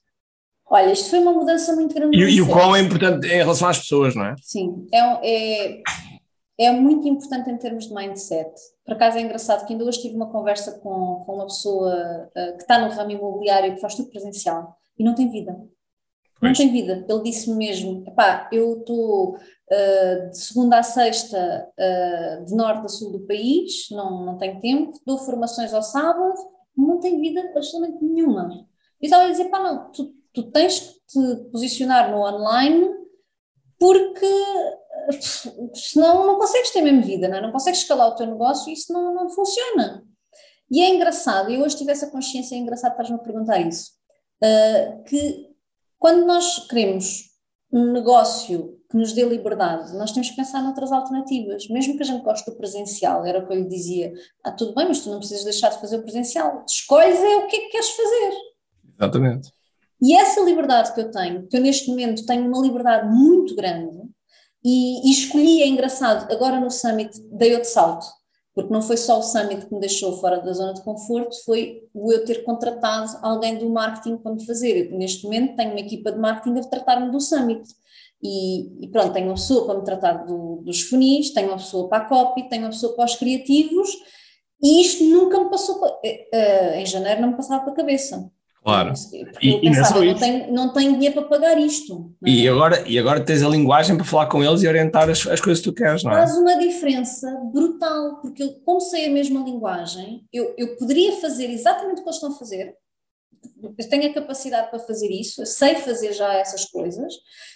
Olha, 0.71 0.93
isto 0.93 1.11
foi 1.11 1.19
uma 1.19 1.33
mudança 1.33 1.75
muito 1.75 1.93
grande. 1.93 2.17
E, 2.17 2.37
e 2.37 2.41
o 2.41 2.49
qual 2.49 2.77
é 2.77 2.81
importante 2.81 3.27
em 3.27 3.39
relação 3.39 3.69
às 3.69 3.81
pessoas, 3.81 4.15
não 4.15 4.25
é? 4.25 4.37
Sim, 4.41 4.87
é, 4.93 5.01
é, 5.01 5.83
é 6.61 6.71
muito 6.71 7.09
importante 7.09 7.51
em 7.51 7.57
termos 7.57 7.89
de 7.89 7.95
mindset. 7.95 8.53
Por 8.85 8.95
acaso 8.95 9.19
é 9.19 9.21
engraçado 9.21 9.67
que 9.67 9.73
ainda 9.73 9.85
hoje 9.85 10.01
tive 10.01 10.15
uma 10.15 10.31
conversa 10.31 10.79
com, 10.79 11.25
com 11.27 11.35
uma 11.35 11.47
pessoa 11.47 12.31
uh, 12.37 12.57
que 12.57 12.63
está 12.63 12.79
no 12.79 12.95
ramo 12.95 13.11
imobiliário 13.11 13.75
que 13.75 13.81
faz 13.81 13.97
tudo 13.97 14.11
presencial 14.11 14.77
e 14.97 15.03
não 15.03 15.15
tem 15.15 15.29
vida. 15.29 15.61
Não 16.41 16.53
tem 16.53 16.71
vida. 16.71 17.05
Ele 17.07 17.23
disse-me 17.23 17.57
mesmo: 17.57 18.05
pá, 18.15 18.49
eu 18.53 18.79
estou 18.79 19.37
uh, 19.37 20.31
de 20.31 20.39
segunda 20.39 20.79
a 20.79 20.83
sexta, 20.85 21.69
uh, 21.79 22.45
de 22.45 22.55
norte 22.55 22.85
a 22.85 22.89
sul 22.89 23.11
do 23.11 23.27
país, 23.27 23.89
não, 23.91 24.25
não 24.25 24.39
tenho 24.39 24.61
tempo, 24.61 24.93
dou 25.05 25.19
formações 25.19 25.75
ao 25.75 25.83
sábado, 25.83 26.35
não 26.77 27.01
tenho 27.01 27.21
vida 27.21 27.43
absolutamente 27.57 28.05
nenhuma. 28.05 28.67
E 29.03 29.07
estava 29.07 29.25
a 29.25 29.31
dizer, 29.31 29.47
pá, 29.47 29.59
não, 29.59 29.91
tu, 29.91 30.20
tu 30.33 30.51
tens 30.51 30.81
que 30.81 30.95
te 31.09 31.51
posicionar 31.51 32.11
no 32.11 32.19
online 32.19 32.89
porque 33.79 34.27
senão 35.75 36.27
não 36.27 36.39
consegues 36.39 36.71
ter 36.71 36.81
a 36.81 36.83
mesma 36.83 37.03
vida, 37.03 37.29
não, 37.29 37.39
é? 37.39 37.41
não 37.41 37.53
consegues 37.53 37.81
escalar 37.81 38.09
o 38.09 38.15
teu 38.15 38.27
negócio 38.27 38.71
e 38.71 38.75
isso 38.75 38.93
não, 38.93 39.15
não 39.15 39.31
funciona. 39.31 40.05
E 40.71 40.81
é 40.81 40.89
engraçado, 40.89 41.51
eu 41.51 41.63
hoje 41.63 41.77
tive 41.77 41.91
essa 41.91 42.11
consciência, 42.11 42.55
é 42.55 42.59
engraçado 42.59 42.93
estás-me 42.93 43.17
a 43.17 43.19
perguntar 43.19 43.59
isso, 43.59 43.93
uh, 44.43 45.03
que 45.05 45.49
quando 45.99 46.27
nós 46.27 46.67
queremos 46.69 47.31
um 47.73 47.93
negócio 47.93 48.79
que 48.91 48.97
nos 48.97 49.13
dê 49.13 49.25
liberdade, 49.25 49.97
nós 49.97 50.13
temos 50.13 50.31
que 50.31 50.37
pensar 50.37 50.63
noutras 50.63 50.93
alternativas, 50.93 51.69
mesmo 51.69 51.97
que 51.97 52.03
a 52.03 52.07
gente 52.07 52.23
goste 52.23 52.51
do 52.51 52.57
presencial, 52.57 53.25
era 53.25 53.39
o 53.39 53.47
que 53.47 53.53
eu 53.53 53.59
lhe 53.59 53.69
dizia, 53.69 54.13
ah, 54.45 54.53
tudo 54.53 54.75
bem, 54.75 54.89
mas 54.89 55.01
tu 55.01 55.11
não 55.11 55.19
precisas 55.19 55.45
deixar 55.45 55.71
de 55.71 55.81
fazer 55.81 55.97
o 55.97 56.03
presencial, 56.03 56.65
escolhes 56.69 57.19
é 57.19 57.37
o 57.37 57.47
que 57.47 57.57
é 57.57 57.61
que 57.61 57.69
queres 57.69 57.91
fazer. 57.91 58.33
Exatamente. 58.99 59.53
E 60.03 60.15
essa 60.15 60.41
liberdade 60.41 60.95
que 60.95 61.01
eu 61.01 61.11
tenho, 61.11 61.47
que 61.47 61.57
eu 61.57 61.61
neste 61.61 61.89
momento 61.89 62.25
tenho 62.25 62.47
uma 62.47 62.61
liberdade 62.61 63.15
muito 63.15 63.55
grande, 63.55 63.99
e, 64.65 65.09
e 65.09 65.13
escolhi, 65.13 65.63
é 65.63 65.67
engraçado, 65.67 66.31
agora 66.33 66.61
no 66.61 66.71
Summit 66.71 67.19
dei 67.33 67.55
outro 67.55 67.69
salto, 67.69 68.07
porque 68.55 68.73
não 68.73 68.83
foi 68.83 68.97
só 68.97 69.19
o 69.19 69.23
Summit 69.23 69.67
que 69.67 69.75
me 69.75 69.81
deixou 69.81 70.19
fora 70.19 70.39
da 70.39 70.53
zona 70.53 70.75
de 70.75 70.83
conforto, 70.83 71.35
foi 71.45 71.83
o 71.95 72.13
eu 72.13 72.25
ter 72.25 72.45
contratado 72.45 73.19
alguém 73.23 73.59
do 73.59 73.71
marketing 73.71 74.19
para 74.19 74.35
me 74.35 74.45
fazer. 74.45 74.91
Eu, 74.91 74.99
neste 74.99 75.25
momento 75.25 75.57
tenho 75.57 75.71
uma 75.71 75.81
equipa 75.81 76.13
de 76.13 76.19
marketing 76.19 76.59
a 76.59 76.63
tratar-me 76.63 77.11
do 77.11 77.21
Summit. 77.21 77.63
E, 78.23 78.85
e, 78.85 78.89
pronto, 78.89 79.15
tenho 79.15 79.29
uma 79.29 79.35
pessoa 79.35 79.65
para 79.65 79.79
me 79.79 79.85
tratar 79.85 80.13
do, 80.27 80.57
dos 80.63 80.83
funis, 80.83 81.31
tenho 81.31 81.49
uma 81.49 81.57
pessoa 81.57 81.89
para 81.89 82.05
a 82.05 82.09
copy, 82.09 82.49
tenho 82.51 82.65
uma 82.65 82.71
pessoa 82.71 82.95
para 82.95 83.07
os 83.07 83.17
criativos, 83.17 83.89
e 84.63 84.83
isto 84.83 85.05
nunca 85.05 85.43
me 85.43 85.49
passou, 85.49 85.83
uh, 85.83 86.75
em 86.75 86.85
janeiro 86.85 87.23
não 87.23 87.31
me 87.31 87.37
passava 87.37 87.63
para 87.63 87.73
a 87.73 87.77
cabeça. 87.77 88.31
Claro. 88.63 88.93
E, 89.41 89.53
eu 89.53 89.61
pensava, 89.61 90.05
não, 90.05 90.15
tenho, 90.15 90.53
não 90.53 90.73
tenho 90.73 90.93
dinheiro 90.93 91.15
para 91.15 91.29
pagar 91.29 91.59
isto. 91.59 92.15
É? 92.25 92.29
E, 92.29 92.49
agora, 92.49 92.87
e 92.87 92.99
agora 92.99 93.25
tens 93.25 93.43
a 93.43 93.49
linguagem 93.49 93.97
para 93.97 94.05
falar 94.05 94.27
com 94.27 94.45
eles 94.45 94.63
e 94.63 94.69
orientar 94.69 95.09
as, 95.09 95.27
as 95.27 95.41
coisas 95.41 95.65
que 95.65 95.71
tu 95.71 95.75
queres, 95.75 96.05
não 96.05 96.13
é? 96.13 96.17
Faz 96.17 96.37
uma 96.37 96.59
diferença 96.59 97.31
brutal, 97.53 98.21
porque 98.21 98.43
eu, 98.43 98.53
como 98.65 98.81
sei 98.81 99.07
a 99.07 99.11
mesma 99.11 99.43
linguagem, 99.43 100.25
eu, 100.31 100.55
eu 100.59 100.77
poderia 100.77 101.13
fazer 101.13 101.51
exatamente 101.51 102.01
o 102.01 102.05
que 102.05 102.11
eles 102.11 102.17
estão 102.17 102.33
a 102.33 102.39
fazer, 102.39 102.75
eu 103.63 103.89
tenho 103.89 104.11
a 104.11 104.15
capacidade 104.15 104.69
para 104.69 104.79
fazer 104.79 105.09
isso, 105.09 105.41
eu 105.41 105.47
sei 105.47 105.77
fazer 105.77 106.13
já 106.13 106.35
essas 106.35 106.67
coisas, 106.67 107.15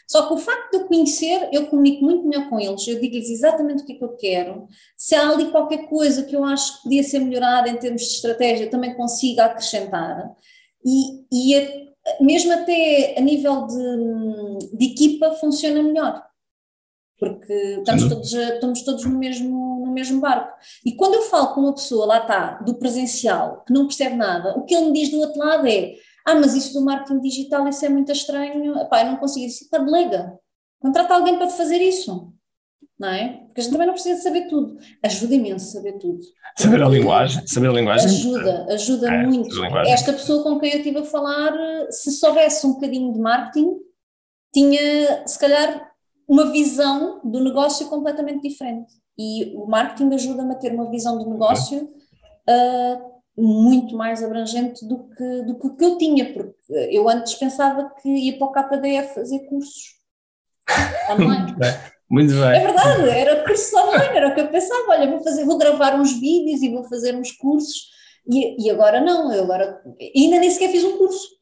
só 0.09 0.27
que 0.27 0.35
o 0.35 0.39
facto 0.39 0.71
de 0.71 0.79
eu 0.79 0.87
conhecer, 0.87 1.49
eu 1.53 1.67
comunico 1.67 2.03
muito 2.03 2.27
melhor 2.27 2.49
com 2.49 2.59
eles, 2.59 2.87
eu 2.89 2.99
digo-lhes 2.99 3.29
exatamente 3.29 3.83
o 3.83 3.87
que 3.87 3.93
é 3.93 3.97
que 3.97 4.05
eu 4.05 4.17
quero, 4.17 4.67
se 4.97 5.15
há 5.15 5.29
ali 5.29 5.51
qualquer 5.51 5.87
coisa 5.89 6.23
que 6.25 6.35
eu 6.35 6.45
acho 6.45 6.77
que 6.77 6.83
podia 6.85 7.03
ser 7.03 7.19
melhorada 7.19 7.69
em 7.69 7.77
termos 7.77 8.03
de 8.03 8.09
estratégia, 8.09 8.71
também 8.71 8.95
consigo 8.95 9.41
acrescentar 9.43 10.35
e, 10.85 11.25
e 11.33 11.57
a, 11.57 12.23
mesmo 12.23 12.53
até 12.53 13.15
a 13.17 13.21
nível 13.21 13.67
de, 13.67 14.77
de, 14.77 14.87
equipa 14.87 15.33
funciona 15.33 15.83
melhor, 15.83 16.23
porque 17.19 17.53
estamos 17.79 18.09
todos, 18.09 18.33
estamos 18.33 18.83
todos 18.83 19.05
no, 19.05 19.19
mesmo, 19.19 19.85
no 19.87 19.93
mesmo 19.93 20.21
barco. 20.21 20.53
E 20.85 20.93
quando 20.93 21.15
eu 21.15 21.23
falo 21.23 21.55
com 21.55 21.61
uma 21.63 21.75
pessoa, 21.75 22.07
lá 22.07 22.19
está, 22.19 22.59
do 22.59 22.75
presencial, 22.75 23.65
que 23.67 23.73
não 23.73 23.87
percebe 23.87 24.17
nada, 24.17 24.59
o 24.59 24.65
que 24.65 24.75
ele 24.75 24.87
me 24.87 24.93
diz 24.93 25.11
do 25.11 25.21
outro 25.21 25.39
lado 25.39 25.67
é 25.67 25.95
ah, 26.27 26.35
mas 26.35 26.55
isso 26.55 26.73
do 26.73 26.85
marketing 26.85 27.21
digital, 27.21 27.69
isso 27.69 27.85
é 27.85 27.89
muito 27.89 28.11
estranho, 28.11 28.79
Epá, 28.79 29.03
eu 29.03 29.11
não 29.11 29.17
consigo, 29.19 29.47
isso. 29.47 29.65
Está 29.65 29.79
delega, 29.79 30.39
contrata 30.81 31.15
alguém 31.15 31.37
para 31.37 31.47
te 31.47 31.53
fazer 31.55 31.83
isso 31.83 32.34
não 32.99 33.09
é? 33.09 33.41
Porque 33.47 33.61
a 33.61 33.65
gente 33.65 33.73
também 33.73 33.87
não 33.87 33.95
precisa 33.95 34.23
saber 34.23 34.49
tudo. 34.49 34.79
Ajuda 35.03 35.35
imenso 35.35 35.73
saber 35.73 35.99
tudo. 35.99 36.21
Saber 36.57 36.83
a 36.83 36.89
linguagem, 36.89 37.47
saber 37.47 37.69
a 37.69 37.73
linguagem. 37.73 38.07
Ajuda, 38.07 38.67
ajuda 38.71 39.09
é, 39.13 39.27
muito. 39.27 39.65
Esta 39.87 40.13
pessoa 40.13 40.43
com 40.43 40.59
quem 40.61 40.73
eu 40.73 40.79
estive 40.79 40.99
a 40.99 41.05
falar, 41.05 41.53
se 41.91 42.13
soubesse 42.13 42.67
um 42.67 42.75
bocadinho 42.75 43.13
de 43.13 43.19
marketing, 43.19 43.77
tinha 44.53 45.27
se 45.27 45.39
calhar 45.39 45.91
uma 46.29 46.51
visão 46.53 47.21
do 47.25 47.43
negócio 47.43 47.89
completamente 47.89 48.49
diferente. 48.49 48.93
E 49.19 49.53
o 49.57 49.67
marketing 49.67 50.15
ajuda-me 50.15 50.53
a 50.53 50.59
ter 50.59 50.73
uma 50.73 50.91
visão 50.91 51.19
do 51.19 51.29
negócio 51.29 51.85
uh, 52.49 53.15
muito 53.37 53.97
mais 53.97 54.23
abrangente 54.23 54.87
do 54.87 55.09
que, 55.11 55.43
do 55.43 55.59
que 55.59 55.67
o 55.67 55.77
que 55.77 55.85
eu 55.85 55.99
tinha, 55.99 56.33
porque 56.33 56.55
eu 56.91 57.09
antes 57.09 57.35
pensava 57.35 57.91
que 58.01 58.09
ia 58.09 58.39
para 58.39 58.47
o 58.47 58.53
KDF 58.53 59.15
fazer 59.15 59.41
cursos. 59.41 59.95
Online. 61.11 61.55
Muito 62.11 62.33
bem. 62.33 62.43
É 62.43 62.61
verdade, 62.61 63.09
era 63.09 63.45
curso 63.45 63.77
online, 63.77 64.17
era 64.17 64.29
o 64.29 64.35
que 64.35 64.41
eu 64.41 64.49
pensava, 64.49 64.91
olha, 64.91 65.11
vou 65.11 65.23
fazer, 65.23 65.45
vou 65.45 65.59
gravar 65.59 65.99
uns 65.99 66.13
vídeos 66.13 66.63
e 66.63 66.71
vou 66.71 66.85
fazer 66.85 67.15
uns 67.15 67.33
cursos, 67.33 67.89
e, 68.31 68.67
e 68.67 68.71
agora 68.71 69.01
não, 69.01 69.33
eu 69.33 69.45
agora 69.45 69.81
ainda 70.15 70.39
nem 70.39 70.51
sequer 70.51 70.71
fiz 70.71 70.85
um 70.85 70.97
curso. 70.97 71.35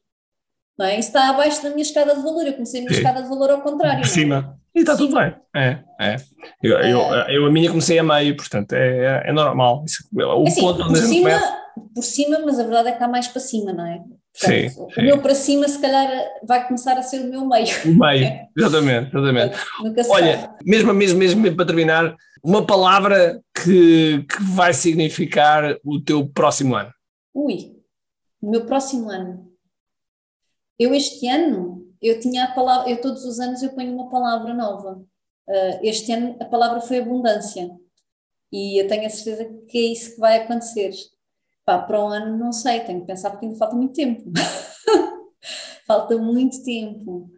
Não 0.77 0.87
é? 0.87 0.97
Isso 0.97 1.09
está 1.09 1.29
abaixo 1.29 1.61
da 1.61 1.69
minha 1.69 1.83
escada 1.83 2.15
de 2.15 2.23
valor, 2.23 2.45
eu 2.45 2.53
comecei 2.53 2.79
a 2.79 2.83
minha 2.83 2.93
Sim. 2.93 3.01
escada 3.01 3.21
de 3.21 3.29
valor 3.29 3.51
ao 3.51 3.61
contrário. 3.61 3.99
Por 3.99 4.07
é? 4.07 4.09
cima. 4.09 4.59
E 4.75 4.79
está 4.79 4.97
tudo 4.97 5.15
bem. 5.15 5.35
É, 5.55 5.79
é. 6.01 6.15
Eu, 6.63 6.79
eu, 6.79 7.13
é. 7.13 7.37
eu, 7.37 7.45
a 7.45 7.51
minha 7.51 7.69
comecei 7.69 7.99
a 7.99 8.03
meio, 8.03 8.35
portanto 8.35 8.73
é, 8.73 9.29
é 9.29 9.31
normal. 9.31 9.83
Isso, 9.85 10.03
o 10.11 10.47
assim, 10.47 10.61
ponto 10.61 10.87
por, 10.87 10.97
cima, 10.97 11.29
por 11.93 12.03
cima, 12.03 12.39
mas 12.43 12.59
a 12.59 12.63
verdade 12.63 12.89
é 12.89 12.91
que 12.93 13.03
há 13.03 13.07
mais 13.07 13.27
para 13.27 13.39
cima, 13.39 13.71
não 13.71 13.85
é? 13.85 14.01
Portanto, 14.33 14.69
sim, 14.69 14.69
sim. 14.69 15.01
O 15.01 15.03
meu 15.03 15.21
para 15.21 15.35
cima, 15.35 15.67
se 15.67 15.79
calhar, 15.79 16.09
vai 16.43 16.65
começar 16.65 16.97
a 16.97 17.03
ser 17.03 17.19
o 17.21 17.29
meu 17.29 17.47
meio. 17.47 17.67
O 17.85 17.99
meio, 17.99 18.47
exatamente, 18.57 19.15
exatamente. 19.15 19.57
Olha, 20.09 20.55
mesmo, 20.65 20.93
mesmo, 20.93 21.19
mesmo 21.19 21.55
para 21.55 21.65
terminar, 21.67 22.15
uma 22.43 22.65
palavra 22.65 23.41
que, 23.55 24.23
que 24.23 24.43
vai 24.55 24.73
significar 24.73 25.77
o 25.83 26.01
teu 26.01 26.27
próximo 26.27 26.75
ano. 26.75 26.91
Ui, 27.33 27.77
o 28.41 28.49
meu 28.49 28.65
próximo 28.65 29.09
ano. 29.09 29.53
Eu 30.77 30.93
este 30.93 31.27
ano, 31.27 31.87
eu 32.01 32.19
tinha 32.19 32.45
a 32.45 32.51
palavra, 32.51 32.89
eu 32.89 32.99
todos 32.99 33.23
os 33.23 33.39
anos 33.39 33.61
eu 33.61 33.71
ponho 33.73 33.93
uma 33.93 34.09
palavra 34.09 34.53
nova. 34.53 35.01
Uh, 35.47 35.79
este 35.83 36.11
ano 36.11 36.35
a 36.39 36.45
palavra 36.45 36.81
foi 36.81 36.99
abundância. 36.99 37.69
E 38.51 38.81
eu 38.81 38.87
tenho 38.87 39.05
a 39.05 39.09
certeza 39.09 39.49
que 39.67 39.77
é 39.77 39.91
isso 39.93 40.15
que 40.15 40.19
vai 40.19 40.39
acontecer. 40.39 40.91
Pá, 41.65 41.79
para 41.79 41.99
o 41.99 42.07
ano 42.07 42.37
não 42.37 42.51
sei, 42.51 42.81
tenho 42.81 43.01
que 43.01 43.07
pensar 43.07 43.29
porque 43.31 43.45
ainda 43.45 43.57
falta 43.57 43.75
muito 43.75 43.93
tempo. 43.93 44.31
falta 45.87 46.17
muito 46.17 46.63
tempo. 46.63 47.29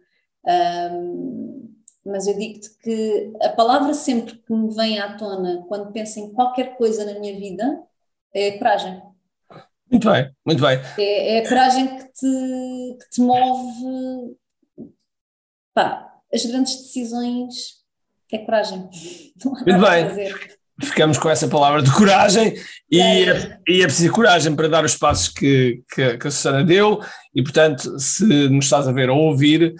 Um, 0.44 1.74
mas 2.04 2.26
eu 2.26 2.36
digo-te 2.36 2.70
que 2.78 3.32
a 3.42 3.48
palavra 3.50 3.92
sempre 3.94 4.36
que 4.36 4.52
me 4.52 4.72
vem 4.74 4.98
à 4.98 5.16
tona 5.16 5.64
quando 5.68 5.92
penso 5.92 6.20
em 6.20 6.32
qualquer 6.32 6.76
coisa 6.76 7.04
na 7.04 7.18
minha 7.18 7.38
vida 7.38 7.82
é 8.32 8.52
coragem. 8.58 9.02
Muito 9.90 10.10
bem, 10.10 10.32
muito 10.44 10.60
bem. 10.60 10.78
É, 10.98 11.36
é 11.36 11.38
a 11.38 11.48
coragem 11.48 11.98
que 11.98 12.04
te, 12.12 12.98
que 13.00 13.10
te 13.10 13.20
move. 13.20 14.36
Pá, 15.72 16.20
as 16.32 16.44
grandes 16.44 16.76
decisões 16.76 17.84
é 18.32 18.38
coragem. 18.38 18.88
Muito 19.36 19.80
bem 19.80 20.55
ficamos 20.82 21.18
com 21.18 21.28
essa 21.30 21.48
palavra 21.48 21.82
de 21.82 21.90
coragem 21.92 22.54
e 22.90 23.00
é, 23.00 23.58
e 23.66 23.82
é 23.82 23.84
preciso 23.84 24.12
coragem 24.12 24.54
para 24.54 24.68
dar 24.68 24.84
os 24.84 24.96
passos 24.96 25.28
que, 25.28 25.82
que, 25.92 26.18
que, 26.18 26.28
a 26.28 26.30
Susana 26.30 26.64
deu. 26.64 27.00
E 27.34 27.42
portanto 27.42 27.98
se 27.98 28.24
nos 28.48 28.66
estás 28.66 28.86
a 28.86 28.92
ver 28.92 29.10
ou 29.10 29.18
ouvir 29.18 29.74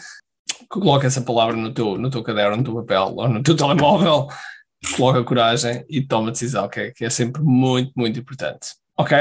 coloca 0.69 1.07
essa 1.07 1.21
palavra 1.21 1.55
no 1.57 1.73
teu, 1.73 1.97
no 1.99 2.11
teu 2.11 2.23
caderno, 2.23 2.57
no 2.57 2.65
teu 2.65 2.75
papel 2.75 3.15
ou 3.17 3.29
no 3.29 3.43
teu 3.43 3.55
telemóvel 3.57 4.29
coloca 4.97 5.25
coragem 5.25 5.85
e 5.89 6.01
toma 6.01 6.31
decisão 6.31 6.69
que 6.69 6.81
é, 6.81 6.91
que 6.91 7.05
é 7.05 7.11
sempre 7.11 7.43
muito, 7.43 7.93
muito 7.97 8.19
importante 8.19 8.69
Ok? 8.99 9.15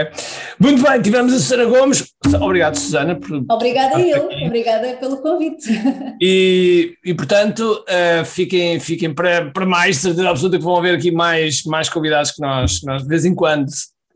Muito 0.57 0.81
bem, 0.81 1.01
tivemos 1.01 1.33
a 1.33 1.37
Susana 1.37 1.65
Gomes. 1.65 2.13
Obrigado, 2.39 2.75
Susana. 2.75 3.15
Por 3.15 3.43
Obrigada 3.49 3.99
eu, 3.99 4.25
aqui. 4.25 4.45
obrigada 4.45 4.93
pelo 4.95 5.17
convite. 5.17 5.69
E, 6.21 6.95
e 7.03 7.13
portanto, 7.13 7.83
uh, 7.83 8.23
fiquem, 8.25 8.79
fiquem 8.79 9.13
para, 9.13 9.51
para 9.51 9.65
mais, 9.65 9.97
certeza 9.97 10.29
absoluta 10.29 10.57
que 10.57 10.63
vão 10.63 10.77
haver 10.77 10.95
aqui 10.95 11.11
mais, 11.11 11.63
mais 11.63 11.89
convidados 11.89 12.31
que 12.31 12.41
nós, 12.41 12.81
nós 12.83 13.03
de 13.03 13.09
vez 13.09 13.25
em 13.25 13.35
quando 13.35 13.67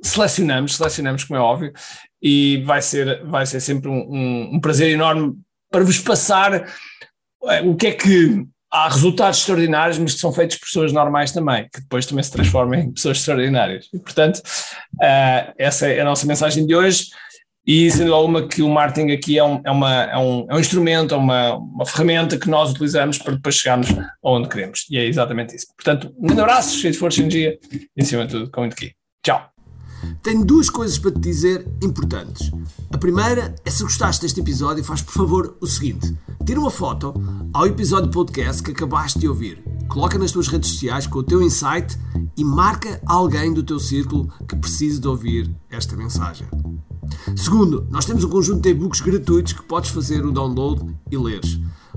selecionamos, 0.02 0.78
selecionamos, 0.78 1.26
como 1.26 1.38
é 1.38 1.42
óbvio, 1.42 1.74
e 2.22 2.64
vai 2.66 2.82
ser, 2.82 3.26
vai 3.26 3.46
ser 3.46 3.60
sempre 3.60 3.90
um, 3.90 4.00
um, 4.00 4.56
um 4.56 4.60
prazer 4.62 4.90
enorme 4.90 5.34
para 5.70 5.84
vos 5.84 6.00
passar 6.00 6.54
eh, 7.44 7.62
o 7.64 7.76
que 7.76 7.88
é 7.88 7.92
que 7.92 8.46
há 8.72 8.88
resultados 8.90 9.40
extraordinários, 9.40 9.98
mas 9.98 10.14
que 10.14 10.20
são 10.20 10.32
feitos 10.32 10.58
por 10.58 10.66
pessoas 10.66 10.92
normais 10.92 11.32
também, 11.32 11.68
que 11.74 11.82
depois 11.82 12.06
também 12.06 12.24
se 12.24 12.32
transformam 12.32 12.78
em 12.80 12.92
pessoas 12.92 13.18
extraordinárias. 13.18 13.88
E, 13.94 14.00
portanto, 14.00 14.38
uh, 14.38 15.54
essa 15.58 15.88
é 15.88 16.02
a 16.02 16.06
nossa 16.06 16.26
mensagem 16.26 16.66
de 16.66 16.76
hoje. 16.76 17.08
E 17.68 17.92
sendo 17.92 18.16
alguma 18.16 18.48
que 18.48 18.64
o 18.64 18.70
marketing 18.70 19.12
aqui 19.12 19.38
é 19.38 19.44
um, 19.44 19.62
é 19.64 19.70
uma, 19.70 20.04
é 20.06 20.18
um, 20.18 20.48
é 20.50 20.56
um 20.56 20.60
instrumento, 20.60 21.14
é 21.14 21.18
uma, 21.18 21.56
uma 21.56 21.86
ferramenta 21.86 22.36
que 22.36 22.50
nós 22.50 22.72
utilizamos 22.72 23.20
para 23.20 23.36
depois 23.36 23.56
chegarmos 23.56 23.88
aonde 24.24 24.50
queremos. 24.50 24.86
E 24.90 24.98
é 24.98 25.06
exatamente 25.06 25.56
isso. 25.56 25.68
Portanto, 25.76 26.12
um 26.18 26.26
grande 26.26 26.42
abraço, 26.42 26.78
cheio 26.78 26.94
de 26.94 26.98
força 26.98 27.20
e 27.20 27.24
energia 27.24 27.60
e, 27.96 28.02
acima 28.02 28.26
de 28.26 28.32
tudo, 28.32 28.50
com 28.50 28.62
muito 28.62 28.74
aqui. 28.74 28.94
Tchau. 29.24 29.59
Tenho 30.22 30.46
duas 30.46 30.70
coisas 30.70 30.98
para 30.98 31.12
te 31.12 31.20
dizer 31.20 31.68
importantes. 31.82 32.52
A 32.92 32.98
primeira 32.98 33.56
é 33.64 33.70
se 33.70 33.84
gostaste 33.84 34.22
deste 34.22 34.40
episódio, 34.40 34.84
faz 34.84 35.02
por 35.02 35.14
favor 35.14 35.58
o 35.62 35.68
seguinte: 35.68 36.16
tira 36.46 36.60
uma 36.60 36.72
foto 36.72 37.14
ao 37.54 37.66
episódio 37.66 38.12
podcast 38.12 38.62
que 38.62 38.72
acabaste 38.72 39.20
de 39.20 39.28
ouvir, 39.28 39.64
coloca 39.88 40.18
nas 40.18 40.32
tuas 40.32 40.48
redes 40.48 40.72
sociais 40.72 41.08
com 41.08 41.20
o 41.20 41.24
teu 41.24 41.42
insight 41.42 41.98
e 42.38 42.44
marca 42.44 43.02
alguém 43.06 43.54
do 43.54 43.64
teu 43.64 43.80
círculo 43.80 44.32
que 44.48 44.56
precise 44.56 45.00
de 45.00 45.08
ouvir 45.08 45.56
esta 45.70 45.96
mensagem. 45.96 46.48
Segundo, 47.36 47.88
nós 47.90 48.06
temos 48.06 48.24
um 48.24 48.30
conjunto 48.30 48.62
de 48.62 48.70
e-books 48.70 49.02
gratuitos 49.02 49.54
que 49.54 49.64
podes 49.64 49.92
fazer 49.92 50.26
o 50.26 50.32
download 50.32 50.86
e 51.12 51.18
leres. 51.18 51.60